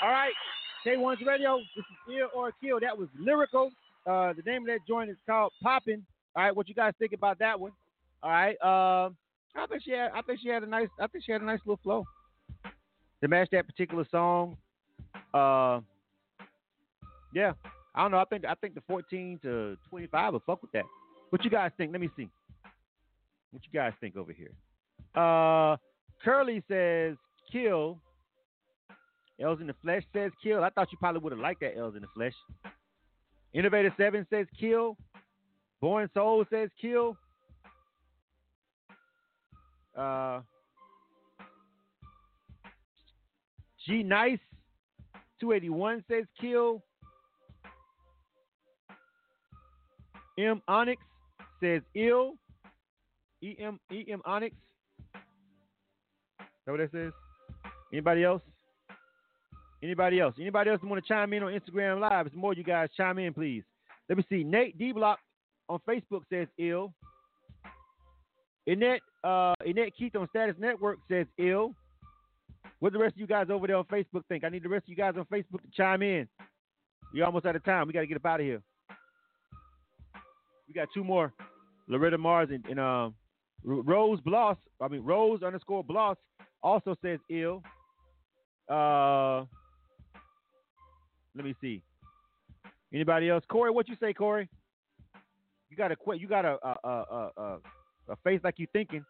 [0.02, 0.32] All right,
[0.86, 1.58] K1's Radio.
[1.76, 2.80] This is Ill or Kill.
[2.80, 3.72] That was lyrical.
[4.08, 6.06] Uh, the name of that joint is called Poppin'.
[6.36, 7.74] All right, what you guys think about that one?
[8.24, 8.56] All right.
[8.62, 9.18] Um,
[9.56, 10.12] I think she had.
[10.16, 10.88] I think she had a nice.
[11.00, 12.06] I think she had a nice little flow
[13.22, 14.56] to match that particular song.
[15.34, 15.82] Uh,
[17.34, 17.54] yeah.
[17.94, 18.20] I don't know.
[18.20, 20.86] I think I think the 14 to 25 will fuck with that.
[21.30, 21.92] What you guys think?
[21.92, 22.30] Let me see.
[23.52, 24.52] What you guys think over here?
[25.16, 25.78] Uh,
[26.24, 27.18] Curly says
[27.52, 28.00] kill.
[29.42, 30.64] L's in the flesh says kill.
[30.64, 32.34] I thought you probably would have liked that L's in the flesh.
[33.54, 34.98] Innovator Seven says kill.
[35.82, 37.18] Born Soul says kill.
[39.98, 40.42] Uh,
[43.86, 44.40] G Nice
[45.40, 46.84] 281 says kill.
[50.46, 51.02] M Onyx
[51.60, 52.36] says ill.
[53.44, 54.56] E M E M Onyx.
[56.66, 57.12] That what that says?
[57.92, 58.42] Anybody else?
[59.84, 60.36] Anybody else?
[60.40, 62.28] Anybody else want to chime in on Instagram Live?
[62.28, 63.64] It's more you guys chime in, please.
[64.08, 64.44] Let me see.
[64.44, 65.20] Nate D Block
[65.70, 66.94] on Facebook says ill.
[68.68, 71.74] Annette, uh, Annette Keith on Status Network says ill.
[72.80, 74.44] What the rest of you guys over there on Facebook think?
[74.44, 76.28] I need the rest of you guys on Facebook to chime in.
[77.14, 77.88] We're almost out of time.
[77.88, 78.62] We got to get up out of here.
[80.72, 81.34] We got two more.
[81.90, 83.14] Loretta Mars and, and um,
[83.66, 84.56] Rose Bloss.
[84.80, 86.16] I mean Rose underscore Bloss
[86.64, 87.62] also says ill.
[88.70, 89.44] Uh,
[91.36, 91.84] let me see.
[92.94, 93.44] Anybody else?
[93.50, 94.48] Corey, what you say, Corey?
[95.70, 96.22] You got a quit.
[96.22, 97.58] you got a a, a, a,
[98.08, 99.04] a face like you thinking.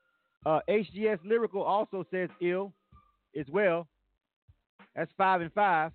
[0.43, 2.73] Uh, HGS Lyrical also says ill
[3.39, 3.87] as well.
[4.95, 5.91] That's five and five.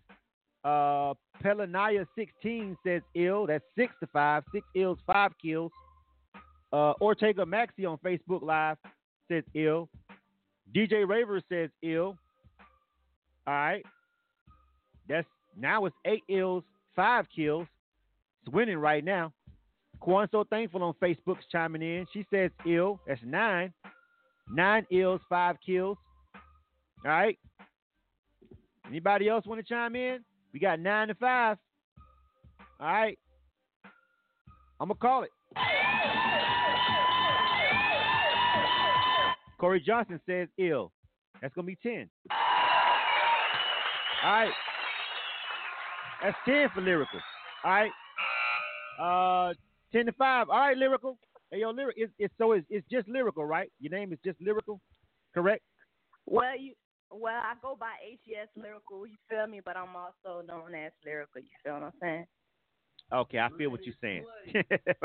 [0.66, 1.14] Uh,
[1.44, 3.46] Pelanaya 16 says ill.
[3.46, 4.42] That's six to five.
[4.52, 5.70] Six ills, five kills.
[6.72, 8.76] Uh, Ortega Maxi on Facebook Live
[9.28, 9.88] says ill.
[10.74, 12.16] DJ Raver says ill.
[13.46, 13.84] All right.
[15.08, 16.64] That's now it's eight ills,
[16.96, 17.68] five kills.
[18.44, 19.32] It's winning right now.
[20.00, 22.06] Quan so thankful on Facebook's chiming in.
[22.12, 22.98] She says ill.
[23.06, 23.72] That's nine.
[24.52, 25.96] Nine ills, five kills.
[27.04, 27.38] All right.
[28.88, 30.24] Anybody else want to chime in?
[30.56, 31.58] We got nine to five.
[32.80, 33.18] All right.
[34.80, 35.30] I'm gonna call it.
[39.60, 40.92] Corey Johnson says ill.
[41.42, 42.08] That's gonna be ten.
[44.24, 44.50] All right.
[46.22, 47.20] That's ten for lyrical.
[47.62, 47.90] All right.
[48.98, 49.52] Uh,
[49.92, 50.48] ten to five.
[50.48, 51.18] All right, lyrical.
[51.50, 51.96] Hey, yo, lyric.
[51.98, 53.70] It's, it's so it's, it's just lyrical, right?
[53.78, 54.80] Your name is just lyrical,
[55.34, 55.64] correct?
[56.24, 56.72] Well, you
[57.10, 59.06] well, I go by HGS Lyrical.
[59.06, 59.60] You feel me?
[59.64, 61.40] But I'm also known as Lyrical.
[61.40, 62.26] You feel what I'm saying?
[63.12, 64.24] Okay, I feel what you're saying.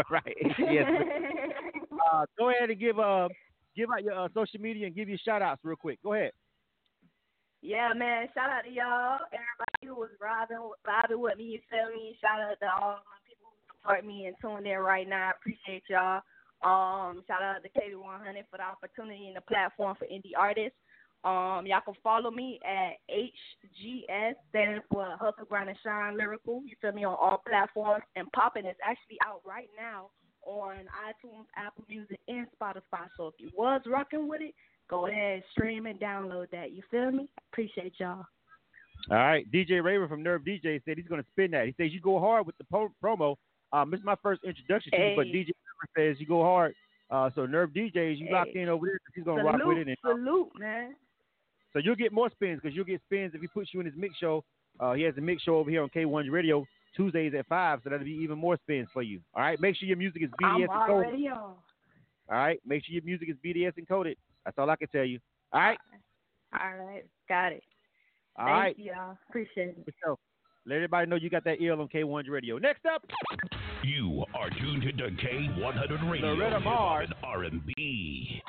[0.10, 0.36] right.
[0.57, 0.90] Yes.
[2.14, 3.30] uh, go ahead and give uh
[3.76, 6.02] give out your uh, social media and give your shout outs real quick.
[6.03, 6.32] Go ahead.
[7.61, 8.28] Yeah, man.
[8.34, 11.44] Shout out to y'all, everybody who was riding, riding with me.
[11.44, 12.18] You feel me?
[12.19, 15.30] Shout out to all my people who support me and tuning in right now.
[15.30, 16.26] I appreciate y'all.
[16.65, 20.78] Um, shout out to KB100 for the opportunity and the platform for indie artists.
[21.23, 26.64] Um, y'all can follow me at HGS, standing for Hustle Grind and Shine Lyrical.
[26.65, 28.03] You feel me on all platforms.
[28.15, 30.10] And Poppin' is actually out right now
[30.45, 33.07] on iTunes, Apple Music, and Spotify.
[33.18, 34.56] So if you was rocking with it,
[34.89, 36.72] go ahead, stream and download that.
[36.72, 37.30] You feel me?
[37.52, 38.26] Appreciate y'all.
[39.10, 41.65] All right, DJ Raven from Nerve DJ said he's going to spin that.
[41.65, 43.35] He says you go hard with the po- promo.
[43.73, 45.10] Um, this is my first introduction to hey.
[45.11, 45.52] you, but DJ
[45.95, 46.76] Raven says you go hard.
[47.10, 48.34] Uh, so Nerve DJs, you hey.
[48.34, 48.99] locked in over there.
[49.15, 49.88] He's going to rock with it.
[49.88, 50.95] And, salute, man.
[51.73, 53.95] So you'll get more spins because you'll get spins if he puts you in his
[53.98, 54.43] mix show.
[54.80, 56.65] Uh, he has a mix show over here on K1 Radio
[56.95, 59.22] Tuesdays at five, so that'll be even more spins for you.
[59.34, 61.38] All right, make sure your music is BDS I'm already on.
[61.38, 61.57] All
[62.30, 64.15] right, make sure your music is BDS encoded.
[64.45, 65.19] That's all I can tell you.
[65.53, 65.77] All right.
[66.60, 67.64] All right, got it.
[68.38, 68.80] All Thank right.
[68.80, 69.18] you, y'all.
[69.30, 69.93] Appreciate it.
[70.03, 70.18] So,
[70.65, 72.57] let everybody know you got that ear on K1 Radio.
[72.57, 73.03] Next up.
[73.84, 76.34] You are tuned to K100 Radio.
[76.34, 77.10] Loretta Mars.
[77.23, 78.41] R&B.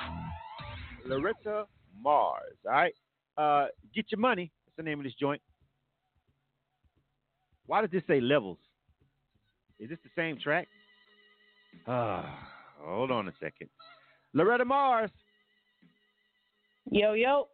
[1.05, 1.65] Loretta
[2.01, 2.55] Mars.
[2.65, 2.93] All right.
[3.37, 4.51] Uh, get your money.
[4.65, 5.41] That's the name of this joint.
[7.65, 8.57] Why does this say levels?
[9.79, 10.67] Is this the same track?
[11.87, 12.23] Uh,
[12.79, 13.69] hold on a second.
[14.33, 15.11] Loretta Mars.
[16.91, 17.47] Yo, yo.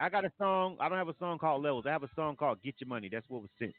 [0.00, 0.76] I got a song.
[0.80, 1.84] I don't have a song called Levels.
[1.86, 3.08] I have a song called Get Your Money.
[3.10, 3.74] That's what was sent.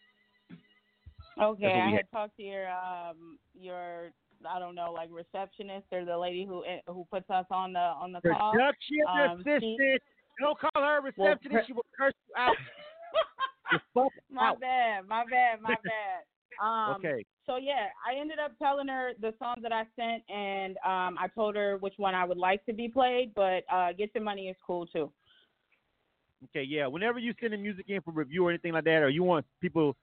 [1.41, 2.12] Okay, I had had.
[2.12, 4.12] talked to your um your
[4.50, 8.12] I don't know like receptionist or the lady who who puts us on the on
[8.12, 8.52] the call.
[8.52, 10.02] Production Um, she- assistant.
[10.40, 11.52] Don't call her a Well, receptionist.
[11.52, 12.56] pre- she will curse you out.
[13.72, 14.60] The fuck My out.
[14.60, 16.24] bad, my bad, my bad.
[16.64, 17.24] Um, Okay.
[17.45, 21.28] So yeah, I ended up telling her the songs that I sent, and um, I
[21.34, 23.32] told her which one I would like to be played.
[23.36, 25.11] But uh, "Get Your Money" is cool too.
[26.45, 26.88] Okay, yeah.
[26.88, 29.45] Whenever you send the music in for review or anything like that, or you want
[29.61, 29.95] people,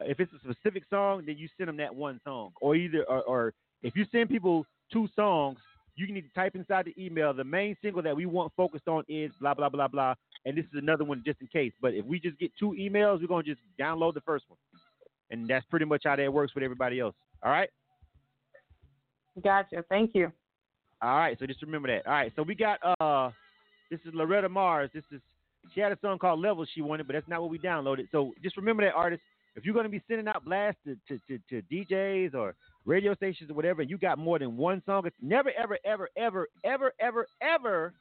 [0.00, 2.52] if it's a specific song, then you send them that one song.
[2.60, 5.58] Or either, or, or if you send people two songs,
[5.96, 9.04] you need to type inside the email the main single that we want focused on
[9.08, 10.14] is blah blah blah blah,
[10.46, 11.72] and this is another one just in case.
[11.80, 14.58] But if we just get two emails, we're gonna just download the first one,
[15.30, 17.14] and that's pretty much how that works with everybody else.
[17.42, 17.68] All right.
[19.42, 19.84] Gotcha.
[19.88, 20.32] Thank you.
[21.00, 22.06] All right, so just remember that.
[22.06, 23.30] All right, so we got uh,
[23.90, 24.90] this is Loretta Mars.
[24.94, 25.20] This is
[25.74, 28.08] she had a song called Levels she wanted, but that's not what we downloaded.
[28.12, 29.22] So just remember that artist.
[29.56, 33.50] If you're gonna be sending out blasts to, to, to, to DJs or radio stations
[33.50, 36.92] or whatever, and you got more than one song, it's never ever ever ever ever
[37.00, 37.94] ever ever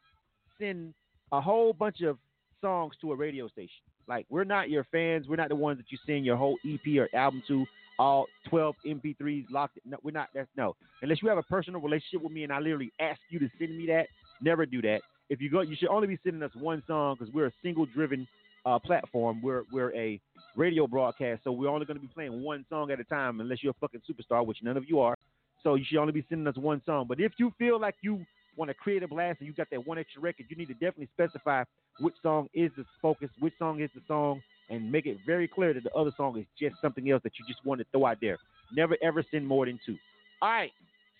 [0.59, 0.93] send
[1.31, 2.17] a whole bunch of
[2.59, 3.81] songs to a radio station.
[4.07, 5.27] Like we're not your fans.
[5.27, 7.65] We're not the ones that you send your whole EP or album to.
[7.99, 9.77] All 12 MP3s locked.
[9.85, 10.29] No, we're not.
[10.33, 10.75] That's no.
[11.03, 13.77] Unless you have a personal relationship with me and I literally ask you to send
[13.77, 14.07] me that.
[14.41, 15.01] Never do that.
[15.29, 18.27] If you go, you should only be sending us one song because we're a single-driven
[18.65, 19.41] uh, platform.
[19.41, 20.19] We're we're a
[20.55, 23.39] radio broadcast, so we're only going to be playing one song at a time.
[23.39, 25.17] Unless you're a fucking superstar, which none of you are.
[25.63, 27.05] So you should only be sending us one song.
[27.07, 28.25] But if you feel like you
[28.57, 30.73] want to create a blast and you got that one extra record, you need to
[30.73, 31.63] definitely specify
[31.99, 35.73] which song is the focus, which song is the song, and make it very clear
[35.73, 38.17] that the other song is just something else that you just want to throw out
[38.21, 38.37] there.
[38.73, 39.97] Never ever send more than two.
[40.41, 40.71] All right.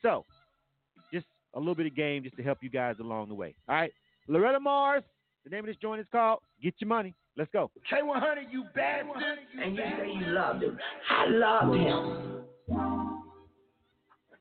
[0.01, 0.26] So
[1.13, 3.53] just a little bit of game just to help you guys along the way.
[3.68, 3.91] All right.
[4.27, 5.03] Loretta Mars,
[5.43, 7.15] the name of this joint is called Get Your Money.
[7.38, 7.72] Let's go.
[7.91, 9.05] K100, you bad
[9.63, 10.77] And you say you loved him.
[11.09, 12.43] I loved him.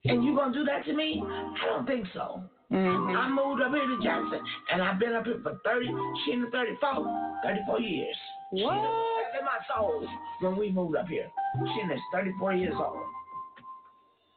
[0.05, 1.23] And you gonna do that to me?
[1.25, 2.43] I don't think so.
[2.73, 3.17] Mm-hmm.
[3.17, 4.41] I moved up here to Jackson,
[4.73, 5.87] and I've been up here for 30,
[6.25, 8.17] she in the 34, 34 years.
[8.53, 8.75] What?
[8.75, 10.07] She in my soul
[10.41, 11.29] when we moved up here.
[11.59, 13.03] She is 34 years old.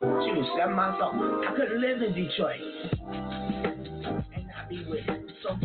[0.02, 1.45] She was seven months old.
[1.45, 2.60] I couldn't live in Detroit
[4.35, 5.23] and not be with her.
[5.44, 5.57] So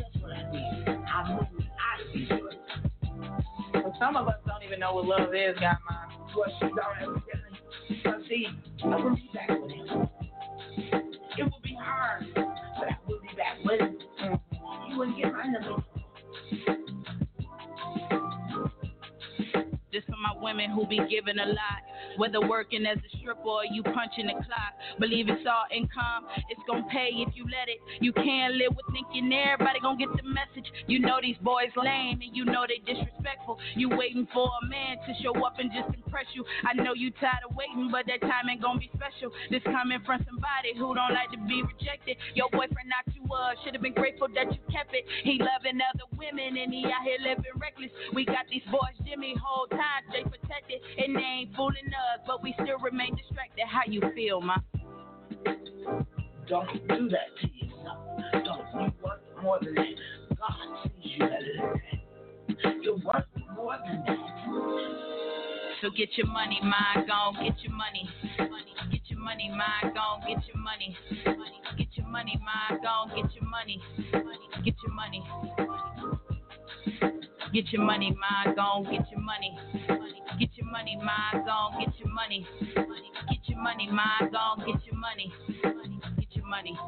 [3.98, 6.08] some of us don't even know what love is, got mine.
[6.36, 8.28] Well, she don't evidently.
[8.28, 8.46] See,
[8.84, 10.08] I will be back with him.
[11.38, 14.38] It will be hard, but I will be back with him.
[14.90, 15.82] You wouldn't get my number.
[19.90, 21.87] This for my women who be giving a lot.
[22.18, 24.74] Whether working as a stripper or you punching the clock.
[24.98, 26.26] Believe it's all income.
[26.50, 27.78] It's gonna pay if you let it.
[28.02, 30.66] You can't live with thinking everybody gonna get the message.
[30.90, 33.58] You know these boys lame and you know they disrespectful.
[33.78, 36.44] You waiting for a man to show up and just impress you.
[36.66, 39.30] I know you tired of waiting, but that time ain't gonna be special.
[39.50, 42.18] This coming from somebody who don't like to be rejected.
[42.34, 43.54] Your boyfriend knocked you was.
[43.62, 45.06] Should have been grateful that you kept it.
[45.22, 47.92] He loving other women and he out here living reckless.
[48.10, 50.80] We got these boys, Jimmy, whole time Jay protected.
[50.98, 53.64] And they ain't fooling us, but we still remain distracted.
[53.66, 54.56] How you feel, ma?
[56.48, 57.98] Don't do that to yourself.
[58.32, 60.38] Don't you want more than that?
[60.38, 60.52] God
[60.84, 62.82] sees you better than that.
[62.82, 63.24] You're worth
[63.54, 64.18] more than that.
[65.80, 68.08] So get your money, mind gone, get your money.
[68.38, 68.74] money.
[68.90, 70.96] Get your money, mind gone, get your money.
[71.24, 71.60] money.
[71.76, 73.80] Get your money, mind gone, get your money.
[74.12, 74.48] money.
[74.64, 75.22] Get your money.
[77.52, 79.58] Get your money, mind gone, get your money.
[80.38, 82.46] Get your money, mind gone, get your money.
[82.74, 85.32] Get your money, mind gone, get your money.
[86.18, 86.78] Get your money.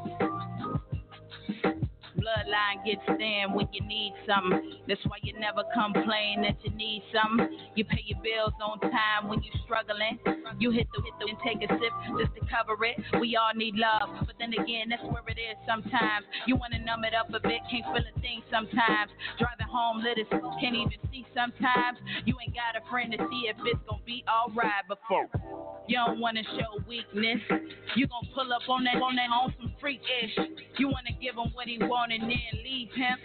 [2.21, 4.77] Bloodline gets thin when you need something.
[4.87, 7.49] That's why you never complain that you need something.
[7.75, 10.19] You pay your bills on time when you're struggling.
[10.59, 13.01] You hit the hit the and take a sip just to cover it.
[13.19, 16.29] We all need love, but then again, that's where it is sometimes.
[16.45, 19.09] You wanna numb it up a bit, can't feel a thing sometimes.
[19.39, 20.29] Driving home, lit as
[20.61, 21.97] can't even see sometimes.
[22.25, 25.25] You ain't got a friend to see if it's gonna be alright before.
[25.87, 27.41] You don't wanna show weakness.
[27.95, 30.37] You gon' pull up on that on that on some freak ish.
[30.77, 33.17] You wanna give him what he want and then leave him.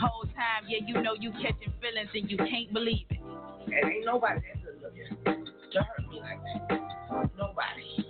[0.00, 3.20] Whole time, yeah, you know you catching feelings and you can't believe it.
[3.66, 7.30] And ain't nobody that good looking to hurt me like that.
[7.36, 8.06] Nobody.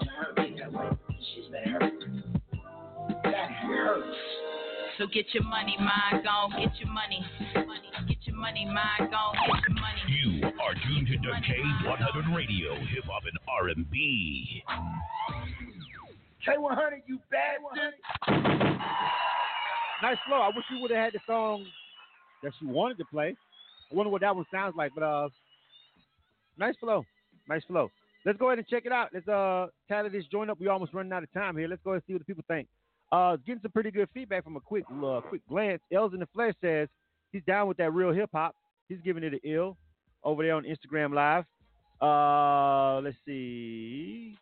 [0.00, 0.88] To hurt me that way.
[1.34, 1.92] She's been hurt.
[3.24, 4.16] That hurts.
[4.96, 7.24] So get your money, mind gone, get your money.
[7.54, 7.88] money.
[8.08, 10.02] Get your money, mind gone, get your money.
[10.08, 14.64] You are tuned to K100 Radio, Hip Hop and R&B.
[16.46, 17.76] K100, you bad one.
[20.02, 20.36] Nice flow.
[20.36, 21.66] I wish you would have had the song
[22.42, 23.34] that you wanted to play.
[23.90, 25.28] I wonder what that one sounds like, but uh,
[26.58, 27.04] nice flow,
[27.48, 27.90] nice flow.
[28.24, 29.08] Let's go ahead and check it out.
[29.12, 30.60] Let's uh tally this joint up.
[30.60, 31.68] We almost running out of time here.
[31.68, 32.68] Let's go and see what the people think.
[33.10, 35.80] Uh, getting some pretty good feedback from a quick uh, quick glance.
[35.92, 36.88] L's in the flesh says
[37.32, 38.54] he's down with that real hip hop.
[38.88, 39.76] He's giving it an ill
[40.24, 41.44] over there on Instagram Live.
[42.00, 44.36] Uh, let's see.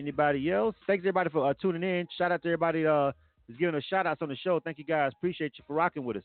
[0.00, 0.74] Anybody else?
[0.86, 2.08] Thanks everybody for uh, tuning in.
[2.16, 3.12] Shout out to everybody uh
[3.50, 4.58] is giving us shout outs on the show.
[4.58, 5.12] Thank you guys.
[5.14, 6.22] Appreciate you for rocking with us.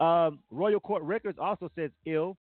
[0.00, 2.38] Um, Royal Court Records also says ill.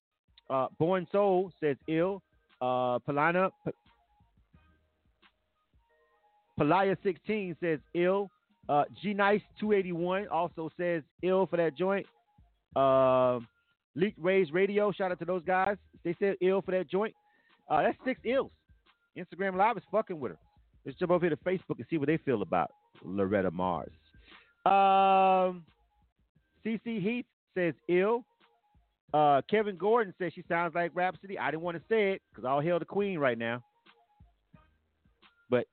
[0.51, 2.21] Uh, Born Soul says ill.
[2.61, 3.71] Uh, Palana P-
[6.59, 8.29] Palaya 16 says ill.
[8.69, 12.05] Uh, G Nice 281 also says ill for that joint.
[12.75, 13.39] Uh,
[13.95, 15.77] Leak Rays Radio, shout out to those guys.
[16.03, 17.15] They said ill for that joint.
[17.67, 18.51] Uh, that's six ills.
[19.17, 20.37] Instagram Live is fucking with her.
[20.87, 22.71] Let's jump over here to Facebook and see what they feel about
[23.03, 23.91] Loretta Mars.
[24.65, 25.65] Um,
[26.65, 28.23] CC Heath says ill.
[29.13, 31.37] Uh, Kevin Gordon says she sounds like Rapsody.
[31.37, 33.61] I didn't want to say it because I'll hail the queen right now.
[35.49, 35.65] But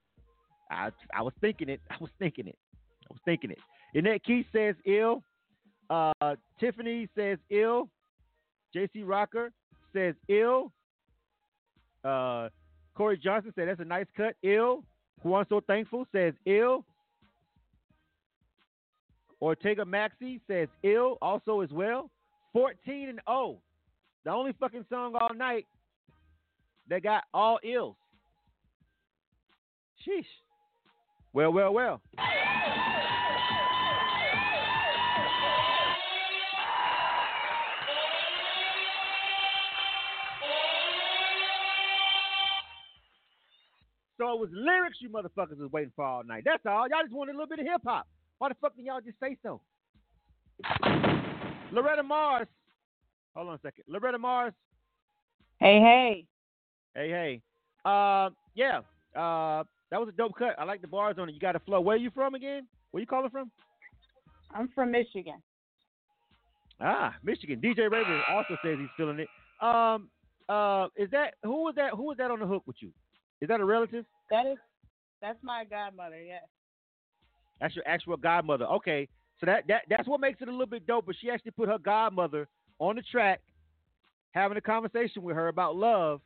[0.68, 1.80] I I was thinking it.
[1.88, 2.58] I was thinking it.
[2.74, 3.58] I was thinking it.
[3.94, 5.22] Annette Keith says ill.
[5.90, 7.88] Uh, Tiffany says ill.
[8.74, 9.52] JC Rocker
[9.92, 10.72] says ill.
[12.02, 12.48] Uh,
[12.96, 14.34] Corey Johnson said that's a nice cut.
[14.42, 14.82] Ill.
[15.22, 16.84] Juan So Thankful says ill.
[19.40, 22.10] Ortega Maxi says ill also as well.
[22.52, 23.58] 14 and 0.
[24.24, 25.66] The only fucking song all night
[26.88, 27.96] that got all ills.
[30.06, 30.24] Sheesh.
[31.32, 32.00] Well, well, well.
[44.18, 46.42] So it was lyrics you motherfuckers was waiting for all night.
[46.44, 46.88] That's all.
[46.88, 48.06] Y'all just wanted a little bit of hip hop.
[48.38, 49.60] Why the fuck did y'all just say so?
[51.72, 52.46] Loretta Mars.
[53.34, 53.84] Hold on a second.
[53.88, 54.52] Loretta Mars.
[55.58, 56.26] Hey, hey.
[56.94, 57.42] Hey, hey.
[57.84, 58.78] Uh, yeah.
[59.16, 60.54] Uh, that was a dope cut.
[60.58, 61.32] I like the bars on it.
[61.32, 61.80] You got a flow.
[61.80, 62.66] Where are you from again?
[62.90, 63.50] Where you calling from?
[64.52, 65.42] I'm from Michigan.
[66.80, 67.60] Ah, Michigan.
[67.60, 69.28] DJ Raver also says he's feeling it.
[69.60, 70.08] Um,
[70.48, 71.92] uh, is that who was that?
[71.92, 72.90] Who was that on the hook with you?
[73.40, 74.04] Is that a relative?
[74.30, 74.58] That is,
[75.20, 76.22] that's my godmother.
[76.22, 76.42] Yes.
[77.60, 78.66] That's your actual godmother.
[78.66, 79.08] Okay,
[79.40, 81.06] so that that that's what makes it a little bit dope.
[81.06, 82.48] But she actually put her godmother
[82.78, 83.40] on the track,
[84.32, 86.20] having a conversation with her about love.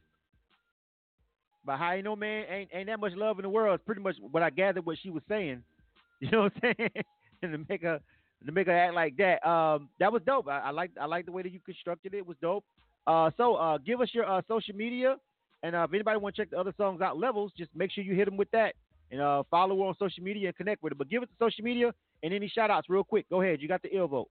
[1.64, 3.74] About how you know, man, ain't ain't that much love in the world.
[3.74, 5.62] It's pretty much what I gathered what she was saying.
[6.20, 6.90] You know what I'm saying?
[7.42, 8.00] and to make her
[8.44, 9.46] to make her act like that.
[9.48, 10.48] Um, that was dope.
[10.48, 12.18] I, I like I like the way that you constructed it.
[12.18, 12.64] it was dope.
[13.06, 15.16] Uh, so uh, give us your uh, social media,
[15.62, 18.04] and uh, if anybody want to check the other songs out, levels, just make sure
[18.04, 18.74] you hit them with that,
[19.10, 20.96] and uh, follow her on social media and connect with her.
[20.96, 23.28] But give us the social media and any shout outs real quick.
[23.28, 23.60] Go ahead.
[23.60, 24.28] You got the ill vote.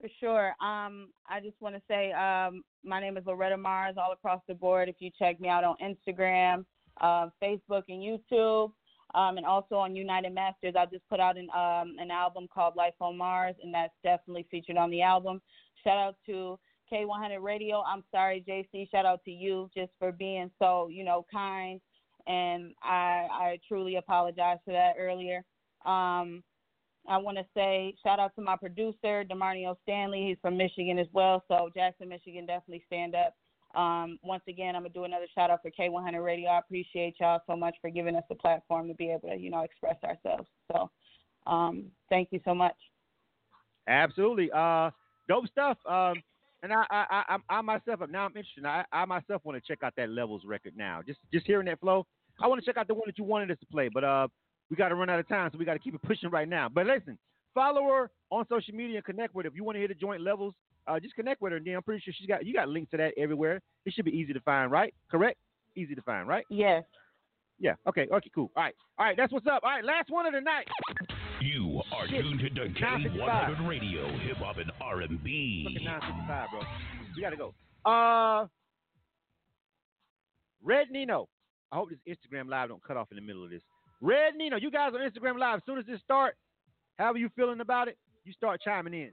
[0.00, 0.48] For sure.
[0.60, 4.54] Um, I just want to say um, my name is Loretta Mars all across the
[4.54, 4.88] board.
[4.88, 6.64] If you check me out on Instagram,
[7.00, 8.72] uh, Facebook, and YouTube,
[9.12, 12.76] Um, and also on United Masters, I just put out an um, an album called
[12.76, 15.42] Life on Mars, and that's definitely featured on the album.
[15.82, 16.58] Shout out to
[16.92, 17.82] K100 Radio.
[17.82, 18.90] I'm sorry, JC.
[18.90, 21.80] Shout out to you just for being so you know kind,
[22.26, 25.44] and I I truly apologize for that earlier.
[25.84, 26.42] Um,
[27.08, 30.26] I want to say shout out to my producer, Demarnio Stanley.
[30.28, 31.44] He's from Michigan as well.
[31.48, 33.34] So Jackson, Michigan, definitely stand up.
[33.74, 36.50] Um, once again, I'm gonna do another shout out for K100 Radio.
[36.50, 39.50] I appreciate y'all so much for giving us a platform to be able to, you
[39.50, 40.48] know, express ourselves.
[40.72, 40.90] So,
[41.46, 42.74] um, thank you so much.
[43.86, 44.50] Absolutely.
[44.52, 44.90] Uh,
[45.28, 45.78] dope stuff.
[45.86, 46.22] Um,
[46.62, 48.64] and I, I, I, I, I myself, now I'm interested.
[48.64, 51.00] I, I myself want to check out that Levels record now.
[51.06, 52.06] Just, just hearing that flow.
[52.40, 54.28] I want to check out the one that you wanted us to play, but uh,
[54.70, 56.48] we got to run out of time, so we got to keep it pushing right
[56.48, 56.68] now.
[56.68, 57.18] But listen,
[57.54, 59.48] follow her on social media and connect with her.
[59.48, 60.54] If you want to hear the joint levels,
[60.86, 61.58] uh, just connect with her.
[61.58, 63.60] And then I'm pretty sure she's got you got links to that everywhere.
[63.84, 64.94] It should be easy to find, right?
[65.10, 65.38] Correct?
[65.76, 66.44] Easy to find, right?
[66.50, 66.84] Yes.
[67.58, 67.74] Yeah.
[67.86, 68.08] Okay.
[68.10, 68.30] Okay.
[68.34, 68.50] Cool.
[68.56, 68.74] All right.
[68.98, 69.16] All right.
[69.16, 69.62] That's what's up.
[69.62, 69.84] All right.
[69.84, 70.66] Last one of the night.
[71.40, 72.22] You are Shit.
[72.22, 75.64] tuned to K100 Radio, Hip Hop and R&B.
[75.66, 76.60] Fucking 955, bro.
[77.16, 77.54] We gotta go.
[77.90, 78.46] Uh,
[80.62, 81.28] Red Nino.
[81.72, 83.62] I hope this Instagram live don't cut off in the middle of this.
[84.02, 85.58] Red Nino, you guys on Instagram live.
[85.58, 86.36] As soon as this start,
[86.98, 89.10] how are you feeling about it, you start chiming in.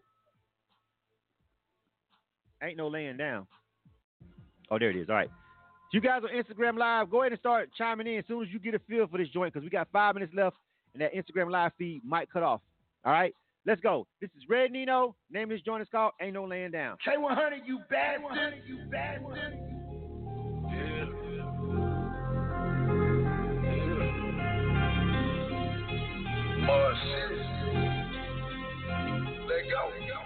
[2.61, 3.47] Ain't no laying down.
[4.69, 5.07] Oh, there it is.
[5.09, 5.29] All right.
[5.93, 8.59] You guys on Instagram live, go ahead and start chiming in as soon as you
[8.59, 10.57] get a feel for this joint because we got five minutes left
[10.99, 12.61] and that Instagram live feed might cut off.
[13.05, 13.35] All right.
[13.65, 14.07] Let's go.
[14.21, 15.15] This is Red Nino.
[15.29, 16.97] Name of this joint is called Ain't No Laying Down.
[17.05, 18.53] K100, you bad one.
[18.65, 19.37] You bad one.
[26.65, 27.31] More shit.
[29.47, 29.81] Let go.
[30.07, 30.23] Yeah.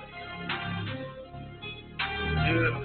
[2.48, 2.78] Yeah.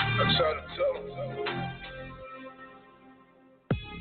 [0.00, 1.17] I try to tell them.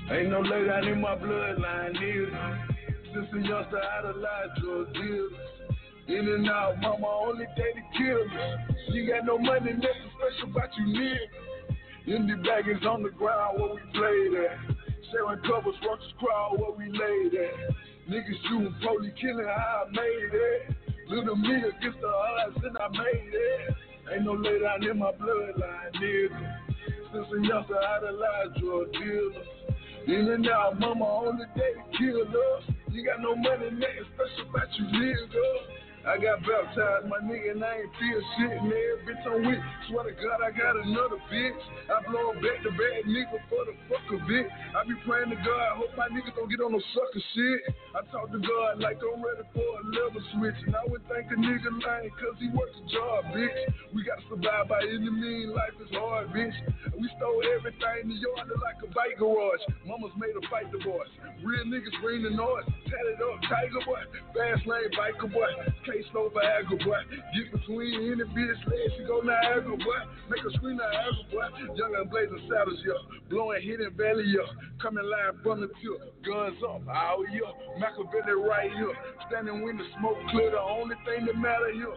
[0.10, 2.68] Ain't no lay down in my bloodline, neither.
[3.14, 5.34] Since a youngster, I idolized drug dealers.
[6.08, 8.32] In and out, mama only dated killers.
[8.88, 11.28] You got no money, nothing special about you, nigga.
[12.08, 14.58] Indie baggers on the ground where we played at.
[15.12, 17.76] Sharing covers, roaches crawl where we laid at.
[18.10, 20.76] Niggas shooting, police killing, how I made it.
[21.10, 23.76] Little me against the odds, and I made it.
[24.14, 26.56] Ain't no lay down in my bloodline, nigga.
[27.12, 29.57] Since a youngster, I idolized drug dealers.
[30.08, 32.64] In and out, mama only dated killers.
[32.90, 35.87] You got no money, nothing special about you, nigga.
[36.08, 38.56] I got baptized, my nigga, and I ain't feel shit.
[38.64, 39.60] And every bitch I'm with,
[39.92, 41.60] swear to God, I got another bitch.
[41.92, 44.48] I blow back to back, nigga, for the fuck of it.
[44.48, 47.60] I be praying to God, hope my niggas don't get on no sucker shit.
[47.92, 50.56] I talk to God like I'm ready for a level switch.
[50.64, 53.60] And I would think a nigga lying, cause he works a job, bitch.
[53.92, 56.56] We gotta survive by any means, life is hard, bitch.
[56.96, 59.60] We stole everything in the yard like a bike garage.
[59.84, 61.12] Mama's made a fight divorce.
[61.44, 64.02] Real niggas bring the noise, tatted up, tiger boy.
[64.32, 65.52] Fast lane biker boy.
[66.12, 67.02] Slow Viagra boy.
[67.34, 70.02] Get between any bitch legs, she go Niagara boy.
[70.30, 71.48] Make her scream Niagara boy.
[71.76, 72.94] Young and blazing saddles, yo.
[73.30, 74.46] Blowing hidden valley, yo.
[74.82, 76.24] Coming live from the tip.
[76.26, 77.54] Guns up, all yo.
[77.80, 78.94] Machiavelli right here.
[79.28, 81.96] Standing when the smoke clear, the only thing that matter here.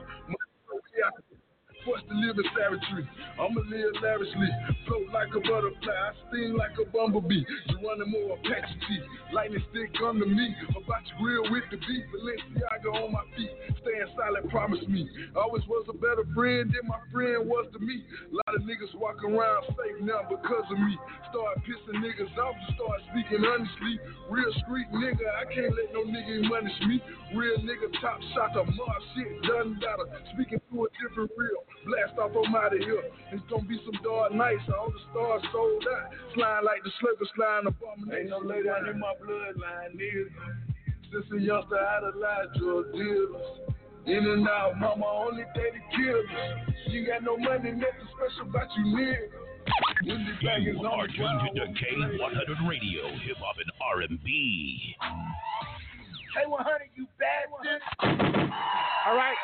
[1.85, 3.09] Forced to live in savagery.
[3.41, 4.51] I'ma live lavishly.
[4.85, 5.89] Float like a butterfly.
[5.89, 7.41] I sting like a bumblebee.
[7.41, 9.01] You running more Apache T.
[9.33, 10.55] Lightning stick come to me.
[10.77, 12.05] About to grill with the beat.
[12.13, 13.49] Balenciaga on my feet.
[13.81, 15.09] Staying silent, promise me.
[15.33, 18.05] Always was a better friend than my friend was to me.
[18.29, 20.99] A lot of niggas walk around safe now because of me.
[21.33, 22.61] Start pissing niggas off.
[22.61, 23.97] You start speaking honestly.
[24.29, 25.25] Real street nigga.
[25.41, 27.01] I can't let no nigga punish me.
[27.33, 30.05] Real nigga top shot the mob shit done better.
[30.35, 31.30] Speaking through a different
[32.21, 32.29] real.
[32.29, 33.03] Off, I'm out of here.
[33.33, 34.63] It's gonna be some dark nights.
[34.69, 36.11] All the stars sold out.
[36.35, 38.21] Slime like the slipper slime abomination.
[38.21, 40.29] Ain't no lay down in my bloodline, nigga.
[41.13, 43.43] Since a youngster, I idolized drug dealers.
[44.07, 46.27] In and out, mama only dated killers.
[46.89, 49.41] You got no money, nothing special about you, nigga.
[50.03, 50.15] You
[50.89, 51.51] are tuned ground.
[51.55, 54.97] to K100 Radio, Hip Hop and R&B.
[56.35, 56.67] K100,
[56.97, 58.51] you bad one.
[59.07, 59.37] All right.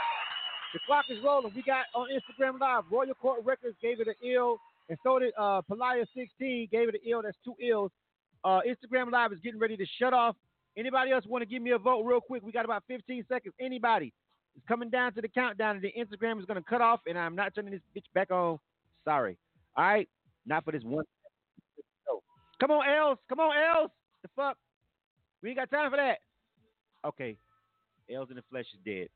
[0.73, 1.53] The clock is rolling.
[1.55, 2.85] We got on Instagram Live.
[2.91, 6.95] Royal Court Records gave it an ill, and so did uh, Palaya 16 gave it
[6.95, 7.23] an ill.
[7.23, 7.91] That's two ills.
[8.45, 10.37] Uh, Instagram Live is getting ready to shut off.
[10.77, 12.43] Anybody else want to give me a vote real quick?
[12.43, 13.55] We got about 15 seconds.
[13.61, 14.13] Anybody?
[14.55, 17.19] It's coming down to the countdown, and the Instagram is going to cut off, and
[17.19, 18.59] I'm not turning this bitch back on.
[19.05, 19.37] Sorry.
[19.77, 20.09] All right?
[20.47, 21.05] Not for this one.
[22.61, 23.19] Come on, L's.
[23.29, 23.91] Come on, L's.
[24.23, 24.57] The fuck?
[25.43, 26.19] We ain't got time for that.
[27.05, 27.37] Okay.
[28.13, 29.09] L's in the flesh is dead.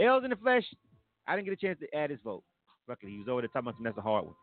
[0.00, 0.64] L's in the flesh.
[1.26, 2.42] I didn't get a chance to add his vote.
[2.86, 3.08] Fuck it.
[3.08, 4.34] He was over there talking about something that's a hard one.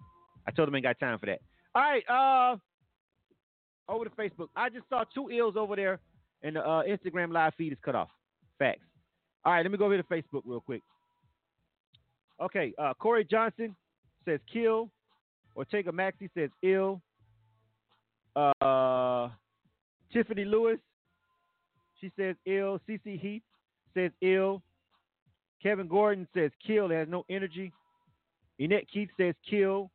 [0.48, 1.40] I told him I ain't got time for that.
[1.76, 4.48] All right, uh, over to Facebook.
[4.56, 6.00] I just saw two ills over there,
[6.44, 8.10] and the uh, Instagram live feed is cut off.
[8.58, 8.86] Facts.
[9.44, 10.82] All right, let me go over to Facebook real quick.
[12.42, 13.76] Okay, uh, Corey Johnson
[14.26, 14.90] says kill.
[15.56, 17.02] Ortega Maxi says ill.
[18.36, 19.30] Uh,
[20.14, 20.78] Tiffany Lewis,
[22.00, 22.80] she says ill.
[22.88, 23.42] CC Heath
[23.96, 24.62] says ill.
[25.62, 26.90] Kevin Gordon says kill.
[26.90, 27.72] Has no energy.
[28.60, 29.92] Annette Keith says kill.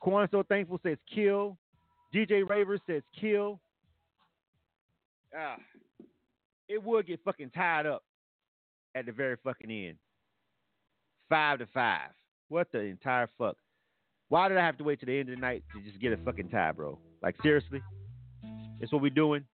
[0.00, 1.56] Quan So Thankful says kill.
[2.14, 3.60] DJ Raver says kill.
[5.36, 5.56] Ah,
[6.68, 8.02] it would get fucking tied up
[8.94, 9.96] at the very fucking end.
[11.28, 12.10] Five to five.
[12.48, 13.56] What the entire fuck?
[14.28, 16.12] Why did I have to wait to the end of the night to just get
[16.12, 16.98] a fucking tie, bro?
[17.22, 17.80] Like seriously?
[18.80, 19.44] That's what we're doing.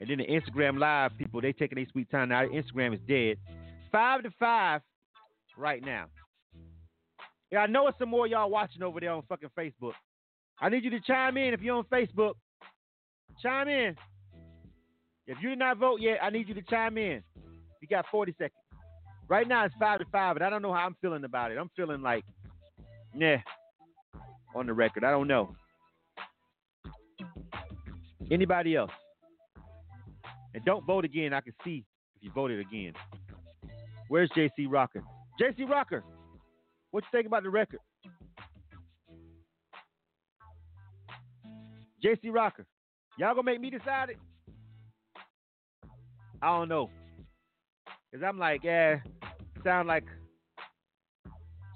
[0.00, 2.28] And then the Instagram live people, they taking their sweet time.
[2.28, 3.38] Now Instagram is dead.
[3.94, 4.80] Five to five
[5.56, 6.06] right now.
[7.52, 9.92] Yeah, I know it's some more y'all watching over there on fucking Facebook.
[10.60, 12.32] I need you to chime in if you're on Facebook.
[13.40, 13.96] Chime in.
[15.28, 17.22] If you did not vote yet, I need you to chime in.
[17.80, 18.58] You got 40 seconds.
[19.28, 21.58] Right now it's five to five, but I don't know how I'm feeling about it.
[21.58, 22.24] I'm feeling like,
[23.14, 23.36] nah,
[24.56, 25.04] on the record.
[25.04, 25.54] I don't know.
[28.28, 28.90] Anybody else?
[30.52, 31.32] And don't vote again.
[31.32, 31.84] I can see
[32.16, 32.94] if you voted again.
[34.08, 35.02] Where's JC Rocker?
[35.40, 36.04] JC Rocker,
[36.90, 37.80] what you think about the record?
[42.04, 42.66] JC Rocker,
[43.18, 44.18] y'all gonna make me decide it?
[46.42, 46.90] I don't know.
[48.12, 48.96] Cause I'm like, yeah,
[49.64, 50.04] sound like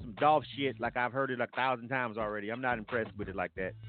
[0.08, 0.78] some Dolph shit.
[0.78, 2.50] Like I've heard it a thousand times already.
[2.50, 3.72] I'm not impressed with it like that.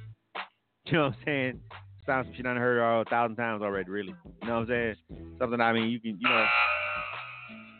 [0.85, 1.59] You know what I'm saying?
[2.07, 3.91] Sounds some shit I heard a thousand times already.
[3.91, 4.15] Really.
[4.41, 4.95] You know what I'm saying?
[5.37, 6.45] Something I mean, you can, you know.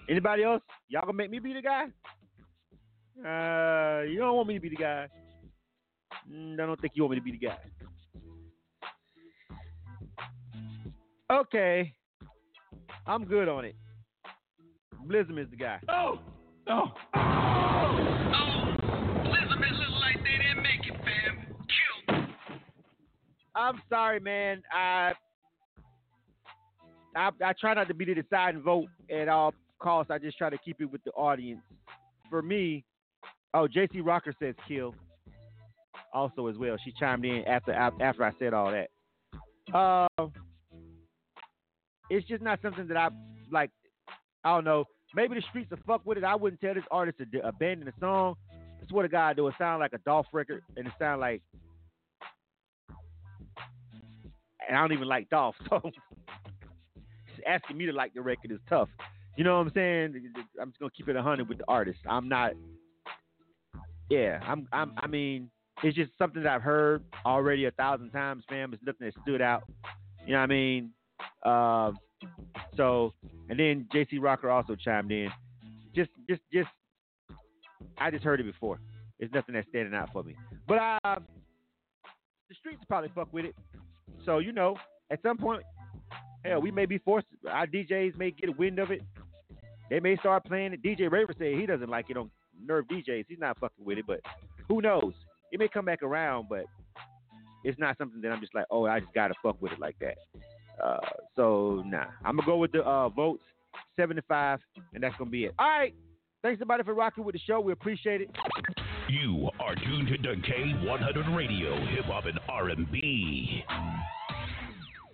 [0.10, 0.64] Anybody else?
[0.88, 1.84] Y'all gonna make me be the guy?
[3.20, 5.08] Uh, you don't want me to be the guy.
[6.32, 7.58] Mm, I don't think you want me to be the guy.
[11.32, 11.94] Okay,
[13.06, 13.76] I'm good on it.
[15.08, 15.80] Blizzum is the guy.
[15.88, 16.20] Oh,
[16.68, 17.20] oh, oh,
[19.26, 21.56] Blizzum, it looks like they didn't make it, fam.
[22.08, 22.26] Kill.
[23.54, 24.64] I'm sorry, man.
[24.74, 25.14] I,
[27.16, 30.12] I I try not to be the deciding vote at all costs.
[30.12, 31.62] I just try to keep it with the audience.
[32.30, 32.84] For me,
[33.54, 34.94] oh, JC Rocker says kill.
[36.14, 38.90] Also as well, she chimed in after after I said all that.
[39.74, 40.28] Uh,
[42.10, 43.10] it's just not something that I
[43.52, 43.70] like.
[44.44, 44.86] I don't know.
[45.16, 46.24] Maybe the streets will fuck with it.
[46.24, 48.36] I wouldn't tell this artist to d- abandon the song.
[48.52, 51.42] I swear to God, though, it sound like a Dolph record, and it sound like,
[54.68, 55.82] and I don't even like Dolph, so
[57.48, 58.90] asking me to like the record is tough.
[59.40, 60.34] You know what I'm saying?
[60.62, 62.00] I'm just gonna keep it hundred with the artist.
[62.10, 62.52] I'm not.
[64.10, 64.68] Yeah, I'm.
[64.74, 64.92] I'm.
[64.98, 65.50] I mean,
[65.82, 68.74] it's just something that I've heard already a thousand times, fam.
[68.74, 69.64] It's nothing that stood out.
[70.26, 70.92] You know what I mean?
[71.42, 71.92] Uh,
[72.76, 73.14] so,
[73.50, 75.30] and then JC Rocker also chimed in.
[75.96, 76.68] Just, just, just.
[77.98, 78.82] I just heard it before.
[79.20, 80.36] It's nothing that's standing out for me.
[80.68, 81.20] But uh,
[82.50, 83.56] the streets probably fuck with it.
[84.26, 84.76] So you know,
[85.10, 85.64] at some point,
[86.44, 87.28] hell, we may be forced.
[87.50, 89.02] Our DJs may get a wind of it.
[89.90, 90.84] They may start playing it.
[90.84, 92.30] DJ Raver said he doesn't like it on
[92.66, 93.26] Nerve DJs.
[93.28, 94.20] He's not fucking with it, but
[94.68, 95.14] who knows?
[95.52, 96.66] It may come back around, but
[97.64, 99.96] it's not something that I'm just like, oh, I just gotta fuck with it like
[100.00, 100.18] that.
[100.84, 101.00] Uh,
[101.36, 103.44] so nah, I'm gonna go with the uh, votes,
[103.96, 104.60] 75,
[104.94, 105.54] and that's gonna be it.
[105.58, 105.94] All right,
[106.42, 107.60] thanks everybody for rocking with the show.
[107.60, 108.30] We appreciate it.
[109.10, 113.64] You are tuned to K100 Radio, Hip Hop and R&B.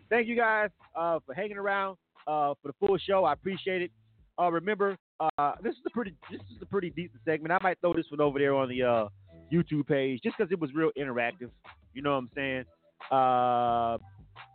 [0.09, 1.97] Thank you guys uh, for hanging around
[2.27, 3.23] uh, for the full show.
[3.23, 3.91] I appreciate it.
[4.39, 7.51] Uh, remember, uh, this is a pretty this is a pretty decent segment.
[7.51, 9.07] I might throw this one over there on the uh,
[9.51, 11.49] YouTube page just because it was real interactive.
[11.93, 12.65] You know what I'm saying?
[13.11, 13.97] Uh,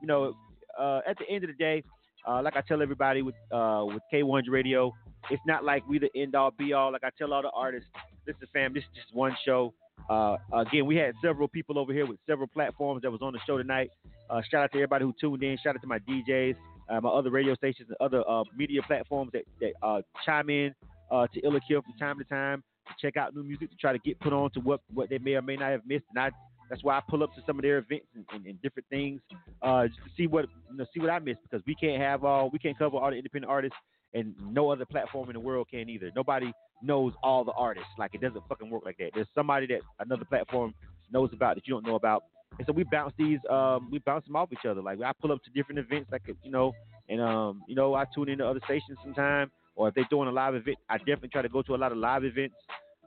[0.00, 0.34] you know,
[0.78, 1.82] uh, at the end of the day,
[2.28, 4.92] uh, like I tell everybody with uh, with K100 Radio,
[5.30, 6.92] it's not like we the end all be all.
[6.92, 7.88] Like I tell all the artists,
[8.26, 9.72] listen, fam, this is just one show.
[10.08, 13.38] Uh, again, we had several people over here with several platforms that was on the
[13.46, 13.90] show tonight.
[14.28, 15.56] Uh, shout out to everybody who tuned in.
[15.62, 16.56] Shout out to my DJs,
[16.90, 20.74] uh, my other radio stations, and other uh, media platforms that, that uh, chime in
[21.10, 23.98] uh, to Illa from time to time to check out new music to try to
[23.98, 26.04] get put on to what, what they may or may not have missed.
[26.14, 26.30] And I,
[26.68, 29.20] that's why I pull up to some of their events and, and, and different things
[29.62, 32.24] uh, just to see what you know, see what I missed because we can't have
[32.24, 33.76] all we can't cover all the independent artists
[34.14, 36.10] and no other platform in the world can either.
[36.14, 36.52] Nobody
[36.82, 37.90] knows all the artists.
[37.98, 39.10] Like it doesn't fucking work like that.
[39.14, 40.74] There's somebody that another platform
[41.12, 42.24] knows about that you don't know about.
[42.58, 44.82] And so we bounce these, um, we bounce them off each other.
[44.82, 46.72] Like I pull up to different events, like you know,
[47.08, 50.32] and um, you know, I tune into other stations sometime, or if they're doing a
[50.32, 52.56] live event, I definitely try to go to a lot of live events.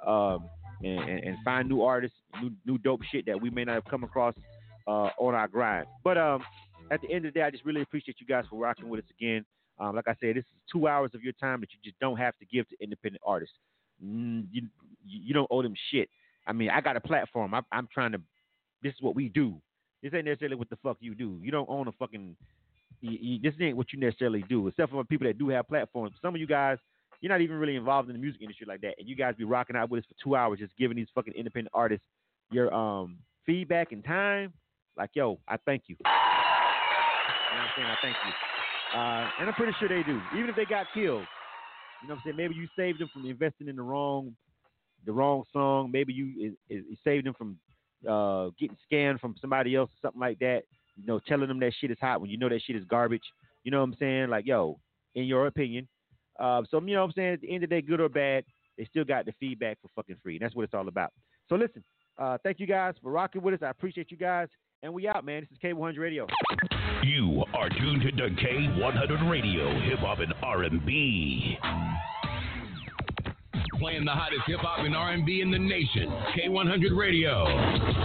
[0.06, 0.49] Um,
[0.84, 4.03] and, and, find new artists, new new dope shit that we may not have come
[4.03, 4.34] across
[4.88, 5.88] uh, on our grind.
[6.03, 6.44] But um,
[6.91, 8.99] at the end of the day, I just really appreciate you guys for rocking with
[8.99, 9.45] us again.
[9.80, 12.18] Um, like I said, this is two hours of your time that you just don't
[12.18, 13.56] have to give to independent artists.
[14.03, 14.68] Mm, you
[15.06, 16.10] you don't owe them shit.
[16.45, 17.53] I mean, I got a platform.
[17.53, 18.22] I, I'm trying to.
[18.84, 19.55] This is what we do.
[20.01, 21.39] This ain't necessarily what the fuck you do.
[21.41, 22.35] You don't own a fucking.
[23.01, 24.68] You, you, this ain't what you necessarily do.
[24.68, 26.15] Except for people that do have platforms.
[26.22, 26.77] Some of you guys,
[27.22, 29.45] you're not even really involved in the music industry like that, and you guys be
[29.45, 32.05] rocking out with us for two hours, just giving these fucking independent artists
[32.51, 34.53] your um feedback and time.
[34.97, 35.95] Like, yo, I thank you.
[35.99, 37.88] You know what I'm saying?
[37.88, 38.99] I thank you.
[38.99, 40.22] Uh, and I'm pretty sure they do.
[40.38, 41.26] Even if they got killed,
[42.01, 42.35] you know what I'm saying?
[42.35, 44.35] Maybe you saved them from investing in the wrong,
[45.05, 45.89] the wrong song.
[45.91, 47.57] Maybe you, you saved them from
[48.10, 50.64] uh, getting scanned from somebody else or something like that.
[50.96, 53.24] You know, telling them that shit is hot when you know that shit is garbage.
[53.64, 54.30] You know what I'm saying?
[54.30, 54.80] Like, yo,
[55.16, 55.88] in your opinion.
[56.40, 57.34] Uh, so you know what I'm saying?
[57.34, 58.44] At the end of the day, good or bad,
[58.78, 60.36] they still got the feedback for fucking free.
[60.36, 61.12] And that's what it's all about.
[61.50, 61.84] So listen,
[62.18, 63.60] uh, thank you guys for rocking with us.
[63.64, 64.48] I appreciate you guys.
[64.82, 65.42] And we out, man.
[65.42, 66.28] This is K100 Radio.
[67.04, 71.58] You are tuned to K100 Radio, hip hop and R&B.
[73.84, 76.07] Playing the hottest hip hop and R&B in the nation.
[76.39, 77.43] K100 Radio.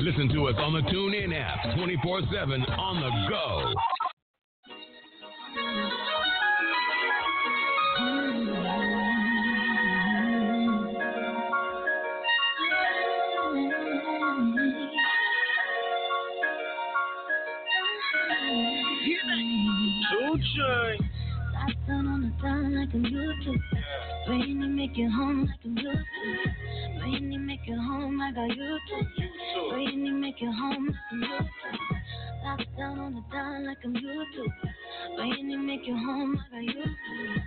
[0.01, 3.73] Listen to us on the TuneIn app, 24/7 on the go.
[22.43, 23.53] Down like I'm used to.
[24.29, 27.01] When make it home like I'm used to.
[27.01, 29.81] When make it home like I used to.
[29.81, 31.51] You make it home like I'm used.
[32.41, 34.47] Stop down on the down like I'm used to.
[35.17, 37.43] When make it home like I used to.